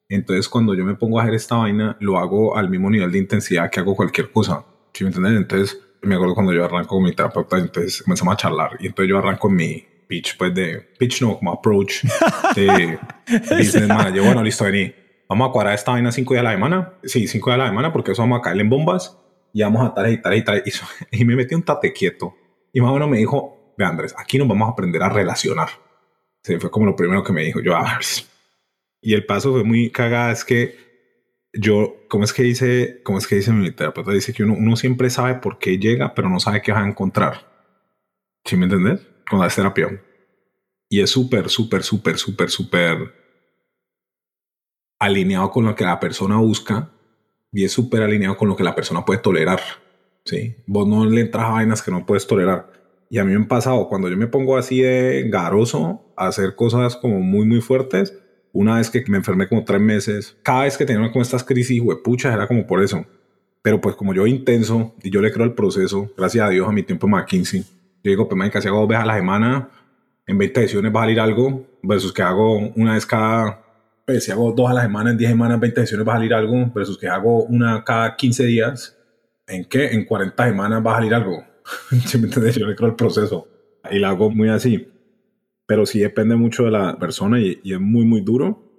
Entonces 0.09 0.47
cuando 0.47 0.73
yo 0.73 0.85
me 0.85 0.95
pongo 0.95 1.19
a 1.19 1.23
hacer 1.23 1.35
esta 1.35 1.55
vaina, 1.55 1.97
lo 1.99 2.17
hago 2.17 2.57
al 2.57 2.69
mismo 2.69 2.89
nivel 2.89 3.11
de 3.11 3.17
intensidad 3.17 3.69
que 3.69 3.79
hago 3.79 3.95
cualquier 3.95 4.31
cosa. 4.31 4.65
¿Sí 4.93 5.03
me 5.03 5.09
entienden? 5.09 5.37
Entonces 5.37 5.79
me 6.01 6.15
acuerdo 6.15 6.35
cuando 6.35 6.53
yo 6.53 6.63
arranco 6.63 6.95
con 6.95 7.03
mi 7.03 7.13
terapeuta, 7.13 7.57
entonces 7.57 8.03
comenzamos 8.03 8.33
a 8.33 8.37
charlar 8.37 8.71
y 8.79 8.87
entonces 8.87 9.09
yo 9.09 9.17
arranco 9.17 9.49
en 9.49 9.55
mi 9.55 9.85
pitch, 10.07 10.37
pues 10.37 10.53
de 10.53 10.79
pitch 10.99 11.21
no, 11.21 11.37
como 11.37 11.51
approach 11.51 12.03
de 12.55 12.99
business 13.57 13.87
manager. 13.87 14.21
Bueno, 14.23 14.43
listo, 14.43 14.65
vení. 14.65 14.93
Vamos 15.27 15.49
a 15.49 15.51
cuadrar 15.51 15.73
esta 15.73 15.91
vaina 15.91 16.11
cinco 16.11 16.33
días 16.33 16.41
a 16.41 16.49
la 16.49 16.51
semana. 16.51 16.93
Sí, 17.03 17.27
cinco 17.27 17.49
días 17.49 17.59
a 17.59 17.63
la 17.63 17.69
semana 17.69 17.91
porque 17.91 18.11
eso 18.11 18.21
vamos 18.21 18.39
a 18.39 18.41
caerle 18.41 18.61
en 18.61 18.69
bombas 18.69 19.17
y 19.53 19.63
vamos 19.63 19.89
a 19.89 19.93
tal 19.93 20.11
y 20.11 20.21
tal 20.21 20.35
y 20.35 20.43
tal. 20.43 20.63
Y, 21.11 21.25
me 21.25 21.35
metí 21.35 21.55
un 21.55 21.63
tate 21.63 21.91
quieto. 21.93 22.35
Y 22.71 22.81
más 22.81 22.91
o 22.91 22.93
menos 22.93 23.09
me 23.09 23.17
dijo, 23.17 23.73
ve 23.77 23.85
Andrés, 23.85 24.13
aquí 24.17 24.37
nos 24.37 24.47
vamos 24.47 24.67
a 24.67 24.71
aprender 24.71 25.01
a 25.01 25.09
relacionar. 25.09 25.69
Se 26.43 26.59
fue 26.59 26.69
como 26.69 26.85
lo 26.85 26.95
primero 26.95 27.23
que 27.23 27.33
me 27.33 27.43
dijo. 27.43 27.59
Yo, 27.61 27.75
ah, 27.75 27.99
y 29.05 29.13
el 29.13 29.23
paso 29.27 29.51
fue 29.51 29.63
muy 29.63 29.91
cagada. 29.91 30.31
Es 30.31 30.43
que 30.43 30.75
yo, 31.53 32.07
¿cómo 32.09 32.23
es 32.23 32.33
que 32.33 32.41
dice, 32.41 33.01
cómo 33.03 33.19
es 33.19 33.27
que 33.27 33.35
dice 33.35 33.51
mi 33.51 33.69
terapeuta? 33.69 34.11
Dice 34.11 34.33
que 34.33 34.43
uno, 34.43 34.55
uno 34.57 34.75
siempre 34.75 35.11
sabe 35.11 35.35
por 35.35 35.59
qué 35.59 35.77
llega, 35.77 36.15
pero 36.15 36.27
no 36.27 36.39
sabe 36.39 36.63
qué 36.63 36.71
va 36.71 36.83
a 36.83 36.87
encontrar. 36.87 37.47
¿Sí 38.43 38.57
me 38.57 38.65
entendés? 38.65 39.07
Con 39.29 39.39
la 39.39 39.47
terapia. 39.47 40.03
Y 40.89 41.01
es 41.01 41.11
súper, 41.11 41.49
súper, 41.49 41.83
súper, 41.83 42.17
súper, 42.17 42.49
súper 42.49 43.13
alineado 44.97 45.51
con 45.51 45.65
lo 45.65 45.75
que 45.75 45.83
la 45.83 45.99
persona 45.99 46.37
busca 46.37 46.91
y 47.51 47.63
es 47.63 47.71
súper 47.71 48.01
alineado 48.01 48.37
con 48.37 48.49
lo 48.49 48.55
que 48.55 48.63
la 48.63 48.73
persona 48.73 49.05
puede 49.05 49.19
tolerar. 49.19 49.61
¿sí? 50.23 50.55
Vos 50.65 50.87
no 50.87 51.05
le 51.05 51.21
entras 51.21 51.45
a 51.45 51.49
vainas 51.49 51.83
que 51.83 51.91
no 51.91 52.07
puedes 52.07 52.25
tolerar. 52.25 52.73
Y 53.11 53.19
a 53.19 53.23
mí 53.23 53.37
me 53.37 53.45
ha 53.45 53.47
pasado, 53.47 53.87
cuando 53.87 54.09
yo 54.09 54.17
me 54.17 54.25
pongo 54.25 54.57
así 54.57 54.81
de 54.81 55.29
garoso 55.29 56.11
a 56.17 56.25
hacer 56.25 56.55
cosas 56.55 56.95
como 56.95 57.19
muy, 57.19 57.45
muy 57.45 57.61
fuertes, 57.61 58.19
una 58.55 58.77
vez 58.77 58.89
que 58.89 59.03
me 59.07 59.17
enfermé 59.17 59.49
como 59.49 59.65
tres 59.65 59.81
meses, 59.81 60.37
cada 60.41 60.63
vez 60.63 60.77
que 60.77 60.85
tenía 60.85 61.11
como 61.11 61.21
estas 61.21 61.43
crisis, 61.43 61.81
pucha, 62.03 62.33
era 62.33 62.47
como 62.47 62.65
por 62.65 62.81
eso. 62.81 63.05
Pero 63.61 63.81
pues 63.81 63.95
como 63.95 64.13
yo 64.13 64.25
intenso 64.25 64.95
y 65.03 65.09
yo 65.09 65.21
le 65.21 65.31
creo 65.31 65.43
al 65.43 65.53
proceso, 65.53 66.09
gracias 66.17 66.47
a 66.47 66.49
Dios 66.49 66.67
a 66.67 66.71
mi 66.71 66.81
tiempo 66.81 67.07
McKinsey, 67.07 67.61
yo 67.61 68.11
digo, 68.11 68.29
pues 68.29 68.51
casi 68.51 68.69
hago 68.69 68.79
dos 68.79 68.87
veces 68.87 69.03
a 69.03 69.07
la 69.07 69.15
semana, 69.15 69.69
en 70.25 70.37
20 70.37 70.61
sesiones 70.61 70.95
va 70.95 71.01
a 71.01 71.03
salir 71.03 71.19
algo, 71.19 71.67
versus 71.83 72.13
que 72.13 72.21
hago 72.21 72.59
una 72.75 72.93
vez 72.93 73.05
cada 73.05 73.61
pues, 74.05 74.23
si 74.23 74.31
hago 74.31 74.51
dos 74.53 74.69
a 74.69 74.73
la 74.73 74.83
semana, 74.83 75.11
en 75.11 75.17
10 75.17 75.31
semanas, 75.31 75.59
20 75.59 75.81
sesiones 75.81 76.07
va 76.07 76.13
a 76.13 76.15
salir 76.17 76.33
algo, 76.33 76.71
versus 76.73 76.97
que 76.97 77.07
hago 77.07 77.43
una 77.43 77.83
cada 77.83 78.15
15 78.15 78.45
días, 78.45 78.97
¿en 79.47 79.65
qué? 79.65 79.87
En 79.87 80.05
40 80.05 80.45
semanas 80.45 80.85
va 80.85 80.93
a 80.93 80.95
salir 80.95 81.13
algo. 81.13 81.43
¿Sí 82.05 82.17
me 82.19 82.27
entiendes? 82.27 82.55
Yo 82.55 82.67
le 82.67 82.75
creo 82.75 82.89
el 82.89 82.95
proceso 82.95 83.47
y 83.91 83.99
lo 83.99 84.07
hago 84.07 84.29
muy 84.29 84.47
así. 84.47 84.87
Pero 85.65 85.85
sí 85.85 85.99
depende 85.99 86.35
mucho 86.35 86.65
de 86.65 86.71
la 86.71 86.99
persona 86.99 87.39
y, 87.39 87.59
es 87.63 87.79
muy, 87.79 88.05
muy 88.05 88.21
duro 88.21 88.71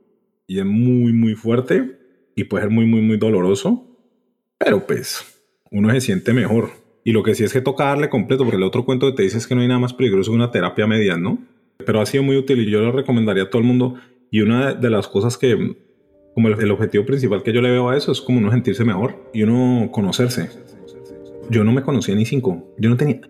y 0.46 0.59
es 0.59 0.64
muy, 0.64 1.12
muy 1.12 1.35
fuerte 1.35 1.99
y 2.35 2.44
puede 2.44 2.64
ser 2.64 2.70
muy, 2.70 2.87
muy, 2.87 3.01
muy 3.01 3.16
doloroso. 3.16 3.87
Pero 4.59 4.87
pues 4.87 5.25
uno 5.70 5.90
se 5.90 6.01
siente 6.01 6.33
mejor. 6.33 6.70
Y 7.05 7.12
lo 7.12 7.22
que 7.22 7.35
sí 7.35 7.44
es 7.44 7.53
que 7.53 7.61
toca 7.61 7.85
darle 7.85 8.09
completo, 8.09 8.44
porque 8.44 8.57
el 8.57 8.62
otro 8.62 8.85
cuento 8.85 9.07
que 9.07 9.16
te 9.16 9.22
dice 9.22 9.38
es 9.38 9.46
que 9.46 9.55
no 9.55 9.61
hay 9.61 9.68
nada 9.68 9.81
más 9.81 9.94
peligroso 9.94 10.31
que 10.31 10.37
una 10.37 10.51
terapia 10.51 10.87
media, 10.87 11.16
¿no? 11.16 11.38
Pero 11.85 12.01
ha 12.01 12.07
sido 12.07 12.25
muy 12.25 12.37
útil 12.37 12.61
y 12.61 12.70
yo 12.70 12.81
lo 12.81 12.90
recomendaría 12.90 13.44
a 13.44 13.51
todo 13.51 13.61
el 13.61 13.68
mundo 13.68 13.94
y 14.31 14.40
una 14.40 14.75
de 14.75 14.90
las 14.90 15.07
cosas 15.07 15.38
que, 15.38 15.77
como 16.35 16.49
el, 16.49 16.70
objetivo 16.70 17.07
principal 17.07 17.42
que 17.42 17.53
yo 17.53 17.61
le 17.62 17.70
veo 17.70 17.88
a 17.88 17.96
eso 17.96 18.11
es 18.12 18.20
como 18.20 18.38
uno 18.38 18.51
sentirse 18.51 18.85
mejor 18.85 19.31
y 19.33 19.42
uno 19.42 19.90
conocerse. 19.92 20.51
Yo 21.49 21.62
no 21.62 21.72
me 21.72 21.83
conocía 21.83 22.14
ni 22.14 22.25
cinco. 22.25 22.75
Yo 22.77 22.90
no 22.90 22.96
tenía, 22.96 23.20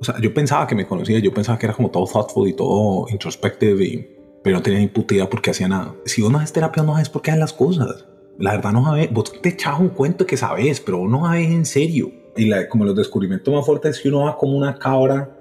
o 0.00 0.04
sea, 0.04 0.20
yo 0.20 0.32
pensaba 0.32 0.66
que 0.66 0.74
me 0.74 0.86
conocía, 0.86 1.18
yo 1.18 1.32
pensaba 1.32 1.58
que 1.58 1.66
era 1.66 1.74
como 1.74 1.90
todo 1.90 2.06
thoughtful 2.06 2.48
y 2.48 2.52
todo 2.52 3.06
introspective, 3.10 3.84
y, 3.84 4.16
pero 4.42 4.56
no 4.56 4.62
tenía 4.62 4.80
ni 4.80 4.88
puta 4.88 5.14
idea 5.14 5.28
por 5.28 5.42
qué 5.42 5.50
hacía 5.50 5.68
nada. 5.68 5.94
Si 6.04 6.22
vos 6.22 6.30
no 6.30 6.38
haces 6.38 6.52
terapia, 6.52 6.82
no 6.82 6.92
sabes 6.92 7.08
por 7.08 7.22
qué 7.22 7.30
haces 7.30 7.40
las 7.40 7.52
cosas. 7.52 8.06
La 8.38 8.52
verdad 8.52 8.72
no 8.72 8.84
sabes, 8.84 9.12
vos 9.12 9.32
te 9.40 9.48
echas 9.48 9.80
un 9.80 9.88
cuento 9.88 10.26
que 10.26 10.36
sabes, 10.36 10.80
pero 10.80 11.08
no 11.08 11.26
sabes 11.26 11.50
en 11.50 11.64
serio. 11.64 12.12
Y 12.36 12.46
la, 12.46 12.68
como 12.68 12.84
los 12.84 12.94
descubrimientos 12.94 13.52
más 13.52 13.64
fuertes 13.64 13.96
es 13.96 14.02
que 14.02 14.08
uno 14.08 14.24
va 14.24 14.36
como 14.36 14.56
una 14.56 14.78
cabra 14.78 15.34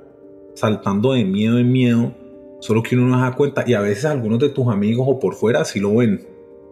saltando 0.53 1.11
de 1.11 1.25
miedo 1.25 1.59
en 1.59 1.69
miedo 1.69 2.13
Solo 2.65 2.81
que 2.81 2.95
uno 2.95 3.07
no 3.07 3.19
se 3.19 3.21
da 3.21 3.35
cuenta 3.35 3.63
y 3.67 3.75
a 3.75 3.81
veces 3.81 4.05
algunos 4.05 4.39
de 4.39 4.49
tus 4.49 4.67
amigos 4.69 5.05
o 5.07 5.19
por 5.19 5.35
fuera 5.35 5.63
sí 5.65 5.79
lo 5.79 5.95
ven, 5.95 6.25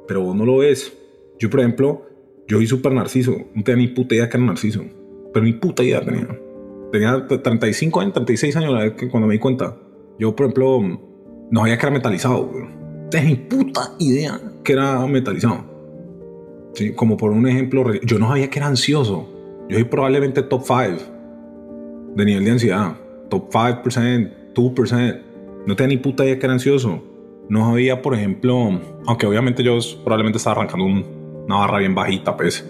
pero 0.08 0.22
vos 0.22 0.36
no 0.36 0.43
lo 0.43 0.58
ves. 0.58 0.91
Yo, 1.38 1.52
por 1.52 1.60
ejemplo, 1.60 2.08
yo 2.48 2.58
soy 2.58 2.65
súper 2.65 2.93
narciso. 2.93 3.36
No 3.54 3.63
tenía 3.63 3.86
ni 3.86 3.93
puta 3.93 4.15
idea 4.15 4.28
que 4.28 4.38
era 4.38 4.46
narciso. 4.46 4.84
Pero 5.32 5.46
ni 5.46 5.54
puta 5.54 5.84
idea 5.84 6.02
tenía. 6.04 6.28
Tenía 6.93 7.25
35 7.25 8.01
años, 8.01 8.13
36 8.13 8.56
años 8.56 8.71
la 8.71 8.82
vez 8.82 8.93
que 8.93 9.10
cuando 9.10 9.25
me 9.25 9.34
di 9.34 9.39
cuenta. 9.39 9.75
Yo, 10.19 10.36
por 10.36 10.45
ejemplo, 10.45 10.79
no 11.49 11.60
sabía 11.62 11.75
que 11.75 11.88
era 11.88 11.91
metalizado. 11.91 12.51
Tenía 13.10 13.29
ni 13.29 13.36
puta 13.36 13.95
idea 13.97 14.39
que 14.63 14.73
era 14.73 15.03
metalizado. 15.08 15.65
Sí, 16.75 16.93
como 16.93 17.17
por 17.17 17.32
un 17.32 17.47
ejemplo, 17.47 17.84
yo 18.03 18.19
no 18.19 18.27
sabía 18.27 18.47
que 18.51 18.60
era 18.60 18.67
ansioso. 18.67 19.27
Yo 19.69 19.77
soy 19.77 19.86
probablemente 19.86 20.43
top 20.43 20.62
5 20.67 22.13
de 22.15 22.25
nivel 22.25 22.45
de 22.45 22.51
ansiedad. 22.51 22.95
Top 23.27 23.51
5%, 23.51 24.53
2%. 24.53 25.21
No 25.65 25.75
tenía 25.75 25.95
ni 25.95 25.97
puta 25.97 26.23
idea 26.25 26.38
que 26.38 26.45
era 26.45 26.53
ansioso. 26.53 27.01
No 27.49 27.71
sabía, 27.71 28.03
por 28.03 28.13
ejemplo, 28.13 28.79
aunque 29.08 29.25
obviamente 29.25 29.63
yo 29.63 29.79
probablemente 30.03 30.38
estaba 30.38 30.58
arrancando 30.58 30.86
una 30.86 31.56
barra 31.56 31.79
bien 31.79 31.95
bajita, 31.95 32.38
pues. 32.38 32.63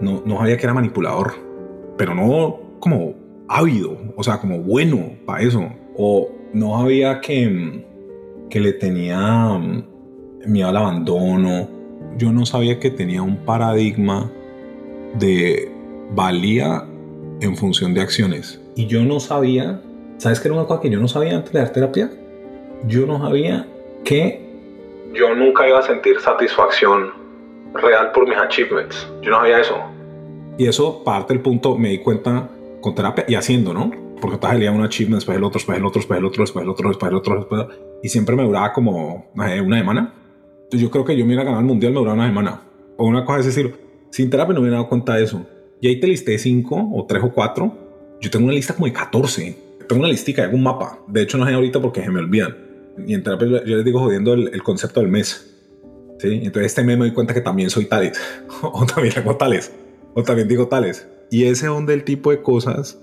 No, 0.00 0.22
no 0.24 0.38
sabía 0.38 0.56
que 0.56 0.64
era 0.64 0.72
manipulador. 0.72 1.34
Pero 1.98 2.14
no 2.14 2.78
como 2.80 3.25
ávido, 3.48 3.96
o 4.16 4.22
sea, 4.22 4.38
como 4.38 4.58
bueno 4.58 5.12
para 5.24 5.42
eso. 5.42 5.68
O 5.96 6.30
no 6.52 6.78
sabía 6.78 7.20
que, 7.20 7.84
que 8.50 8.60
le 8.60 8.72
tenía 8.72 9.18
mm, 9.18 9.84
miedo 10.46 10.68
al 10.68 10.76
abandono. 10.76 11.68
Yo 12.18 12.32
no 12.32 12.46
sabía 12.46 12.78
que 12.78 12.90
tenía 12.90 13.22
un 13.22 13.36
paradigma 13.38 14.30
de 15.18 15.70
valía 16.14 16.84
en 17.40 17.56
función 17.56 17.94
de 17.94 18.00
acciones. 18.00 18.60
Y 18.74 18.86
yo 18.86 19.04
no 19.04 19.20
sabía, 19.20 19.80
¿sabes 20.18 20.40
qué 20.40 20.48
era 20.48 20.56
una 20.56 20.66
cosa 20.66 20.80
que 20.80 20.90
yo 20.90 21.00
no 21.00 21.08
sabía 21.08 21.36
antes 21.36 21.52
de 21.52 21.58
dar 21.58 21.72
terapia? 21.72 22.10
yo 22.86 23.06
no 23.06 23.18
sabía 23.18 23.66
que 24.04 24.44
yo 25.12 25.34
nunca 25.34 25.66
iba 25.66 25.78
a 25.78 25.82
sentir 25.82 26.20
satisfacción 26.20 27.10
real 27.74 28.12
por 28.12 28.28
mis 28.28 28.36
achievements. 28.36 29.08
Yo 29.22 29.30
no 29.30 29.38
sabía 29.38 29.60
eso. 29.60 29.76
Y 30.58 30.66
eso, 30.66 31.02
parte 31.04 31.32
del 31.32 31.42
punto, 31.42 31.76
me 31.76 31.90
di 31.90 31.98
cuenta 31.98 32.48
con 32.80 32.94
terapia 32.94 33.24
y 33.28 33.34
haciendo, 33.34 33.74
¿no? 33.74 33.90
Porque 34.20 34.36
estás 34.36 34.54
el 34.54 34.68
un 34.70 34.82
achievement, 34.82 35.18
después 35.20 35.36
el 35.36 35.44
otro, 35.44 35.58
después 35.58 35.78
el 35.78 35.84
otro, 35.84 36.00
después 36.00 36.18
el 36.18 36.24
otro, 36.24 36.42
después 36.42 36.62
el 36.62 36.68
otro, 36.70 36.88
después 36.88 37.10
el 37.10 37.16
otro, 37.16 37.36
después 37.36 37.60
el 37.60 37.66
otro, 37.66 37.98
y 38.02 38.08
siempre 38.08 38.36
me 38.36 38.44
duraba 38.44 38.72
como 38.72 39.26
una 39.34 39.48
semana. 39.78 40.14
Entonces 40.64 40.80
yo 40.80 40.90
creo 40.90 41.04
que 41.04 41.16
yo 41.16 41.26
me 41.26 41.34
iba 41.34 41.42
a 41.42 41.44
ganar 41.44 41.60
el 41.60 41.66
mundial, 41.66 41.92
me 41.92 41.98
duraba 41.98 42.14
una 42.14 42.26
semana. 42.26 42.62
O 42.96 43.06
una 43.06 43.24
cosa 43.24 43.40
es 43.40 43.46
decir, 43.46 43.74
sin 44.10 44.30
terapia 44.30 44.54
no 44.54 44.60
me 44.60 44.66
hubiera 44.66 44.78
dado 44.78 44.88
cuenta 44.88 45.14
de 45.14 45.24
eso. 45.24 45.44
Y 45.80 45.88
ahí 45.88 46.00
te 46.00 46.06
listé 46.06 46.38
cinco 46.38 46.90
o 46.94 47.04
tres 47.06 47.22
o 47.22 47.32
cuatro. 47.32 48.16
Yo 48.20 48.30
tengo 48.30 48.46
una 48.46 48.54
lista 48.54 48.74
como 48.74 48.86
de 48.86 48.92
14. 48.92 49.58
Tengo 49.86 50.00
una 50.00 50.08
listica, 50.08 50.44
hago 50.44 50.56
un 50.56 50.62
mapa. 50.62 50.98
De 51.06 51.22
hecho, 51.22 51.36
no 51.36 51.46
sé 51.46 51.52
ahorita 51.52 51.80
porque 51.80 52.02
se 52.02 52.10
me 52.10 52.20
olvidan 52.20 52.66
y 53.04 53.14
en 53.14 53.22
terapia 53.22 53.48
yo 53.64 53.76
les 53.76 53.84
digo 53.84 54.00
jodiendo 54.00 54.34
el, 54.34 54.62
concepto 54.62 55.00
del 55.00 55.10
mes. 55.10 55.54
¿sí? 56.18 56.28
Entonces 56.42 56.66
este 56.66 56.82
mes 56.82 56.96
me 56.96 57.06
doy 57.06 57.14
cuenta 57.14 57.34
que 57.34 57.40
también 57.40 57.70
soy 57.70 57.86
tales, 57.86 58.18
o 58.62 58.86
también 58.86 59.14
tengo 59.14 59.36
tales, 59.36 59.72
o 60.14 60.22
también 60.22 60.48
digo 60.48 60.68
tales. 60.68 61.06
Y 61.30 61.44
ese 61.44 61.66
son 61.66 61.86
del 61.86 62.04
tipo 62.04 62.30
de 62.30 62.42
cosas 62.42 63.00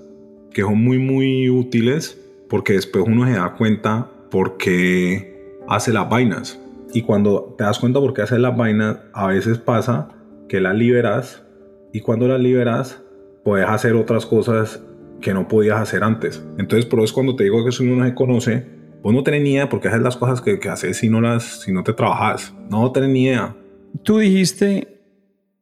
que 0.51 0.61
son 0.61 0.83
muy, 0.83 0.99
muy 0.99 1.49
útiles 1.49 2.19
porque 2.49 2.73
después 2.73 3.05
uno 3.07 3.25
se 3.25 3.33
da 3.33 3.55
cuenta 3.55 4.09
porque 4.29 5.57
hace 5.67 5.91
las 5.91 6.09
vainas. 6.09 6.59
Y 6.93 7.01
cuando 7.01 7.55
te 7.57 7.63
das 7.63 7.79
cuenta 7.79 7.99
por 7.99 8.13
qué 8.13 8.21
hace 8.21 8.37
las 8.37 8.55
vainas, 8.55 8.97
a 9.13 9.27
veces 9.27 9.57
pasa 9.57 10.09
que 10.47 10.61
las 10.61 10.75
liberas 10.75 11.43
y 11.91 12.01
cuando 12.01 12.27
las 12.27 12.39
liberas 12.39 13.01
puedes 13.43 13.67
hacer 13.67 13.95
otras 13.95 14.25
cosas 14.25 14.81
que 15.21 15.33
no 15.33 15.47
podías 15.47 15.79
hacer 15.79 16.03
antes. 16.03 16.43
Entonces, 16.57 16.85
por 16.85 16.99
eso 16.99 17.13
cuando 17.13 17.35
te 17.35 17.45
digo 17.45 17.65
que 17.65 17.71
si 17.71 17.83
uno 17.83 17.95
no 17.95 18.05
se 18.05 18.13
conoce, 18.13 18.65
vos 19.01 19.13
no 19.13 19.23
tenés 19.23 19.41
ni 19.41 19.53
idea 19.53 19.69
porque 19.69 19.87
haces 19.87 20.01
las 20.01 20.17
cosas 20.17 20.41
que, 20.41 20.59
que 20.59 20.69
haces 20.69 20.97
si 20.97 21.09
no, 21.09 21.21
las, 21.21 21.61
si 21.61 21.71
no 21.71 21.83
te 21.83 21.93
trabajas. 21.93 22.53
No 22.69 22.91
tenés 22.91 23.09
ni 23.09 23.23
idea. 23.25 23.55
Tú 24.03 24.19
dijiste 24.19 25.01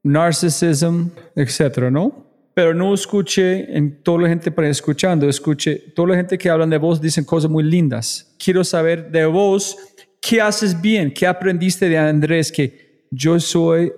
narcissism, 0.04 1.10
etcétera, 1.36 1.92
¿no? 1.92 2.21
Pero 2.54 2.74
no 2.74 2.94
escuché 2.94 3.76
en 3.76 4.04
toda 4.04 4.24
la 4.24 4.30
gente 4.30 4.52
para 4.52 4.68
escuchando, 4.68 5.28
escuché 5.28 5.76
toda 5.96 6.10
la 6.10 6.16
gente 6.16 6.38
que 6.38 6.50
hablan 6.50 6.70
de 6.70 6.78
vos 6.78 7.00
dicen 7.00 7.24
cosas 7.24 7.50
muy 7.50 7.64
lindas. 7.64 8.36
Quiero 8.38 8.64
saber 8.64 9.10
de 9.10 9.26
vos 9.26 9.78
qué 10.20 10.42
haces 10.42 10.80
bien, 10.80 11.14
qué 11.14 11.26
aprendiste 11.28 11.88
de 11.88 11.98
Andrés 11.98 12.52
que 12.52 13.06
yo 13.10 13.40
soy 13.40 13.92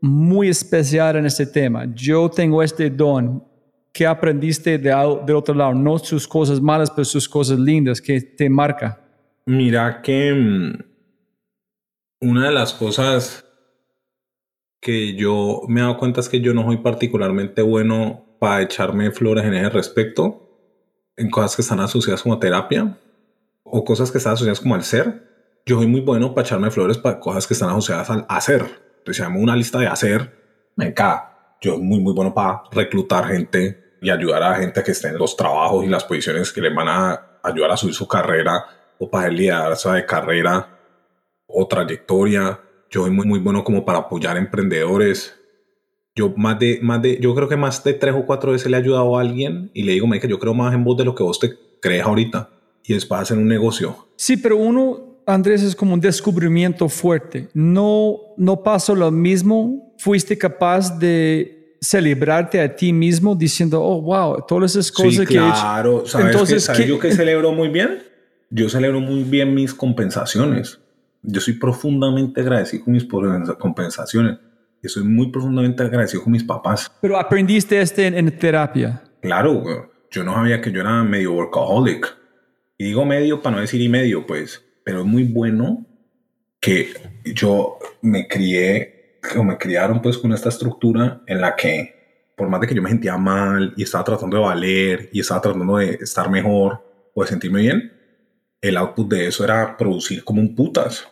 muy 0.00 0.48
especial 0.48 1.16
en 1.16 1.26
este 1.26 1.46
tema. 1.46 1.86
Yo 1.94 2.28
tengo 2.30 2.62
este 2.62 2.90
don. 2.90 3.42
¿Qué 3.92 4.06
aprendiste 4.06 4.76
de, 4.76 4.90
del 5.24 5.36
otro 5.36 5.54
lado? 5.54 5.72
No 5.72 5.98
sus 5.98 6.26
cosas 6.26 6.60
malas, 6.60 6.90
pero 6.90 7.04
sus 7.04 7.28
cosas 7.28 7.58
lindas 7.58 8.00
que 8.00 8.20
te 8.20 8.50
marca. 8.50 9.00
Mira 9.46 10.02
que 10.02 10.32
mm, 10.34 10.78
una 12.20 12.46
de 12.46 12.52
las 12.52 12.74
cosas 12.74 13.43
que 14.84 15.14
yo 15.14 15.62
me 15.66 15.80
he 15.80 15.82
dado 15.82 15.96
cuenta 15.96 16.20
es 16.20 16.28
que 16.28 16.42
yo 16.42 16.52
no 16.52 16.62
soy 16.64 16.76
particularmente 16.76 17.62
bueno 17.62 18.26
para 18.38 18.60
echarme 18.60 19.10
flores 19.12 19.46
en 19.46 19.54
ese 19.54 19.70
respecto, 19.70 20.60
en 21.16 21.30
cosas 21.30 21.56
que 21.56 21.62
están 21.62 21.80
asociadas 21.80 22.22
como 22.22 22.38
terapia 22.38 22.98
o 23.62 23.82
cosas 23.82 24.12
que 24.12 24.18
están 24.18 24.34
asociadas 24.34 24.60
como 24.60 24.74
al 24.74 24.84
ser. 24.84 25.26
Yo 25.64 25.78
soy 25.78 25.86
muy 25.86 26.02
bueno 26.02 26.34
para 26.34 26.46
echarme 26.46 26.70
flores 26.70 26.98
para 26.98 27.18
cosas 27.18 27.46
que 27.46 27.54
están 27.54 27.70
asociadas 27.70 28.10
al 28.10 28.26
hacer. 28.28 28.60
Entonces, 28.98 29.26
si 29.26 29.32
una 29.38 29.56
lista 29.56 29.78
de 29.78 29.86
hacer, 29.86 30.70
me 30.76 30.88
encanta. 30.88 31.56
Yo 31.62 31.76
soy 31.76 31.82
muy, 31.82 32.00
muy 32.00 32.12
bueno 32.12 32.34
para 32.34 32.64
reclutar 32.70 33.26
gente 33.28 33.96
y 34.02 34.10
ayudar 34.10 34.42
a 34.42 34.56
gente 34.56 34.82
que 34.82 34.90
esté 34.90 35.08
en 35.08 35.16
los 35.16 35.34
trabajos 35.34 35.82
y 35.82 35.88
las 35.88 36.04
posiciones 36.04 36.52
que 36.52 36.60
le 36.60 36.68
van 36.68 36.88
a 36.88 37.38
ayudar 37.42 37.70
a 37.70 37.78
subir 37.78 37.94
su 37.94 38.06
carrera 38.06 38.62
o 38.98 39.08
para 39.08 39.28
el 39.28 39.36
liderazgo 39.36 39.92
de 39.92 40.04
carrera 40.04 40.78
o 41.46 41.66
trayectoria. 41.66 42.60
Yo 42.94 43.02
soy 43.02 43.10
muy, 43.10 43.26
muy 43.26 43.40
bueno 43.40 43.64
como 43.64 43.84
para 43.84 43.98
apoyar 43.98 44.36
emprendedores. 44.36 45.34
Yo 46.14 46.32
más 46.36 46.60
de, 46.60 46.78
más 46.80 47.02
de, 47.02 47.18
yo 47.20 47.34
creo 47.34 47.48
que 47.48 47.56
más 47.56 47.82
de 47.82 47.92
tres 47.94 48.14
o 48.14 48.24
cuatro 48.24 48.52
veces 48.52 48.70
le 48.70 48.76
he 48.76 48.80
ayudado 48.80 49.18
a 49.18 49.20
alguien 49.20 49.72
y 49.74 49.82
le 49.82 49.92
digo, 49.92 50.06
me 50.06 50.20
que 50.20 50.28
yo 50.28 50.38
creo 50.38 50.54
más 50.54 50.72
en 50.72 50.84
vos 50.84 50.96
de 50.96 51.04
lo 51.04 51.12
que 51.12 51.24
vos 51.24 51.40
te 51.40 51.54
crees 51.80 52.04
ahorita 52.04 52.50
y 52.84 52.94
después 52.94 53.20
hacer 53.20 53.36
un 53.36 53.48
negocio. 53.48 54.06
Sí, 54.14 54.36
pero 54.36 54.58
uno 54.58 55.18
Andrés, 55.26 55.62
es 55.62 55.74
como 55.74 55.94
un 55.94 56.00
descubrimiento 56.00 56.88
fuerte. 56.88 57.48
No, 57.52 58.16
no 58.36 58.62
pasó 58.62 58.94
lo 58.94 59.10
mismo. 59.10 59.92
Fuiste 59.98 60.38
capaz 60.38 60.96
de 60.96 61.76
celebrarte 61.80 62.60
a 62.60 62.76
ti 62.76 62.92
mismo 62.92 63.34
diciendo, 63.34 63.82
oh, 63.82 64.02
wow, 64.02 64.44
todas 64.46 64.76
esas 64.76 64.92
cosas 64.92 65.26
que 65.26 65.34
he 65.34 65.38
hecho. 65.38 65.52
Claro, 65.52 66.06
¿sabes 66.06 66.26
Entonces, 66.28 66.62
¿sabes 66.62 66.86
yo 66.86 67.00
que 67.00 67.10
celebro 67.10 67.50
muy 67.50 67.68
bien? 67.70 68.04
Yo 68.50 68.68
celebro 68.68 69.00
muy 69.00 69.24
bien 69.24 69.52
mis 69.52 69.74
compensaciones. 69.74 70.78
Yo 71.24 71.40
soy 71.40 71.54
profundamente 71.54 72.40
agradecido 72.40 72.84
con 72.84 72.94
mis 72.94 73.04
compensaciones. 73.58 74.38
Y 74.82 74.88
soy 74.88 75.04
muy 75.04 75.32
profundamente 75.32 75.82
agradecido 75.82 76.22
con 76.22 76.32
mis 76.32 76.44
papás. 76.44 76.92
Pero 77.00 77.18
aprendiste 77.18 77.80
este 77.80 78.06
en, 78.06 78.14
en 78.14 78.38
terapia. 78.38 79.02
Claro, 79.22 79.90
yo 80.10 80.24
no 80.24 80.34
sabía 80.34 80.60
que 80.60 80.70
yo 80.70 80.82
era 80.82 81.02
medio 81.02 81.32
workaholic. 81.32 82.14
Y 82.76 82.84
digo 82.84 83.04
medio 83.04 83.40
para 83.40 83.56
no 83.56 83.62
decir 83.62 83.80
y 83.80 83.88
medio, 83.88 84.26
pues 84.26 84.64
pero 84.84 85.00
es 85.00 85.06
muy 85.06 85.24
bueno 85.24 85.86
que 86.60 86.92
yo 87.24 87.78
me 88.02 88.28
crié, 88.28 89.18
o 89.36 89.42
me 89.42 89.56
criaron 89.56 90.00
pues 90.02 90.18
con 90.18 90.32
esta 90.32 90.50
estructura 90.50 91.22
en 91.26 91.40
la 91.40 91.56
que, 91.56 92.32
por 92.36 92.48
más 92.48 92.60
de 92.60 92.66
que 92.66 92.74
yo 92.74 92.82
me 92.82 92.90
sentía 92.90 93.16
mal 93.16 93.72
y 93.76 93.82
estaba 93.82 94.04
tratando 94.04 94.36
de 94.36 94.42
valer 94.42 95.08
y 95.12 95.20
estaba 95.20 95.40
tratando 95.40 95.78
de 95.78 95.94
estar 95.94 96.30
mejor 96.30 97.10
o 97.14 97.22
de 97.22 97.28
sentirme 97.28 97.62
bien, 97.62 97.92
el 98.60 98.76
output 98.76 99.08
de 99.08 99.26
eso 99.26 99.44
era 99.44 99.76
producir 99.76 100.22
como 100.24 100.40
un 100.40 100.54
putas. 100.54 101.08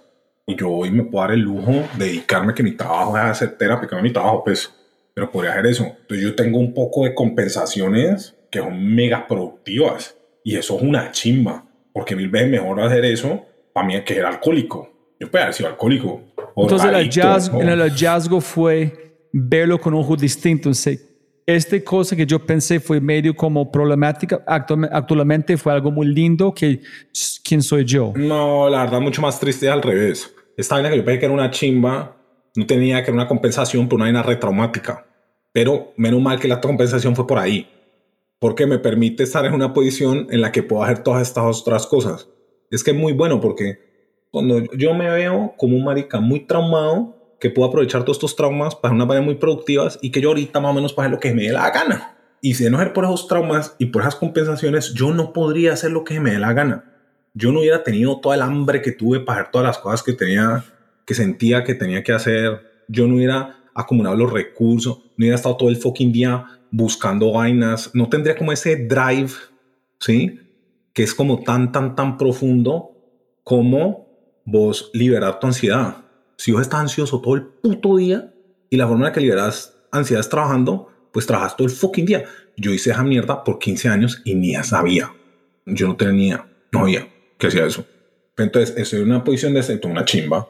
Y 0.47 0.57
yo 0.57 0.71
hoy 0.71 0.91
me 0.91 1.05
puedo 1.05 1.25
dar 1.25 1.35
el 1.35 1.41
lujo 1.41 1.73
de 1.97 2.07
dedicarme 2.07 2.55
que 2.55 2.63
mi 2.63 2.73
trabajo 2.73 3.17
es 3.17 3.23
hacer 3.23 3.57
terapia, 3.57 3.89
que 3.89 3.95
no 3.95 4.03
mi 4.03 4.13
trabajo, 4.13 4.43
pues, 4.45 4.73
pero 5.15 5.31
podría 5.31 5.53
hacer 5.53 5.67
eso. 5.67 5.85
Entonces 5.85 6.23
yo 6.23 6.35
tengo 6.35 6.59
un 6.59 6.75
poco 6.75 7.05
de 7.05 7.15
compensaciones 7.15 8.35
que 8.51 8.59
son 8.59 8.95
mega 8.95 9.27
productivas 9.27 10.17
y 10.45 10.57
eso 10.57 10.77
es 10.77 10.83
una 10.83 11.13
chimba, 11.13 11.65
porque 11.93 12.17
mil 12.17 12.29
veces 12.29 12.51
mejor 12.51 12.81
hacer 12.81 13.05
eso 13.05 13.45
para 13.73 13.87
mí 13.87 14.01
que 14.05 14.17
era 14.17 14.29
alcohólico. 14.29 14.91
Yo 15.21 15.31
puedo 15.31 15.45
haber 15.45 15.55
sido 15.55 15.69
alcohólico. 15.69 16.21
Entonces 16.57 16.89
el 16.89 16.95
hallazgo, 16.95 17.63
el 17.63 17.81
hallazgo 17.81 18.41
fue 18.41 19.29
verlo 19.33 19.81
con 19.81 19.95
ojos 19.95 20.21
distintos. 20.21 20.87
Esta 21.45 21.83
cosa 21.83 22.15
que 22.15 22.25
yo 22.25 22.39
pensé 22.39 22.79
fue 22.79 23.01
medio 23.01 23.35
como 23.35 23.71
problemática, 23.71 24.45
actualmente 24.47 25.57
fue 25.57 25.73
algo 25.73 25.91
muy 25.91 26.07
lindo 26.07 26.55
que 26.55 26.81
quién 27.43 27.63
soy 27.63 27.85
yo. 27.85 28.13
No, 28.15 28.69
la 28.69 28.85
verdad 28.85 29.01
mucho 29.01 29.21
más 29.21 29.41
triste 29.41 29.69
al 29.69 29.83
revés. 29.83 30.33
Esta 30.57 30.77
vaina 30.77 30.91
que 30.91 30.99
yo 30.99 31.05
pensé 31.05 31.19
que 31.19 31.25
era 31.27 31.35
una 31.35 31.51
chimba, 31.51 32.17
no 32.55 32.67
tenía 32.67 33.01
que 33.01 33.07
ser 33.07 33.15
una 33.15 33.27
compensación 33.27 33.89
por 33.89 33.97
una 33.97 34.05
vaina 34.05 34.23
retraumática. 34.23 35.05
Pero 35.53 35.93
menos 35.97 36.23
mal 36.23 36.39
que 36.39 36.49
la 36.49 36.61
compensación 36.61 37.17
fue 37.17 37.27
por 37.27 37.39
ahí. 37.39 37.69
Porque 38.39 38.67
me 38.67 38.79
permite 38.79 39.25
estar 39.25 39.45
en 39.45 39.55
una 39.55 39.73
posición 39.73 40.29
en 40.31 40.41
la 40.41 40.53
que 40.53 40.63
puedo 40.63 40.85
hacer 40.85 41.03
todas 41.03 41.23
estas 41.23 41.61
otras 41.61 41.87
cosas. 41.87 42.29
Es 42.71 42.85
que 42.85 42.93
es 42.93 42.97
muy 42.97 43.13
bueno 43.13 43.41
porque 43.41 43.79
cuando 44.31 44.63
yo 44.77 44.95
me 44.95 45.11
veo 45.11 45.55
como 45.59 45.77
un 45.77 45.85
marica 45.85 46.21
muy 46.21 46.41
traumado, 46.47 47.22
que 47.43 47.51
puedo 47.51 47.69
aprovechar 47.69 48.05
todos 48.05 48.19
estos 48.19 48.37
traumas 48.37 48.77
para 48.77 48.95
una 48.95 49.05
manera 49.05 49.27
muy 49.27 49.35
productivas 49.35 49.99
y 50.01 50.13
que 50.13 50.21
yo 50.21 50.29
ahorita 50.29 50.61
más 50.61 50.71
o 50.71 50.75
menos 50.75 50.93
para 50.93 51.09
lo 51.09 51.19
que 51.19 51.35
me 51.35 51.43
dé 51.43 51.53
la 51.53 51.69
gana. 51.73 52.17
Y 52.41 52.55
si 52.55 52.71
no 52.71 52.79
ser 52.79 52.93
por 52.93 53.03
esos 53.03 53.27
traumas 53.27 53.75
y 53.81 53.87
por 53.87 54.03
esas 54.03 54.15
compensaciones, 54.15 54.95
yo 54.95 55.13
no 55.13 55.33
podría 55.33 55.73
hacer 55.73 55.91
lo 55.91 56.05
que 56.05 56.21
me 56.21 56.31
dé 56.31 56.39
la 56.39 56.53
gana. 56.53 56.85
Yo 57.35 57.51
no 57.51 57.59
hubiera 57.59 57.83
tenido 57.83 58.21
toda 58.21 58.37
el 58.37 58.43
hambre 58.43 58.81
que 58.81 58.93
tuve 58.93 59.19
para 59.19 59.41
hacer 59.41 59.51
todas 59.51 59.67
las 59.67 59.79
cosas 59.79 60.05
que 60.05 60.13
tenía, 60.13 60.65
que 61.05 61.15
sentía 61.15 61.65
que 61.65 61.75
tenía 61.75 62.05
que 62.05 62.13
hacer. 62.13 62.85
Yo 62.87 63.09
no 63.09 63.17
hubiera 63.17 63.57
acumulado 63.75 64.15
los 64.15 64.33
recursos, 64.33 64.99
no 65.17 65.25
hubiera 65.25 65.35
estado 65.35 65.57
todo 65.57 65.69
el 65.69 65.79
fucking 65.79 66.13
día 66.13 66.47
buscando 66.71 67.33
vainas, 67.33 67.91
no 67.93 68.09
tendría 68.09 68.37
como 68.37 68.53
ese 68.53 68.87
drive, 68.87 69.33
¿sí? 69.99 70.39
que 70.93 71.03
es 71.03 71.13
como 71.13 71.43
tan, 71.43 71.73
tan, 71.73 71.97
tan 71.97 72.17
profundo 72.19 72.93
como 73.43 74.07
vos 74.45 74.93
liberar 74.95 75.41
tu 75.41 75.49
ansiedad. 75.49 76.03
Si 76.43 76.51
vos 76.51 76.63
estás 76.63 76.81
ansioso 76.81 77.21
todo 77.21 77.37
el 77.37 77.45
puto 77.45 77.99
día 77.99 78.35
y 78.69 78.77
la 78.77 78.89
forma 78.89 79.05
en 79.05 79.11
la 79.11 79.13
que 79.13 79.21
liberas 79.21 79.79
ansiedad 79.93 80.23
es 80.23 80.29
trabajando, 80.29 80.89
pues 81.13 81.25
trabajas 81.25 81.57
todo 81.57 81.69
el 81.69 81.73
fucking 81.73 82.05
día. 82.05 82.25
Yo 82.57 82.73
hice 82.73 82.91
esa 82.91 83.05
mierda 83.05 83.45
por 83.45 83.61
15 83.61 83.89
años 83.89 84.23
y 84.25 84.35
ni 84.35 84.53
sabía. 84.55 85.15
Yo 85.67 85.87
no 85.87 85.95
tenía, 85.95 86.45
no 86.73 86.81
había 86.81 87.07
que 87.39 87.47
hacía 87.47 87.65
eso. 87.65 87.87
Entonces, 88.37 88.77
estoy 88.77 89.03
en 89.03 89.11
una 89.11 89.23
posición 89.23 89.55
de 89.55 89.63
tengo 89.63 89.93
una 89.93 90.05
chimba. 90.05 90.49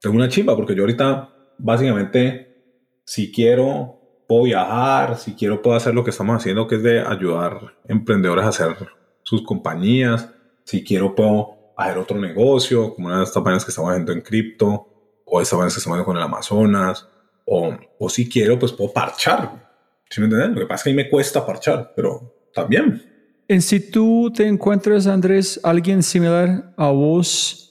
Tengo 0.00 0.14
una 0.14 0.28
chimba 0.28 0.54
porque 0.54 0.76
yo 0.76 0.84
ahorita, 0.84 1.28
básicamente, 1.58 3.00
si 3.04 3.32
quiero, 3.32 3.98
puedo 4.28 4.44
viajar, 4.44 5.18
si 5.18 5.34
quiero, 5.34 5.60
puedo 5.60 5.76
hacer 5.76 5.92
lo 5.92 6.04
que 6.04 6.10
estamos 6.10 6.36
haciendo, 6.36 6.68
que 6.68 6.76
es 6.76 6.84
de 6.84 7.00
ayudar 7.00 7.74
emprendedores 7.88 8.44
a 8.44 8.50
hacer 8.50 8.76
sus 9.24 9.42
compañías. 9.42 10.30
Si 10.62 10.84
quiero, 10.84 11.16
puedo 11.16 11.72
hacer 11.76 11.98
otro 11.98 12.16
negocio, 12.16 12.94
como 12.94 13.08
una 13.08 13.18
de 13.18 13.24
estas 13.24 13.42
vainas 13.42 13.64
que 13.64 13.72
estamos 13.72 13.90
haciendo 13.90 14.12
en 14.12 14.20
cripto, 14.20 14.92
o 15.26 15.42
estas 15.42 15.58
vainas 15.58 15.74
que 15.74 15.80
estamos 15.80 15.96
haciendo 15.96 16.06
con 16.06 16.16
el 16.16 16.22
Amazonas, 16.22 17.06
o, 17.44 17.76
o 17.98 18.08
si 18.08 18.28
quiero, 18.28 18.58
pues 18.58 18.72
puedo 18.72 18.92
parchar. 18.92 19.66
¿Sí 20.08 20.20
me 20.20 20.26
entienden? 20.26 20.54
Lo 20.54 20.60
que 20.60 20.66
pasa 20.66 20.80
es 20.80 20.84
que 20.84 20.90
a 20.90 20.92
mí 20.92 20.96
me 20.96 21.10
cuesta 21.10 21.44
parchar, 21.44 21.92
pero 21.94 22.48
también. 22.54 23.02
En 23.48 23.60
si 23.60 23.90
tú 23.90 24.32
te 24.34 24.46
encuentras, 24.46 25.06
Andrés, 25.06 25.60
alguien 25.62 26.02
similar 26.02 26.72
a 26.76 26.90
vos 26.90 27.66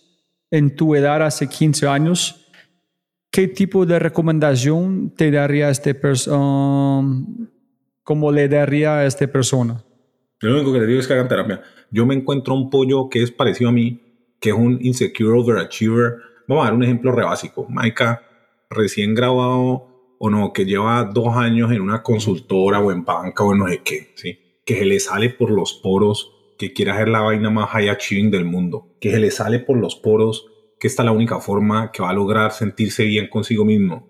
en 0.52 0.76
tu 0.76 0.96
edad 0.96 1.22
hace 1.24 1.48
15 1.48 1.88
años, 1.88 2.48
¿qué 3.32 3.48
tipo 3.48 3.86
de 3.86 4.00
recomendación 4.00 5.14
te 5.16 5.32
daría 5.32 5.70
a 5.70 5.94
persona? 5.94 6.38
Um, 6.38 7.48
¿Cómo 8.04 8.32
le 8.32 8.48
daría 8.48 8.98
a 8.98 9.06
esta 9.06 9.26
persona? 9.28 9.84
Yo 10.42 10.50
lo 10.50 10.56
único 10.56 10.74
que 10.74 10.80
les 10.80 10.88
digo 10.88 11.00
es 11.00 11.08
que 11.08 11.14
hagan 11.14 11.28
terapia. 11.28 11.62
Yo 11.90 12.06
me 12.06 12.14
encuentro 12.14 12.54
un 12.54 12.70
pollo 12.70 13.10
que 13.10 13.24
es 13.24 13.32
parecido 13.32 13.72
a 13.72 13.74
mí, 13.74 14.00
que 14.40 14.50
es 14.50 14.56
un 14.56 14.78
insecure 14.82 15.40
overachiever. 15.40 16.18
Vamos 16.48 16.64
a 16.64 16.68
dar 16.68 16.74
un 16.76 16.84
ejemplo 16.84 17.12
re 17.12 17.24
básico. 17.24 17.66
Maika, 17.70 18.24
recién 18.70 19.14
grabado 19.16 20.16
o 20.18 20.30
no, 20.30 20.54
que 20.54 20.66
lleva 20.66 21.04
dos 21.04 21.36
años 21.36 21.72
en 21.72 21.82
una 21.82 22.02
consultora 22.02 22.80
o 22.80 22.92
en 22.92 23.04
banca 23.04 23.44
o 23.44 23.54
en 23.54 23.60
no 23.60 23.68
sé 23.68 23.82
qué, 23.84 24.14
¿sí? 24.16 24.40
Que 24.66 24.80
se 24.80 24.86
le 24.86 25.00
sale 25.00 25.30
por 25.30 25.52
los 25.52 25.74
poros 25.74 26.32
que 26.58 26.74
quiere 26.74 26.92
hacer 26.92 27.10
la 27.10 27.22
vaina 27.22 27.50
más 27.50 27.70
high 27.70 27.90
achieving 27.90 28.32
del 28.32 28.46
mundo. 28.46 28.96
Que 29.00 29.12
se 29.12 29.20
le 29.20 29.32
sale 29.32 29.60
por 29.60 29.78
los 29.78 29.96
poros 29.96 30.48
que 30.80 30.88
esta 30.88 31.04
es 31.04 31.06
la 31.06 31.12
única 31.12 31.40
forma 31.40 31.92
que 31.92 32.02
va 32.02 32.10
a 32.10 32.14
lograr 32.14 32.52
sentirse 32.52 33.04
bien 33.06 33.28
consigo 33.28 33.66
mismo. 33.66 34.08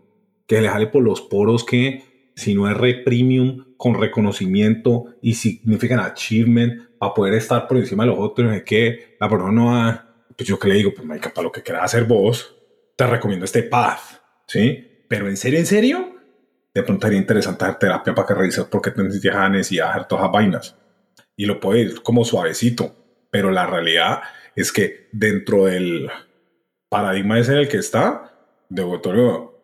Que 0.48 0.62
le 0.62 0.70
jale 0.70 0.88
por 0.88 1.04
los 1.04 1.22
poros 1.22 1.64
que 1.64 2.32
si 2.36 2.54
no 2.54 2.70
es 2.70 2.76
re 2.76 2.96
premium 2.96 3.76
con 3.78 3.96
reconocimiento 3.96 5.06
y 5.22 5.36
significan 5.36 6.00
achievement 6.00 6.98
para 6.98 7.14
poder 7.14 7.34
estar 7.36 7.68
por 7.68 7.78
encima 7.78 8.04
de 8.04 8.12
los 8.12 8.20
otros, 8.20 8.54
es 8.54 8.64
que 8.64 9.16
la 9.20 9.30
persona 9.30 9.52
no 9.52 9.66
va, 9.68 10.05
pues 10.38 10.48
yo 10.48 10.60
que 10.60 10.68
le 10.68 10.76
digo, 10.76 10.94
pues 10.94 11.08
para 11.22 11.44
lo 11.44 11.52
que 11.52 11.64
quieras 11.64 11.86
hacer 11.86 12.06
vos, 12.06 12.56
te 12.96 13.06
recomiendo 13.08 13.46
este 13.46 13.64
path, 13.64 14.00
¿sí? 14.48 15.04
Pero 15.08 15.28
en 15.28 15.38
serio, 15.38 15.60
en 15.60 15.66
serio, 15.66 16.16
de 16.74 16.84
pronto 16.84 17.08
sería 17.08 17.20
interesante 17.20 17.66
hacer 17.66 17.80
terapia 17.80 18.14
para 18.16 18.28
que 18.28 18.34
revises 18.34 18.66
por 18.66 18.82
qué 18.82 18.92
te 18.92 19.04
necesitas 19.04 19.50
necesidad 19.50 19.86
de 19.86 19.92
hacer 19.92 20.06
todas 20.06 20.24
esas 20.24 20.34
vainas. 20.34 20.76
Y 21.38 21.46
lo 21.46 21.60
puede 21.60 21.82
ir 21.82 22.02
como 22.02 22.26
suavecito, 22.26 22.96
pero 23.32 23.52
la 23.52 23.66
realidad 23.66 24.22
es 24.56 24.72
que 24.72 25.08
dentro 25.12 25.66
del 25.66 26.10
paradigma 26.90 27.40
ese 27.40 27.54
en 27.54 27.58
el 27.60 27.68
que 27.68 27.78
está, 27.78 28.32
de 28.70 28.82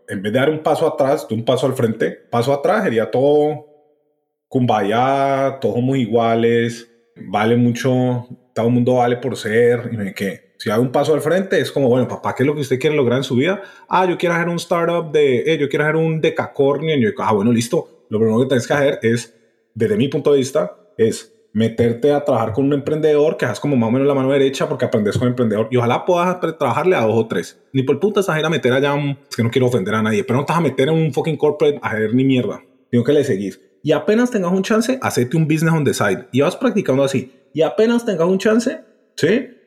en 0.07 0.21
vez 0.21 0.33
de 0.33 0.39
dar 0.39 0.49
un 0.49 0.61
paso 0.63 0.87
atrás, 0.87 1.27
de 1.27 1.35
un 1.35 1.45
paso 1.45 1.65
al 1.65 1.73
frente, 1.73 2.11
paso 2.11 2.53
atrás 2.53 2.83
sería 2.83 3.09
todo 3.09 3.65
kumbaya, 4.47 5.59
todos 5.61 5.81
muy 5.81 6.01
iguales, 6.01 6.91
vale 7.15 7.55
mucho, 7.55 8.27
todo 8.53 8.67
el 8.67 8.73
mundo 8.73 8.95
vale 8.95 9.15
por 9.15 9.37
ser, 9.37 9.89
y 9.91 9.95
me 9.95 10.13
qué. 10.13 10.50
Si 10.61 10.69
hago 10.69 10.83
un 10.83 10.91
paso 10.91 11.15
al 11.15 11.21
frente, 11.21 11.59
es 11.59 11.71
como, 11.71 11.89
bueno, 11.89 12.07
papá, 12.07 12.35
¿qué 12.35 12.43
es 12.43 12.47
lo 12.47 12.53
que 12.53 12.61
usted 12.61 12.79
quiere 12.79 12.95
lograr 12.95 13.17
en 13.17 13.23
su 13.23 13.33
vida? 13.33 13.63
Ah, 13.89 14.07
yo 14.07 14.15
quiero 14.15 14.35
hacer 14.35 14.47
un 14.47 14.57
startup 14.57 15.11
de, 15.11 15.39
eh, 15.39 15.57
yo 15.57 15.67
quiero 15.67 15.85
hacer 15.85 15.95
un 15.95 16.21
decacornio. 16.21 16.95
Ah, 17.17 17.33
bueno, 17.33 17.51
listo. 17.51 18.05
Lo 18.09 18.19
primero 18.19 18.41
que 18.41 18.45
tienes 18.45 18.67
que 18.67 18.73
hacer 18.75 18.99
es, 19.01 19.35
desde 19.73 19.97
mi 19.97 20.07
punto 20.07 20.31
de 20.31 20.37
vista, 20.37 20.77
es 20.99 21.33
meterte 21.51 22.11
a 22.11 22.23
trabajar 22.23 22.53
con 22.53 22.65
un 22.65 22.73
emprendedor 22.73 23.37
que 23.37 23.45
hagas 23.45 23.59
como 23.59 23.75
más 23.75 23.87
o 23.89 23.91
menos 23.91 24.07
la 24.07 24.13
mano 24.13 24.31
derecha 24.31 24.69
porque 24.69 24.85
aprendes 24.85 25.17
con 25.17 25.23
el 25.23 25.31
emprendedor 25.31 25.67
y 25.71 25.77
ojalá 25.77 26.05
puedas 26.05 26.39
trabajarle 26.39 26.95
a 26.95 27.01
dos 27.01 27.15
o 27.17 27.25
tres. 27.25 27.59
Ni 27.73 27.81
por 27.81 27.99
puta 27.99 28.19
estás 28.19 28.35
a 28.35 28.39
ir 28.39 28.45
a 28.45 28.49
meter 28.51 28.71
allá, 28.71 28.93
un, 28.93 29.17
es 29.27 29.35
que 29.35 29.41
no 29.41 29.49
quiero 29.49 29.65
ofender 29.65 29.95
a 29.95 30.03
nadie, 30.03 30.23
pero 30.23 30.35
no 30.35 30.41
estás 30.41 30.57
a 30.57 30.61
meter 30.61 30.89
en 30.89 30.93
un 30.93 31.11
fucking 31.11 31.37
corporate 31.37 31.79
a 31.81 31.87
hacer 31.87 32.13
ni 32.13 32.23
mierda. 32.23 32.61
Tengo 32.91 33.03
que 33.03 33.13
le 33.13 33.23
seguís. 33.23 33.59
Y 33.81 33.93
apenas 33.93 34.29
tengas 34.29 34.51
un 34.51 34.61
chance, 34.61 34.99
hacete 35.01 35.37
un 35.37 35.47
business 35.47 35.73
on 35.73 35.85
the 35.85 35.93
side. 35.95 36.27
Y 36.31 36.41
vas 36.41 36.55
practicando 36.55 37.03
así. 37.03 37.33
Y 37.51 37.63
apenas 37.63 38.05
tengas 38.05 38.27
un 38.27 38.37
chance, 38.37 38.79
¿sí? 39.15 39.57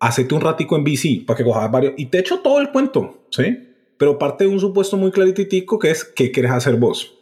Hacete 0.00 0.34
un 0.34 0.40
ratico 0.40 0.76
en 0.76 0.84
VC 0.84 1.24
para 1.26 1.36
que 1.36 1.44
cojas 1.44 1.70
varios. 1.70 1.94
Y 1.96 2.06
te 2.06 2.18
echo 2.18 2.40
todo 2.40 2.58
el 2.58 2.70
cuento, 2.72 3.26
¿sí? 3.30 3.68
Pero 3.98 4.18
parte 4.18 4.44
de 4.44 4.50
un 4.50 4.58
supuesto 4.58 4.96
muy 4.96 5.10
clarititico 5.10 5.78
que 5.78 5.90
es 5.90 6.04
qué 6.04 6.32
quieres 6.32 6.52
hacer 6.52 6.76
vos. 6.76 7.14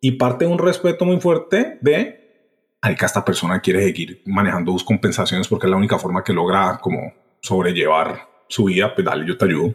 Y 0.00 0.12
parte 0.12 0.44
de 0.44 0.50
un 0.50 0.58
respeto 0.58 1.04
muy 1.04 1.20
fuerte 1.20 1.78
de 1.80 2.26
que 2.94 3.04
esta 3.04 3.24
persona 3.24 3.60
quiere 3.60 3.82
seguir 3.82 4.22
manejando 4.26 4.72
sus 4.72 4.84
compensaciones 4.84 5.48
porque 5.48 5.66
es 5.66 5.70
la 5.70 5.76
única 5.76 5.98
forma 5.98 6.22
que 6.22 6.32
logra 6.32 6.78
como 6.80 7.12
sobrellevar 7.40 8.28
su 8.48 8.64
vida, 8.64 8.94
pues 8.94 9.04
dale, 9.04 9.26
yo 9.26 9.36
te 9.36 9.46
ayudo. 9.46 9.74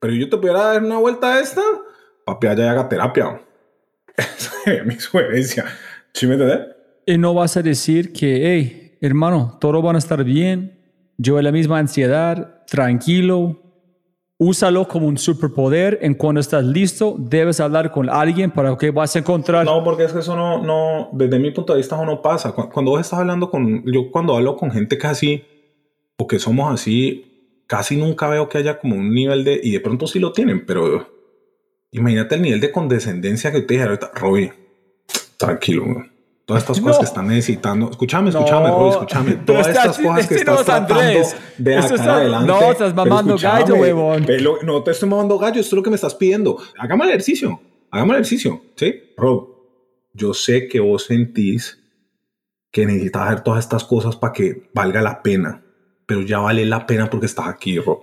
Pero 0.00 0.12
yo 0.12 0.28
te 0.28 0.36
pudiera 0.36 0.64
dar 0.64 0.84
una 0.84 0.98
vuelta 0.98 1.34
a 1.34 1.40
esta, 1.40 1.62
papi, 2.26 2.46
allá 2.46 2.70
haga 2.70 2.88
terapia. 2.88 3.40
Esa 4.16 4.72
es 4.72 4.84
mi 4.84 4.96
sugerencia. 4.96 5.64
¿Sí 6.12 6.26
me 6.26 6.34
entiendes? 6.34 6.68
Y 7.06 7.18
no 7.18 7.34
vas 7.34 7.56
a 7.56 7.62
decir 7.62 8.12
que, 8.12 8.46
hey, 8.46 8.98
hermano, 9.00 9.56
todo 9.60 9.80
van 9.82 9.96
a 9.96 9.98
estar 9.98 10.22
bien, 10.24 10.73
yo 11.18 11.38
en 11.38 11.44
la 11.44 11.52
misma 11.52 11.78
ansiedad, 11.78 12.64
tranquilo, 12.66 13.60
úsalo 14.38 14.86
como 14.88 15.06
un 15.06 15.18
superpoder. 15.18 15.98
En 16.02 16.14
cuando 16.14 16.40
estás 16.40 16.64
listo, 16.64 17.16
debes 17.18 17.60
hablar 17.60 17.90
con 17.90 18.10
alguien 18.10 18.50
para 18.50 18.76
que 18.76 18.90
vas 18.90 19.14
a 19.16 19.20
encontrar. 19.20 19.64
No, 19.64 19.82
porque 19.84 20.04
es 20.04 20.12
que 20.12 20.20
eso 20.20 20.36
no, 20.36 20.62
no, 20.62 21.10
desde 21.12 21.38
mi 21.38 21.50
punto 21.50 21.72
de 21.72 21.78
vista, 21.78 21.96
eso 21.96 22.04
no 22.04 22.22
pasa. 22.22 22.52
Cuando 22.52 22.92
vos 22.92 23.00
estás 23.00 23.20
hablando 23.20 23.50
con, 23.50 23.84
yo 23.84 24.10
cuando 24.10 24.36
hablo 24.36 24.56
con 24.56 24.70
gente 24.70 24.98
casi, 24.98 25.44
o 26.16 26.26
que 26.26 26.38
somos 26.38 26.72
así, 26.72 27.62
casi 27.66 27.96
nunca 27.96 28.28
veo 28.28 28.48
que 28.48 28.58
haya 28.58 28.78
como 28.78 28.96
un 28.96 29.12
nivel 29.12 29.44
de, 29.44 29.60
y 29.62 29.72
de 29.72 29.80
pronto 29.80 30.06
sí 30.06 30.18
lo 30.18 30.32
tienen, 30.32 30.64
pero 30.66 31.08
imagínate 31.90 32.34
el 32.34 32.42
nivel 32.42 32.60
de 32.60 32.70
condescendencia 32.70 33.52
que 33.52 33.62
te 33.62 33.74
dije 33.74 33.86
Robbie, 34.14 34.52
tranquilo, 35.36 36.04
todas 36.44 36.62
estas 36.62 36.80
cosas 36.80 36.98
que 36.98 37.04
están 37.04 37.26
necesitando. 37.28 37.90
Escúchame, 37.90 38.30
escúchame, 38.30 38.68
no. 38.68 38.90
escúchame. 38.90 39.32
Todas 39.46 39.68
estas 39.68 39.98
cosas 39.98 40.26
que 40.26 40.34
estás 40.34 40.64
tratando 40.64 41.00
Andrés. 41.00 41.36
de 41.56 41.76
acá 41.76 41.94
está, 41.94 42.16
adelante. 42.16 42.46
No, 42.46 42.72
estás 42.72 42.94
mamando 42.94 43.36
gallo, 43.38 43.74
huevón. 43.76 44.26
no 44.62 44.82
te 44.82 44.90
estoy 44.90 45.08
mamando 45.08 45.38
gallo, 45.38 45.60
esto 45.60 45.74
es 45.74 45.76
lo 45.76 45.82
que 45.82 45.90
me 45.90 45.96
estás 45.96 46.14
pidiendo. 46.14 46.58
Hagamos 46.78 47.06
el 47.06 47.10
ejercicio. 47.10 47.60
Hagamos 47.90 48.14
el 48.14 48.20
ejercicio. 48.22 48.62
¿Sí? 48.76 48.94
Rob, 49.16 49.48
yo 50.12 50.34
sé 50.34 50.68
que 50.68 50.80
vos 50.80 51.04
sentís 51.04 51.80
que 52.70 52.86
necesitas 52.86 53.22
hacer 53.22 53.40
todas 53.42 53.64
estas 53.64 53.84
cosas 53.84 54.16
para 54.16 54.32
que 54.32 54.68
valga 54.74 55.00
la 55.00 55.22
pena. 55.22 55.62
Pero 56.06 56.22
ya 56.22 56.40
vale 56.40 56.66
la 56.66 56.86
pena 56.86 57.08
porque 57.08 57.26
estás 57.26 57.48
aquí, 57.48 57.78
Rob. 57.78 58.00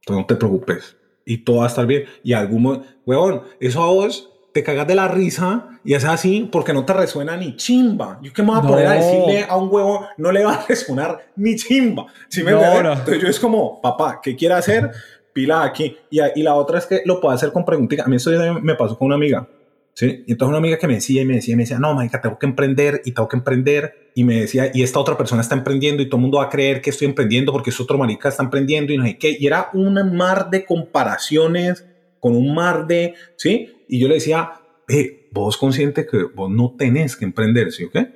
Entonces 0.00 0.22
no 0.22 0.26
te 0.26 0.36
preocupes. 0.36 0.96
Y 1.24 1.38
todo 1.38 1.58
va 1.58 1.64
a 1.64 1.68
estar 1.68 1.86
bien. 1.86 2.04
Y 2.24 2.32
algún... 2.32 2.82
Huevón, 3.04 3.42
eso 3.60 3.82
a 3.82 3.86
vos 3.86 4.30
te 4.56 4.62
cagas 4.62 4.86
de 4.86 4.94
la 4.94 5.06
risa 5.06 5.68
y 5.84 5.92
es 5.92 6.04
así 6.06 6.48
porque 6.50 6.72
no 6.72 6.86
te 6.86 6.94
resuena 6.94 7.36
ni 7.36 7.56
chimba. 7.56 8.18
Yo 8.22 8.32
que 8.32 8.40
me 8.42 8.52
voy 8.52 8.58
a 8.58 8.62
poner 8.62 8.86
a 8.86 8.92
decirle 8.92 9.44
a 9.46 9.54
un 9.54 9.68
huevo, 9.70 10.06
no 10.16 10.32
le 10.32 10.46
va 10.46 10.54
a 10.54 10.66
resonar 10.68 11.26
ni 11.36 11.56
chimba. 11.56 12.06
¿Sí 12.30 12.42
me 12.42 12.52
Entonces 12.52 13.20
yo 13.20 13.28
es 13.28 13.38
como, 13.38 13.82
papá, 13.82 14.18
¿qué 14.22 14.34
quiere 14.34 14.54
hacer? 14.54 14.90
Pila 15.34 15.62
aquí. 15.62 15.94
Y, 16.08 16.20
y 16.36 16.42
la 16.42 16.54
otra 16.54 16.78
es 16.78 16.86
que 16.86 17.02
lo 17.04 17.20
puede 17.20 17.34
hacer 17.34 17.52
con 17.52 17.66
preguntas. 17.66 17.98
A 18.00 18.08
mí 18.08 18.16
eso 18.16 18.30
me 18.62 18.74
pasó 18.76 18.96
con 18.96 19.06
una 19.06 19.16
amiga. 19.16 19.46
¿sí? 19.92 20.24
Y 20.26 20.32
entonces 20.32 20.48
una 20.48 20.56
amiga 20.58 20.78
que 20.78 20.86
me 20.86 20.94
decía 20.94 21.20
y 21.20 21.26
me 21.26 21.34
decía, 21.34 21.52
y 21.52 21.56
me 21.56 21.64
decía, 21.64 21.78
no, 21.78 21.92
marica, 21.92 22.22
tengo 22.22 22.38
que 22.38 22.46
emprender 22.46 23.02
y 23.04 23.12
tengo 23.12 23.28
que 23.28 23.36
emprender. 23.36 24.10
Y 24.14 24.24
me 24.24 24.40
decía, 24.40 24.70
y 24.72 24.82
esta 24.82 24.98
otra 24.98 25.18
persona 25.18 25.42
está 25.42 25.54
emprendiendo 25.54 26.02
y 26.02 26.06
todo 26.06 26.16
el 26.16 26.22
mundo 26.22 26.38
va 26.38 26.44
a 26.44 26.48
creer 26.48 26.80
que 26.80 26.88
estoy 26.88 27.08
emprendiendo 27.08 27.52
porque 27.52 27.68
es 27.68 27.78
otro 27.78 27.98
marica 27.98 28.30
está 28.30 28.42
emprendiendo 28.42 28.90
y 28.94 28.96
no 28.96 29.04
sé 29.04 29.18
qué. 29.18 29.36
Y 29.38 29.46
era 29.46 29.68
un 29.74 30.16
mar 30.16 30.48
de 30.48 30.64
comparaciones 30.64 31.84
con 32.20 32.36
un 32.36 32.54
mar 32.54 32.86
de, 32.86 33.14
¿sí? 33.36 33.84
Y 33.88 33.98
yo 33.98 34.08
le 34.08 34.14
decía, 34.14 34.52
eh, 34.88 35.28
vos 35.32 35.56
consciente 35.56 36.06
que 36.06 36.24
vos 36.34 36.50
no 36.50 36.74
tenés 36.76 37.16
que 37.16 37.24
emprender, 37.24 37.72
¿sí 37.72 37.84
o 37.84 37.90
qué? 37.90 38.08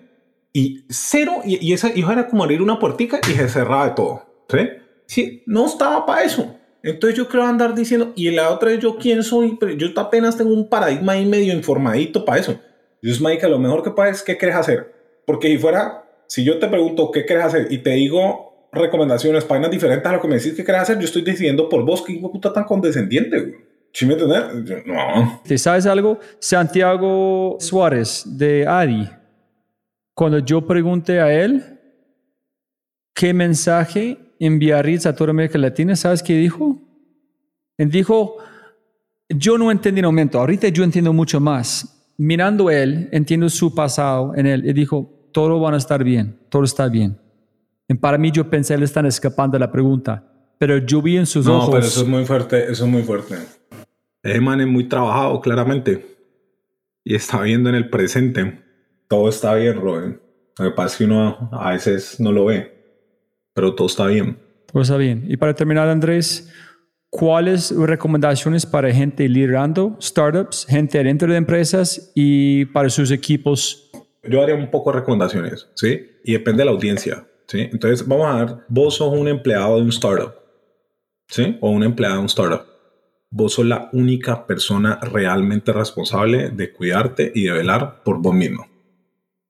Y 0.53 0.85
cero, 0.89 1.43
y, 1.45 1.65
y 1.65 1.73
esa 1.73 1.97
hija 1.97 2.13
era 2.13 2.27
como 2.29 2.43
abrir 2.43 2.63
una 2.63 2.79
puertica 2.79 3.21
y 3.29 3.35
se 3.35 3.49
cerraba 3.49 3.89
de 3.89 3.95
todo, 3.95 4.23
¿sí? 4.49 4.69
Sí, 5.07 5.43
no 5.47 5.67
estaba 5.67 6.07
para 6.07 6.25
eso. 6.25 6.57
Entonces 6.83 7.17
yo 7.17 7.29
creo 7.29 7.45
andar 7.45 7.75
diciendo, 7.75 8.13
y 8.17 8.31
la 8.31 8.51
otra 8.51 8.73
es 8.73 8.81
yo 8.81 8.97
quién 8.97 9.23
soy, 9.23 9.57
pero 9.61 9.73
yo 9.73 9.89
apenas 9.97 10.37
tengo 10.37 10.55
un 10.55 10.69
paradigma 10.69 11.13
ahí 11.13 11.27
medio 11.27 11.53
informadito 11.53 12.25
para 12.25 12.41
eso. 12.41 12.59
Yo 13.03 13.13
es 13.13 13.39
que 13.39 13.49
lo 13.49 13.59
mejor 13.59 13.83
que 13.83 13.91
puedes, 13.91 14.23
¿qué 14.23 14.37
quieres 14.37 14.57
hacer? 14.57 14.93
Porque 15.27 15.49
si 15.49 15.59
fuera, 15.59 16.05
si 16.27 16.45
yo 16.45 16.59
te 16.59 16.69
pregunto 16.69 17.11
qué 17.11 17.25
quieres 17.25 17.45
hacer 17.45 17.67
y 17.71 17.79
te 17.79 17.91
digo 17.91 18.69
recomendaciones, 18.73 19.45
páginas 19.45 19.71
diferentes 19.71 20.07
a 20.07 20.13
lo 20.13 20.21
que 20.21 20.29
me 20.29 20.37
decís 20.37 20.55
que 20.55 20.65
quieres 20.65 20.83
hacer, 20.83 20.99
yo 20.99 21.05
estoy 21.05 21.23
decidiendo 21.23 21.69
por 21.69 21.85
vos, 21.85 22.03
qué 22.03 22.15
puta 22.15 22.53
tan 22.53 22.65
condescendiente, 22.65 23.41
güey. 23.41 23.70
No. 24.87 25.41
¿Te 25.45 25.59
sabes 25.59 25.87
algo? 25.87 26.19
Santiago 26.39 27.57
Suárez 27.59 28.25
de 28.27 28.67
ADI, 28.67 29.09
cuando 30.15 30.39
yo 30.39 30.67
pregunté 30.67 31.21
a 31.21 31.33
él 31.33 31.79
qué 33.15 33.35
mensaje 33.35 34.19
enviarías 34.39 35.07
a 35.07 35.15
toda 35.15 35.31
América 35.31 35.59
Latina, 35.59 35.97
¿sabes 35.97 36.23
qué 36.23 36.35
dijo? 36.35 36.79
Él 37.77 37.91
dijo, 37.91 38.37
yo 39.29 39.59
no 39.59 39.71
entendí 39.71 40.01
en 40.01 40.05
el 40.05 40.11
momento, 40.11 40.39
ahorita 40.39 40.69
yo 40.69 40.85
entiendo 40.85 41.13
mucho 41.13 41.41
más. 41.41 41.97
Mirando 42.17 42.71
él, 42.71 43.09
entiendo 43.13 43.49
su 43.49 43.75
pasado 43.75 44.35
en 44.37 44.47
él, 44.47 44.67
y 44.67 44.73
dijo, 44.73 45.31
todo 45.33 45.61
va 45.61 45.73
a 45.73 45.77
estar 45.77 46.05
bien, 46.05 46.39
todo 46.49 46.65
está 46.65 46.89
bien. 46.89 47.19
Y 47.89 47.95
para 47.95 48.19
mí 48.19 48.31
yo 48.31 48.49
pensé, 48.49 48.77
le 48.77 48.85
están 48.85 49.07
escapando 49.07 49.55
de 49.55 49.61
la 49.61 49.73
pregunta, 49.73 50.30
pero 50.61 50.77
yo 50.77 51.01
vi 51.01 51.17
en 51.17 51.25
sus 51.25 51.47
ojos... 51.47 51.69
No, 51.69 51.73
pero 51.73 51.87
eso 51.87 52.03
es 52.03 52.07
muy 52.07 52.27
fuerte, 52.27 52.71
eso 52.71 52.85
es 52.85 52.91
muy 52.91 53.03
fuerte. 53.03 53.35
Ese 54.23 54.41
man 54.43 54.61
es 54.61 54.67
muy 54.67 54.87
trabajado, 54.91 55.41
claramente. 55.41 56.19
Y 57.03 57.15
está 57.15 57.41
viendo 57.41 57.71
en 57.71 57.77
el 57.77 57.89
presente. 57.89 58.63
Todo 59.09 59.31
está 59.31 59.55
bien, 59.55 59.81
Robin. 59.81 60.21
Lo 60.59 60.67
que 60.67 60.71
pasa 60.73 60.89
es 60.89 60.99
que 60.99 61.05
uno 61.05 61.49
a 61.51 61.71
veces 61.71 62.21
no 62.21 62.31
lo 62.31 62.45
ve. 62.45 62.75
Pero 63.55 63.75
todo 63.75 63.87
está 63.87 64.07
bien. 64.07 64.37
Todo 64.71 64.83
está 64.83 64.99
bien. 64.99 65.25
Y 65.29 65.39
para 65.39 65.55
terminar, 65.55 65.89
Andrés, 65.89 66.53
¿cuáles 67.09 67.75
recomendaciones 67.75 68.67
para 68.67 68.93
gente 68.93 69.27
liderando 69.31 69.97
startups, 69.99 70.67
gente 70.69 71.03
dentro 71.03 71.33
de 71.33 71.39
empresas 71.39 72.13
y 72.15 72.67
para 72.67 72.91
sus 72.91 73.11
equipos? 73.13 73.91
Yo 74.25 74.43
haría 74.43 74.57
un 74.57 74.71
poco 74.71 74.93
de 74.93 74.99
recomendaciones, 74.99 75.69
¿sí? 75.75 76.07
Y 76.23 76.35
depende 76.35 76.59
de 76.59 76.65
la 76.67 76.73
audiencia, 76.73 77.27
¿sí? 77.47 77.61
Entonces, 77.73 78.07
vamos 78.07 78.27
a 78.27 78.45
ver, 78.45 78.57
vos 78.69 78.97
sos 78.97 79.17
un 79.17 79.27
empleado 79.27 79.77
de 79.77 79.83
un 79.85 79.89
startup, 79.89 80.35
¿sí? 81.31 81.57
O 81.61 81.71
un 81.71 81.85
empleado 81.85 82.17
de 82.17 82.21
un 82.21 82.27
startup 82.27 82.71
vos 83.31 83.55
sos 83.55 83.67
la 83.67 83.89
única 83.93 84.47
persona 84.47 84.99
realmente 85.01 85.73
responsable 85.73 86.51
de 86.51 86.73
cuidarte 86.73 87.31
y 87.35 87.45
de 87.45 87.53
velar 87.53 88.03
por 88.03 88.21
vos 88.21 88.35
mismo. 88.35 88.67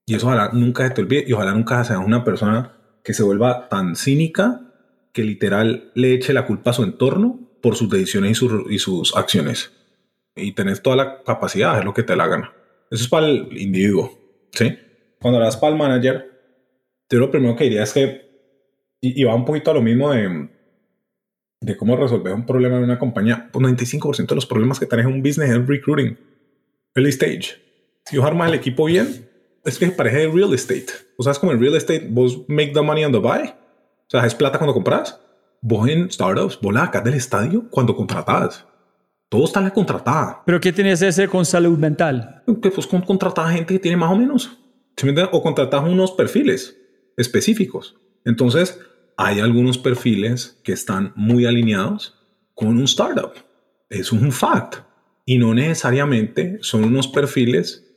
Y 0.05 0.15
eso 0.15 0.27
ojalá 0.27 0.51
nunca 0.53 0.87
se 0.87 0.93
te 0.93 1.01
olvide 1.01 1.25
y 1.27 1.33
ojalá 1.33 1.53
nunca 1.53 1.83
seas 1.83 1.99
una 1.99 2.23
persona 2.23 2.73
que 3.03 3.13
se 3.13 3.23
vuelva 3.23 3.67
tan 3.69 3.95
cínica 3.95 4.61
que 5.13 5.23
literal 5.23 5.91
le 5.95 6.13
eche 6.13 6.33
la 6.33 6.45
culpa 6.45 6.69
a 6.69 6.73
su 6.73 6.83
entorno 6.83 7.39
por 7.61 7.75
sus 7.75 7.89
decisiones 7.89 8.31
y, 8.31 8.35
sus, 8.35 8.71
y 8.71 8.79
sus 8.79 9.15
acciones. 9.15 9.71
Y 10.35 10.53
tenés 10.53 10.81
toda 10.81 10.95
la 10.95 11.23
capacidad 11.23 11.69
de 11.69 11.73
hacer 11.73 11.85
lo 11.85 11.93
que 11.93 12.03
te 12.03 12.15
la 12.15 12.27
gana. 12.27 12.53
Eso 12.89 13.03
es 13.03 13.09
para 13.09 13.27
el 13.27 13.57
individuo. 13.57 14.11
¿sí? 14.51 14.77
Cuando 15.19 15.39
eras 15.39 15.57
para 15.57 15.73
el 15.73 15.79
manager, 15.79 16.31
yo 17.09 17.19
lo 17.19 17.31
primero 17.31 17.55
que 17.55 17.65
diría 17.65 17.83
es 17.83 17.93
que, 17.93 18.29
y, 19.01 19.21
y 19.21 19.23
va 19.23 19.35
un 19.35 19.45
poquito 19.45 19.71
a 19.71 19.73
lo 19.73 19.81
mismo 19.81 20.11
de 20.11 20.49
de 21.61 21.77
cómo 21.77 21.95
resolver 21.95 22.33
un 22.33 22.45
problema 22.45 22.77
en 22.77 22.83
una 22.83 22.97
compañía, 22.97 23.49
pues 23.51 23.63
95% 23.63 24.27
de 24.27 24.35
los 24.35 24.47
problemas 24.47 24.79
que 24.79 24.87
tenés 24.87 25.05
en 25.05 25.13
un 25.13 25.21
business 25.21 25.51
es 25.51 25.67
recruiting, 25.67 26.17
early 26.95 27.09
stage. 27.11 27.61
Si 28.05 28.17
vos 28.17 28.25
armas 28.25 28.49
el 28.49 28.55
equipo 28.55 28.85
bien, 28.85 29.29
es 29.63 29.77
que 29.77 29.87
parece 29.91 30.27
real 30.27 30.53
estate. 30.53 30.87
O 31.17 31.23
sea, 31.23 31.31
es 31.31 31.39
como 31.39 31.51
en 31.51 31.61
real 31.61 31.75
estate, 31.75 32.07
vos 32.09 32.43
make 32.47 32.71
the 32.73 32.81
money 32.81 33.05
on 33.05 33.11
the 33.11 33.19
buy. 33.19 33.43
O 33.47 34.09
sea, 34.09 34.25
es 34.25 34.33
plata 34.33 34.57
cuando 34.57 34.73
compras. 34.73 35.19
Vos 35.61 35.87
en 35.87 36.09
startups, 36.11 36.59
vos 36.59 36.73
la 36.73 36.85
sacás 36.85 37.03
del 37.03 37.13
estadio 37.13 37.69
cuando 37.69 37.95
contratás. 37.95 38.65
Todo 39.29 39.45
está 39.45 39.59
en 39.59 39.65
la 39.65 39.73
contratada. 39.73 40.41
¿Pero 40.45 40.59
qué 40.59 40.73
tienes 40.73 41.03
hacer 41.03 41.29
con 41.29 41.45
salud 41.45 41.77
mental? 41.77 42.43
Que 42.61 42.71
pues 42.71 42.87
con 42.87 43.01
contratar 43.01 43.53
gente 43.53 43.75
que 43.75 43.79
tiene 43.79 43.97
más 43.97 44.11
o 44.11 44.15
menos. 44.15 44.57
O 45.31 45.41
contratas 45.41 45.83
unos 45.83 46.11
perfiles 46.11 46.77
específicos. 47.15 47.95
Entonces, 48.25 48.79
hay 49.23 49.39
algunos 49.39 49.77
perfiles 49.77 50.59
que 50.63 50.73
están 50.73 51.13
muy 51.15 51.45
alineados 51.45 52.15
con 52.55 52.69
un 52.69 52.85
startup. 52.85 53.33
Es 53.89 54.11
un 54.11 54.31
fact. 54.31 54.77
Y 55.25 55.37
no 55.37 55.53
necesariamente 55.53 56.57
son 56.61 56.85
unos 56.85 57.07
perfiles 57.07 57.87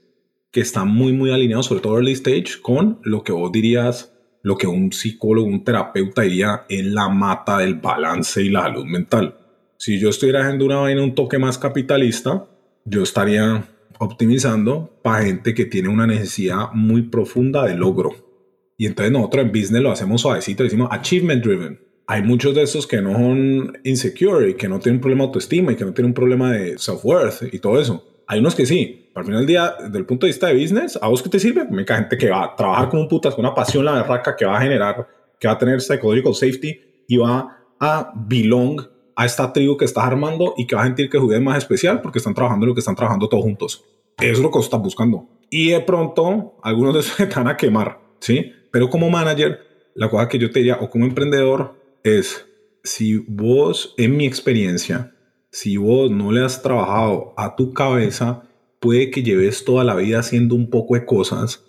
que 0.50 0.60
están 0.60 0.88
muy, 0.88 1.12
muy 1.14 1.30
alineados, 1.30 1.66
sobre 1.66 1.80
todo 1.80 1.96
early 1.96 2.12
stage, 2.12 2.60
con 2.60 3.00
lo 3.02 3.24
que 3.24 3.32
vos 3.32 3.50
dirías, 3.50 4.12
lo 4.42 4.58
que 4.58 4.66
un 4.66 4.92
psicólogo, 4.92 5.48
un 5.48 5.64
terapeuta 5.64 6.22
diría 6.22 6.66
en 6.68 6.94
la 6.94 7.08
mata 7.08 7.58
del 7.58 7.76
balance 7.76 8.42
y 8.42 8.50
la 8.50 8.64
salud 8.64 8.84
mental. 8.84 9.38
Si 9.78 9.98
yo 9.98 10.10
estuviera 10.10 10.42
haciendo 10.42 10.66
una 10.66 10.76
vaina 10.76 11.02
un 11.02 11.14
toque 11.14 11.38
más 11.38 11.56
capitalista, 11.56 12.46
yo 12.84 13.02
estaría 13.02 13.64
optimizando 13.98 15.00
para 15.02 15.24
gente 15.24 15.54
que 15.54 15.64
tiene 15.64 15.88
una 15.88 16.06
necesidad 16.06 16.70
muy 16.74 17.02
profunda 17.02 17.64
de 17.64 17.76
logro. 17.76 18.33
Y 18.76 18.86
entonces 18.86 19.12
nosotros 19.12 19.44
en 19.44 19.52
business 19.52 19.82
lo 19.82 19.90
hacemos 19.90 20.20
suavecito, 20.20 20.62
decimos 20.62 20.88
achievement 20.90 21.44
driven. 21.44 21.80
Hay 22.06 22.22
muchos 22.22 22.54
de 22.54 22.62
esos 22.62 22.86
que 22.86 23.00
no 23.00 23.12
son 23.12 23.78
insecure 23.84 24.50
y 24.50 24.54
que 24.54 24.68
no 24.68 24.78
tienen 24.78 24.96
un 24.96 25.00
problema 25.00 25.22
de 25.22 25.26
autoestima 25.28 25.72
y 25.72 25.76
que 25.76 25.84
no 25.84 25.94
tienen 25.94 26.10
un 26.10 26.14
problema 26.14 26.52
de 26.52 26.76
self-worth 26.76 27.48
y 27.52 27.58
todo 27.60 27.80
eso. 27.80 28.04
Hay 28.26 28.40
unos 28.40 28.54
que 28.54 28.66
sí. 28.66 29.10
Al 29.14 29.24
final 29.24 29.40
del 29.40 29.46
día, 29.46 29.74
desde 29.80 29.98
el 29.98 30.06
punto 30.06 30.26
de 30.26 30.32
vista 30.32 30.48
de 30.48 30.54
business, 30.54 30.98
¿a 31.00 31.08
vos 31.08 31.22
qué 31.22 31.28
te 31.28 31.38
sirve? 31.38 31.64
Me 31.70 31.84
cae 31.84 31.98
gente 31.98 32.18
que 32.18 32.30
va 32.30 32.44
a 32.44 32.56
trabajar 32.56 32.88
con 32.90 33.00
un 33.00 33.08
putas, 33.08 33.34
con 33.34 33.44
una 33.44 33.54
pasión, 33.54 33.84
la 33.84 33.92
berraca, 33.92 34.34
que 34.34 34.44
va 34.44 34.58
a 34.58 34.60
generar, 34.60 35.06
que 35.38 35.46
va 35.46 35.54
a 35.54 35.58
tener 35.58 35.80
psychological 35.80 36.34
safety 36.34 36.80
y 37.06 37.16
va 37.16 37.56
a 37.78 38.12
belong 38.14 38.80
a 39.16 39.24
esta 39.24 39.52
tribu 39.52 39.76
que 39.76 39.84
estás 39.84 40.04
armando 40.04 40.54
y 40.56 40.66
que 40.66 40.74
va 40.74 40.82
a 40.82 40.86
sentir 40.86 41.08
que 41.08 41.18
es 41.18 41.40
más 41.40 41.58
especial 41.58 42.00
porque 42.00 42.18
están 42.18 42.34
trabajando 42.34 42.66
lo 42.66 42.74
que 42.74 42.80
están 42.80 42.96
trabajando 42.96 43.28
todos 43.28 43.44
juntos. 43.44 43.84
Eso 44.18 44.32
es 44.32 44.38
lo 44.40 44.50
que 44.50 44.58
estás 44.58 44.80
buscando. 44.80 45.28
Y 45.50 45.70
de 45.70 45.80
pronto, 45.80 46.56
algunos 46.62 46.94
de 46.94 47.00
esos 47.00 47.16
te 47.16 47.26
van 47.26 47.48
a 47.48 47.56
quemar, 47.56 48.00
¿sí? 48.20 48.52
Pero 48.74 48.90
como 48.90 49.08
manager, 49.08 49.60
la 49.94 50.10
cosa 50.10 50.28
que 50.28 50.36
yo 50.36 50.50
te 50.50 50.58
diría, 50.58 50.78
o 50.80 50.90
como 50.90 51.04
emprendedor, 51.04 51.80
es 52.02 52.44
si 52.82 53.18
vos, 53.18 53.94
en 53.98 54.16
mi 54.16 54.26
experiencia, 54.26 55.14
si 55.52 55.76
vos 55.76 56.10
no 56.10 56.32
le 56.32 56.44
has 56.44 56.60
trabajado 56.60 57.34
a 57.36 57.54
tu 57.54 57.72
cabeza, 57.72 58.48
puede 58.80 59.12
que 59.12 59.22
lleves 59.22 59.64
toda 59.64 59.84
la 59.84 59.94
vida 59.94 60.18
haciendo 60.18 60.56
un 60.56 60.70
poco 60.70 60.96
de 60.96 61.06
cosas 61.06 61.64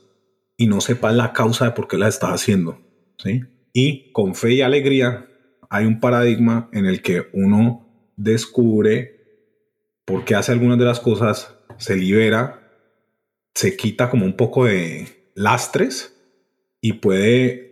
y 0.58 0.66
no 0.66 0.82
sepas 0.82 1.14
la 1.14 1.32
causa 1.32 1.66
de 1.66 1.72
por 1.74 1.88
qué 1.88 2.00
las 2.00 2.16
estás 2.16 2.32
haciendo. 2.32 2.80
¿sí? 3.20 3.44
Y 3.72 4.12
con 4.12 4.34
fe 4.34 4.54
y 4.54 4.62
alegría 4.62 5.28
hay 5.70 5.86
un 5.86 6.00
paradigma 6.00 6.72
en 6.74 6.88
el 6.88 7.04
que 7.04 7.28
uno 7.34 7.88
descubre 8.16 9.52
por 10.06 10.26
qué 10.26 10.34
hace 10.34 10.54
algunas 10.54 10.80
de 10.80 10.86
las 10.86 11.00
cosas, 11.00 11.56
se 11.78 11.96
libera, 11.96 12.68
se 13.54 13.78
quita 13.78 14.10
como 14.10 14.26
un 14.26 14.36
poco 14.36 14.66
de 14.66 15.30
lastres 15.36 16.15
y 16.82 16.94
puede 16.94 17.66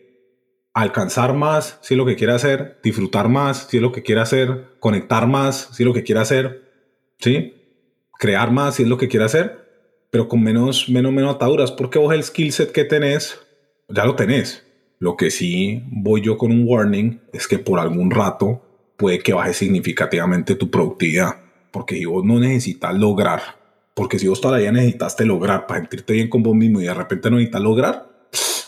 alcanzar 0.74 1.34
más 1.34 1.78
si 1.82 1.94
es 1.94 1.98
lo 1.98 2.06
que 2.06 2.16
quiere 2.16 2.34
hacer, 2.34 2.80
disfrutar 2.84 3.30
más 3.30 3.68
si 3.70 3.78
es 3.78 3.84
lo 3.84 3.92
que 3.92 4.02
quiere 4.02 4.22
hacer, 4.22 4.76
conectar 4.80 5.28
más 5.28 5.70
si 5.72 5.84
es 5.84 5.88
lo 5.88 5.94
que 5.94 6.04
quiere 6.04 6.22
hacer, 6.22 6.72
¿sí? 7.20 7.54
Crear 8.18 8.52
más 8.52 8.76
si 8.76 8.84
es 8.84 8.90
lo 8.90 8.98
que 8.98 9.08
quiere 9.08 9.26
hacer, 9.26 9.64
pero 10.10 10.28
con 10.28 10.44
menos, 10.44 10.90
menos, 10.90 11.12
menos 11.12 11.36
ataduras, 11.36 11.72
porque 11.72 12.00
vos 12.00 12.14
el 12.14 12.24
skill 12.24 12.52
set 12.52 12.72
que 12.72 12.84
tenés, 12.84 13.40
ya 13.90 14.06
lo 14.06 14.16
tenés. 14.16 14.66
Lo 15.00 15.18
que 15.18 15.32
sí 15.32 15.84
voy 15.88 16.22
yo 16.22 16.38
con 16.38 16.52
un 16.52 16.66
warning 16.68 17.20
es 17.34 17.48
que 17.48 17.60
por 17.60 17.80
algún 17.80 18.10
rato 18.10 18.62
puede 18.98 19.20
que 19.20 19.34
baje 19.34 19.54
significativamente 19.54 20.56
tu 20.56 20.72
productividad, 20.72 21.36
porque 21.72 21.98
si 21.98 22.06
vos 22.06 22.24
no 22.24 22.40
necesitas 22.40 22.96
lograr, 22.96 23.42
porque 23.94 24.18
si 24.18 24.28
vos 24.28 24.40
todavía 24.40 24.72
necesitaste 24.72 25.26
lograr 25.26 25.68
para 25.68 25.82
sentirte 25.82 26.14
bien 26.14 26.30
con 26.30 26.42
vos 26.42 26.56
mismo 26.56 26.80
y 26.80 26.86
de 26.86 26.94
repente 26.94 27.30
no 27.30 27.38
necesitas 27.38 27.62
lograr, 27.62 28.13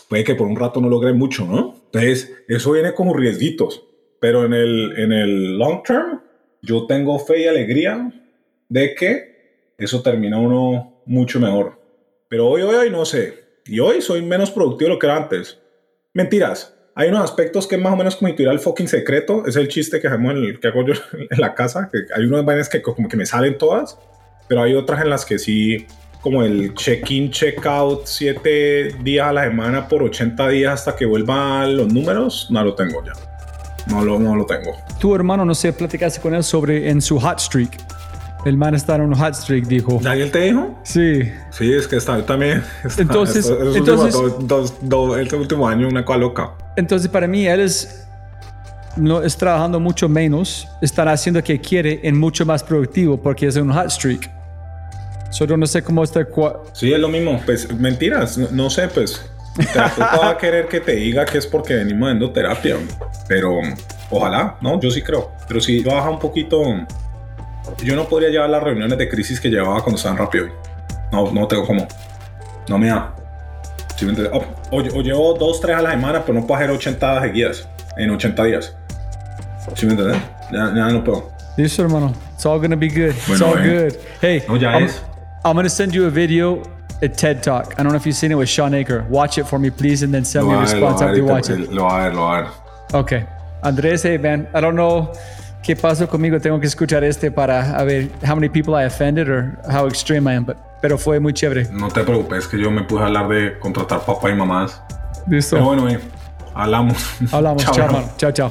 puede 0.08 0.24
que 0.24 0.34
por 0.34 0.46
un 0.46 0.56
rato 0.56 0.80
no 0.80 0.88
logre 0.88 1.12
mucho, 1.12 1.46
¿no? 1.46 1.74
Entonces, 1.86 2.32
eso 2.48 2.72
viene 2.72 2.94
como 2.94 3.14
riesguitos. 3.14 3.84
Pero 4.20 4.44
en 4.44 4.54
el, 4.54 4.94
en 4.98 5.12
el 5.12 5.58
long 5.58 5.82
term, 5.82 6.20
yo 6.62 6.86
tengo 6.86 7.18
fe 7.18 7.42
y 7.42 7.46
alegría 7.46 8.12
de 8.68 8.94
que 8.94 9.72
eso 9.78 10.02
termina 10.02 10.38
uno 10.38 11.02
mucho 11.04 11.38
mejor. 11.38 11.78
Pero 12.28 12.48
hoy, 12.48 12.62
hoy, 12.62 12.74
hoy 12.74 12.90
no 12.90 13.04
sé. 13.04 13.44
Y 13.66 13.80
hoy 13.80 14.00
soy 14.00 14.22
menos 14.22 14.50
productivo 14.50 14.88
de 14.88 14.94
lo 14.94 14.98
que 14.98 15.06
era 15.06 15.16
antes. 15.16 15.58
Mentiras. 16.14 16.72
Hay 16.94 17.10
unos 17.10 17.24
aspectos 17.24 17.66
que 17.66 17.76
más 17.76 17.92
o 17.92 17.96
menos 17.96 18.16
como 18.16 18.30
intuir 18.30 18.48
el 18.48 18.58
fucking 18.58 18.88
secreto. 18.88 19.44
Es 19.46 19.56
el 19.56 19.68
chiste 19.68 20.00
que, 20.00 20.08
hacemos 20.08 20.32
en 20.32 20.38
el, 20.38 20.60
que 20.60 20.68
hago 20.68 20.84
yo 20.86 20.94
en 21.30 21.40
la 21.40 21.54
casa. 21.54 21.90
Que 21.92 22.06
hay 22.14 22.24
unas 22.24 22.44
vainas 22.44 22.68
que 22.68 22.80
como 22.80 23.08
que 23.08 23.16
me 23.16 23.26
salen 23.26 23.58
todas. 23.58 23.98
Pero 24.48 24.62
hay 24.62 24.74
otras 24.74 25.02
en 25.02 25.10
las 25.10 25.24
que 25.26 25.38
sí 25.38 25.86
como 26.26 26.42
el 26.42 26.74
check-in, 26.74 27.30
check-out, 27.30 28.00
siete 28.06 28.96
días 29.00 29.28
a 29.28 29.32
la 29.32 29.44
semana 29.44 29.86
por 29.86 30.02
80 30.02 30.48
días 30.48 30.72
hasta 30.72 30.96
que 30.96 31.06
vuelvan 31.06 31.76
los 31.76 31.92
números, 31.92 32.48
no 32.50 32.64
lo 32.64 32.74
tengo 32.74 33.00
ya. 33.04 33.12
No 33.86 34.04
lo, 34.04 34.18
no 34.18 34.34
lo 34.34 34.44
tengo. 34.44 34.72
Tu 34.98 35.14
hermano, 35.14 35.44
no 35.44 35.54
sé, 35.54 35.72
platicaste 35.72 36.20
con 36.20 36.34
él 36.34 36.42
sobre 36.42 36.90
en 36.90 37.00
su 37.00 37.20
hot 37.20 37.38
streak. 37.38 37.78
El 38.44 38.56
man 38.56 38.74
está 38.74 38.96
en 38.96 39.02
un 39.02 39.14
hot 39.14 39.34
streak, 39.34 39.66
dijo. 39.68 40.00
¿Daniel 40.02 40.32
te 40.32 40.40
dijo? 40.40 40.76
Sí. 40.82 41.30
Sí, 41.52 41.72
es 41.72 41.86
que 41.86 41.94
está, 41.94 42.18
yo 42.18 42.24
también. 42.24 42.60
Está, 42.84 43.02
entonces, 43.02 43.46
estos, 43.48 43.76
entonces 43.76 44.14
dos, 44.48 44.74
dos, 44.82 45.18
este 45.20 45.36
último 45.36 45.68
año, 45.68 45.86
una 45.86 46.04
cosa 46.04 46.18
loca. 46.18 46.54
Entonces, 46.74 47.08
para 47.08 47.28
mí, 47.28 47.46
él 47.46 47.60
es, 47.60 48.04
no 48.96 49.22
es 49.22 49.36
trabajando 49.36 49.78
mucho 49.78 50.08
menos, 50.08 50.66
estará 50.82 51.12
haciendo 51.12 51.40
que 51.44 51.60
quiere 51.60 52.00
en 52.02 52.18
mucho 52.18 52.44
más 52.44 52.64
productivo 52.64 53.16
porque 53.16 53.46
es 53.46 53.54
un 53.54 53.72
hot 53.72 53.90
streak. 53.90 54.35
Solo 55.30 55.56
no 55.56 55.66
sé 55.66 55.82
cómo 55.82 56.02
está. 56.04 56.26
Sí, 56.72 56.92
es 56.92 56.98
lo 56.98 57.08
mismo. 57.08 57.40
Pues 57.44 57.72
mentiras, 57.72 58.38
no, 58.38 58.48
no 58.52 58.70
sé, 58.70 58.88
pues. 58.88 59.24
Terapeuta 59.72 60.18
va 60.18 60.30
a 60.30 60.38
querer 60.38 60.68
que 60.68 60.80
te 60.80 60.92
diga 60.92 61.24
que 61.24 61.38
es 61.38 61.46
porque 61.46 61.74
venimos 61.74 62.08
dando 62.08 62.30
terapia. 62.30 62.76
Pero 63.28 63.58
ojalá, 64.10 64.56
¿no? 64.60 64.78
Yo 64.80 64.90
sí 64.90 65.02
creo. 65.02 65.30
Pero 65.48 65.60
si 65.60 65.82
baja 65.82 66.10
un 66.10 66.18
poquito. 66.18 66.62
Yo 67.82 67.96
no 67.96 68.08
podría 68.08 68.28
llevar 68.28 68.50
las 68.50 68.62
reuniones 68.62 68.96
de 68.96 69.08
crisis 69.08 69.40
que 69.40 69.48
llevaba 69.48 69.80
cuando 69.82 69.96
estaban 69.96 70.18
rápido. 70.18 70.46
No, 71.10 71.32
no 71.32 71.48
tengo 71.48 71.66
cómo. 71.66 71.86
No 72.68 72.78
me 72.78 72.88
da. 72.88 73.14
¿Sí 73.96 74.04
me 74.04 74.12
o, 74.28 74.36
o, 74.70 74.76
o, 74.78 75.02
llevo 75.02 75.34
dos, 75.34 75.60
tres 75.60 75.76
a 75.76 75.82
la 75.82 75.90
semana, 75.92 76.22
pero 76.24 76.38
no 76.38 76.46
puedo 76.46 76.58
hacer 76.60 76.70
80 76.70 77.22
seguidas 77.22 77.66
en 77.96 78.10
80 78.10 78.44
días. 78.44 78.76
¿Sí 79.74 79.86
me 79.86 79.92
entiendes? 79.92 80.18
Ya, 80.52 80.72
ya 80.74 80.88
no 80.90 81.02
puedo. 81.02 81.30
Listo, 81.56 81.82
hermano. 81.82 82.12
It's 82.34 82.44
all 82.44 82.60
gonna 82.60 82.76
be 82.76 82.88
good. 82.88 83.14
It's 83.14 83.26
Bueno, 83.28 83.46
all 83.46 83.58
eh. 83.64 83.84
good. 83.84 83.94
Hey, 84.20 84.42
No, 84.46 84.56
ya 84.56 84.72
I'm, 84.72 84.84
es. 84.84 85.02
I'm 85.46 85.54
gonna 85.54 85.68
send 85.68 85.94
you 85.94 86.06
a 86.06 86.10
video, 86.10 86.62
a 87.02 87.08
TED 87.08 87.42
Talk. 87.42 87.74
I 87.78 87.82
don't 87.82 87.92
know 87.92 87.96
if 87.96 88.04
you've 88.06 88.16
seen 88.16 88.32
it 88.32 88.34
with 88.34 88.48
Sean 88.48 88.72
Aker. 88.72 89.08
Watch 89.08 89.38
it 89.38 89.44
for 89.46 89.58
me, 89.58 89.70
please, 89.70 90.02
and 90.02 90.12
then 90.12 90.24
send 90.24 90.46
me 90.48 90.54
a 90.54 90.56
Lo 90.56 90.62
response 90.62 91.00
after 91.00 91.16
you 91.16 91.24
watch 91.24 91.48
it. 91.50 91.70
lo 91.72 91.84
va 91.84 92.00
a 92.00 92.02
ver, 92.10 92.14
lo 92.14 92.22
va 92.22 92.38
a 92.38 92.42
ver. 92.42 92.50
Okay. 93.00 93.24
Andrés, 93.62 94.02
hey, 94.02 94.18
man. 94.18 94.48
I 94.54 94.60
don't 94.60 94.74
know 94.74 95.12
qué 95.62 95.76
pasó 95.76 96.08
conmigo. 96.08 96.40
Tengo 96.40 96.58
que 96.60 96.66
escuchar 96.66 97.04
este 97.04 97.30
para 97.30 97.78
a 97.78 97.84
ver 97.84 98.08
how 98.24 98.34
many 98.34 98.48
people 98.48 98.74
I 98.74 98.84
offended 98.86 99.28
or 99.28 99.58
how 99.70 99.86
extreme 99.86 100.26
I 100.26 100.34
am. 100.34 100.44
But, 100.44 100.56
pero 100.82 100.98
fue 100.98 101.20
muy 101.20 101.32
chévere. 101.32 101.68
No 101.72 101.88
te 101.90 102.02
preocupes, 102.02 102.48
que 102.48 102.58
yo 102.58 102.70
me 102.70 102.82
puse 102.82 103.02
a 103.02 103.06
hablar 103.06 103.28
de 103.28 103.58
contratar 103.60 104.00
papá 104.04 104.30
y 104.30 104.34
mamás. 104.34 104.80
Listo. 105.28 105.56
Pero 105.56 105.66
bueno, 105.66 105.88
eh, 105.88 106.00
hablamos. 106.54 106.96
Hablamos. 107.32 107.62
Chao, 107.64 107.72
Chao, 107.74 107.86
bro. 107.86 107.96
hermano. 107.96 108.12
Chao, 108.18 108.32
chao. 108.32 108.50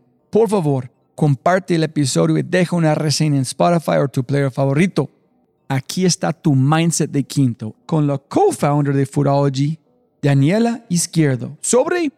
por 0.31 0.49
favor, 0.49 0.89
comparte 1.13 1.75
el 1.75 1.83
episodio 1.83 2.37
y 2.37 2.41
deja 2.41 2.75
una 2.75 2.95
reseña 2.95 3.35
en 3.35 3.41
Spotify 3.41 3.97
o 4.01 4.07
tu 4.07 4.23
player 4.23 4.49
favorito. 4.49 5.09
Aquí 5.67 6.05
está 6.05 6.33
tu 6.33 6.55
mindset 6.55 7.11
de 7.11 7.23
Quinto 7.23 7.75
con 7.85 8.07
la 8.07 8.17
co-founder 8.17 8.95
de 8.95 9.05
Foodology, 9.05 9.77
Daniela 10.21 10.85
Izquierdo 10.89 11.57
sobre 11.61 12.11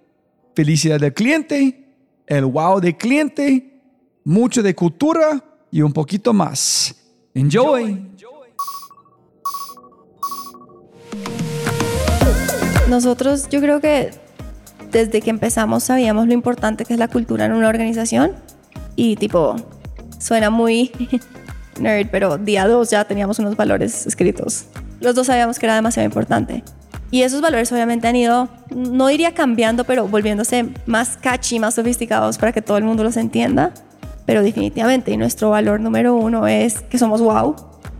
felicidad 0.55 0.99
del 0.99 1.13
cliente, 1.13 1.85
el 2.27 2.45
wow 2.45 2.79
del 2.79 2.95
cliente, 2.95 3.81
mucho 4.23 4.61
de 4.61 4.75
cultura 4.75 5.43
y 5.71 5.81
un 5.81 5.91
poquito 5.91 6.33
más. 6.33 6.95
Enjoy. 7.33 8.11
Nosotros 12.89 13.49
yo 13.49 13.59
creo 13.59 13.81
que 13.81 14.11
desde 14.93 15.21
que 15.21 15.31
empezamos 15.31 15.83
sabíamos 15.83 16.27
lo 16.27 16.33
importante 16.33 16.85
que 16.85 16.93
es 16.93 16.99
la 16.99 17.07
cultura 17.07 17.45
en 17.45 17.51
una 17.51 17.67
organización 17.67 18.31
y 18.95 19.15
tipo, 19.15 19.55
suena 20.19 20.49
muy 20.49 20.91
nerd, 21.79 22.07
pero 22.11 22.37
día 22.37 22.67
dos 22.67 22.91
ya 22.91 23.03
teníamos 23.05 23.39
unos 23.39 23.57
valores 23.57 24.05
escritos. 24.05 24.65
Los 25.01 25.15
dos 25.15 25.27
sabíamos 25.27 25.59
que 25.59 25.65
era 25.65 25.75
demasiado 25.75 26.05
importante. 26.05 26.63
Y 27.11 27.23
esos 27.23 27.41
valores 27.41 27.71
obviamente 27.71 28.07
han 28.07 28.15
ido, 28.15 28.49
no 28.73 29.07
diría 29.07 29.33
cambiando, 29.33 29.83
pero 29.83 30.07
volviéndose 30.07 30.69
más 30.85 31.17
catchy, 31.17 31.59
más 31.59 31.75
sofisticados 31.75 32.37
para 32.37 32.51
que 32.51 32.61
todo 32.61 32.77
el 32.77 32.83
mundo 32.83 33.03
los 33.03 33.17
entienda. 33.17 33.73
Pero 34.25 34.41
definitivamente, 34.41 35.11
y 35.11 35.17
nuestro 35.17 35.49
valor 35.49 35.79
número 35.79 36.15
uno 36.15 36.47
es 36.47 36.81
que 36.81 36.97
somos 36.97 37.21
wow. 37.21 37.55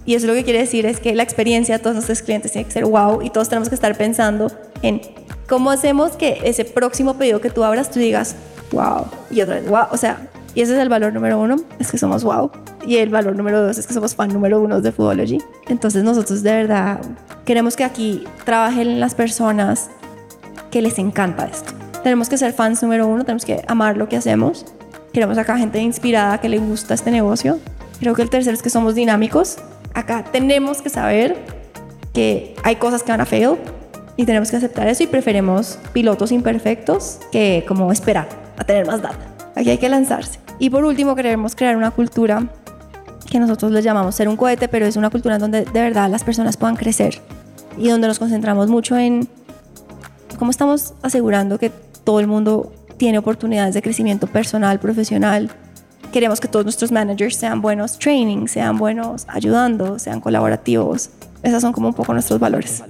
Y 0.05 0.15
eso 0.15 0.27
lo 0.27 0.33
que 0.33 0.43
quiere 0.43 0.59
decir 0.59 0.85
es 0.85 0.99
que 0.99 1.13
la 1.15 1.23
experiencia 1.23 1.77
de 1.77 1.83
todos 1.83 1.95
nuestros 1.95 2.21
clientes 2.21 2.51
tiene 2.51 2.65
que 2.65 2.71
ser 2.71 2.85
wow 2.85 3.21
y 3.21 3.29
todos 3.29 3.49
tenemos 3.49 3.69
que 3.69 3.75
estar 3.75 3.95
pensando 3.95 4.51
en 4.81 5.01
cómo 5.47 5.71
hacemos 5.71 6.13
que 6.13 6.39
ese 6.43 6.65
próximo 6.65 7.15
pedido 7.15 7.41
que 7.41 7.49
tú 7.49 7.63
abras 7.63 7.91
tú 7.91 7.99
digas 7.99 8.35
wow 8.71 9.05
y 9.29 9.41
otra 9.41 9.55
vez 9.55 9.67
wow. 9.67 9.85
O 9.91 9.97
sea, 9.97 10.27
y 10.55 10.61
ese 10.61 10.73
es 10.73 10.79
el 10.79 10.89
valor 10.89 11.13
número 11.13 11.39
uno, 11.39 11.55
es 11.79 11.91
que 11.91 11.97
somos 11.97 12.23
wow. 12.23 12.51
Y 12.85 12.97
el 12.97 13.09
valor 13.09 13.35
número 13.35 13.61
dos 13.65 13.77
es 13.77 13.87
que 13.87 13.93
somos 13.93 14.15
fan 14.15 14.29
número 14.29 14.61
uno 14.61 14.81
de 14.81 14.91
Foodology. 14.91 15.39
Entonces 15.67 16.03
nosotros 16.03 16.43
de 16.43 16.51
verdad 16.51 16.99
queremos 17.45 17.75
que 17.75 17.83
aquí 17.83 18.25
trabajen 18.45 18.99
las 18.99 19.15
personas 19.15 19.89
que 20.69 20.81
les 20.81 20.99
encanta 20.99 21.45
esto. 21.45 21.73
Tenemos 22.03 22.29
que 22.29 22.37
ser 22.37 22.53
fans 22.53 22.83
número 22.83 23.07
uno, 23.07 23.23
tenemos 23.23 23.45
que 23.45 23.63
amar 23.67 23.97
lo 23.97 24.09
que 24.09 24.17
hacemos. 24.17 24.65
Queremos 25.13 25.37
acá 25.37 25.57
gente 25.57 25.79
inspirada 25.79 26.39
que 26.39 26.49
le 26.49 26.59
gusta 26.59 26.93
este 26.93 27.11
negocio. 27.11 27.59
Creo 27.99 28.13
que 28.13 28.21
el 28.21 28.29
tercero 28.29 28.55
es 28.55 28.61
que 28.61 28.69
somos 28.69 28.95
dinámicos. 28.95 29.57
Acá 29.93 30.25
tenemos 30.31 30.81
que 30.81 30.89
saber 30.89 31.37
que 32.13 32.55
hay 32.63 32.75
cosas 32.75 33.03
que 33.03 33.11
van 33.11 33.21
a 33.21 33.25
fail 33.25 33.57
y 34.15 34.25
tenemos 34.25 34.51
que 34.51 34.57
aceptar 34.57 34.87
eso 34.87 35.03
y 35.03 35.07
preferimos 35.07 35.79
pilotos 35.91 36.31
imperfectos 36.31 37.19
que 37.31 37.65
como 37.67 37.91
esperar 37.91 38.27
a 38.57 38.63
tener 38.63 38.85
más 38.85 39.01
data. 39.01 39.19
Aquí 39.55 39.69
hay 39.69 39.77
que 39.77 39.89
lanzarse. 39.89 40.39
Y 40.59 40.69
por 40.69 40.85
último, 40.85 41.15
queremos 41.15 41.55
crear 41.55 41.75
una 41.75 41.91
cultura 41.91 42.47
que 43.29 43.39
nosotros 43.39 43.71
le 43.71 43.81
llamamos 43.81 44.15
ser 44.15 44.27
un 44.27 44.37
cohete, 44.37 44.67
pero 44.67 44.85
es 44.85 44.95
una 44.95 45.09
cultura 45.09 45.39
donde 45.39 45.65
de 45.65 45.81
verdad 45.81 46.09
las 46.09 46.23
personas 46.23 46.57
puedan 46.57 46.75
crecer 46.75 47.19
y 47.77 47.89
donde 47.89 48.07
nos 48.07 48.19
concentramos 48.19 48.69
mucho 48.69 48.97
en 48.97 49.27
cómo 50.37 50.51
estamos 50.51 50.93
asegurando 51.01 51.57
que 51.57 51.71
todo 52.03 52.19
el 52.19 52.27
mundo 52.27 52.71
tiene 52.97 53.17
oportunidades 53.17 53.73
de 53.73 53.81
crecimiento 53.81 54.27
personal, 54.27 54.79
profesional. 54.79 55.49
Queremos 56.11 56.39
que 56.39 56.47
todos 56.47 56.65
nuestros 56.65 56.91
managers 56.91 57.35
sean 57.35 57.61
buenos 57.61 57.97
training, 57.97 58.47
sean 58.47 58.77
buenos 58.77 59.25
ayudando, 59.27 59.97
sean 59.97 60.21
colaborativos. 60.21 61.09
Esos 61.41 61.61
son 61.61 61.73
como 61.73 61.87
un 61.87 61.93
poco 61.93 62.13
nuestros 62.13 62.39
valores. 62.39 62.83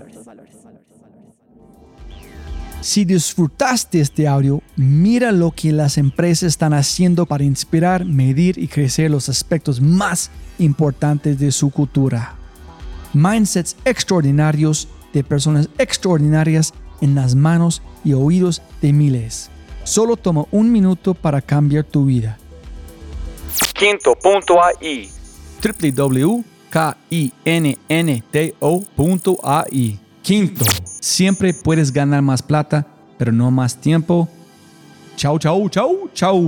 Si 2.84 3.06
disfrutaste 3.06 4.02
este 4.02 4.28
audio, 4.28 4.62
mira 4.76 5.32
lo 5.32 5.52
que 5.52 5.72
las 5.72 5.98
empresas 5.98 6.44
están 6.44 6.74
haciendo 6.74 7.26
para 7.26 7.46
inspirar, 7.46 8.04
medir 8.04 8.58
y 8.58 8.68
crecer 8.68 9.10
los 9.10 9.30
aspectos 9.30 9.80
más 9.80 10.30
importantes 10.60 11.40
de 11.40 11.54
su 11.54 11.70
cultura. 11.70 12.36
Mindsets 13.14 13.78
extraordinarios 13.86 14.90
de 15.14 15.24
personas 15.24 15.70
extraordinarias 15.78 16.74
en 17.00 17.16
las 17.16 17.36
manos 17.36 17.82
y 18.04 18.12
oídos 18.12 18.62
de 18.82 18.92
miles. 18.92 19.50
Solo 19.86 20.18
toma 20.18 20.44
un 20.52 20.70
minuto 20.70 21.14
para 21.14 21.40
cambiar 21.40 21.86
tu 21.86 22.04
vida. 22.06 22.38
Quinto.ai 23.80 25.10
www.kinnto.ai 25.64 26.44
Quinto, 30.24 30.64
siempre 31.02 31.54
puedes 31.54 31.92
ganar 31.92 32.22
más 32.22 32.42
plata, 32.42 32.88
pero 33.18 33.34
no 33.34 33.52
más 33.52 33.76
tiempo. 33.76 34.30
Chau, 35.18 35.38
chau, 35.38 35.68
chau, 35.68 36.10
chau. 36.14 36.42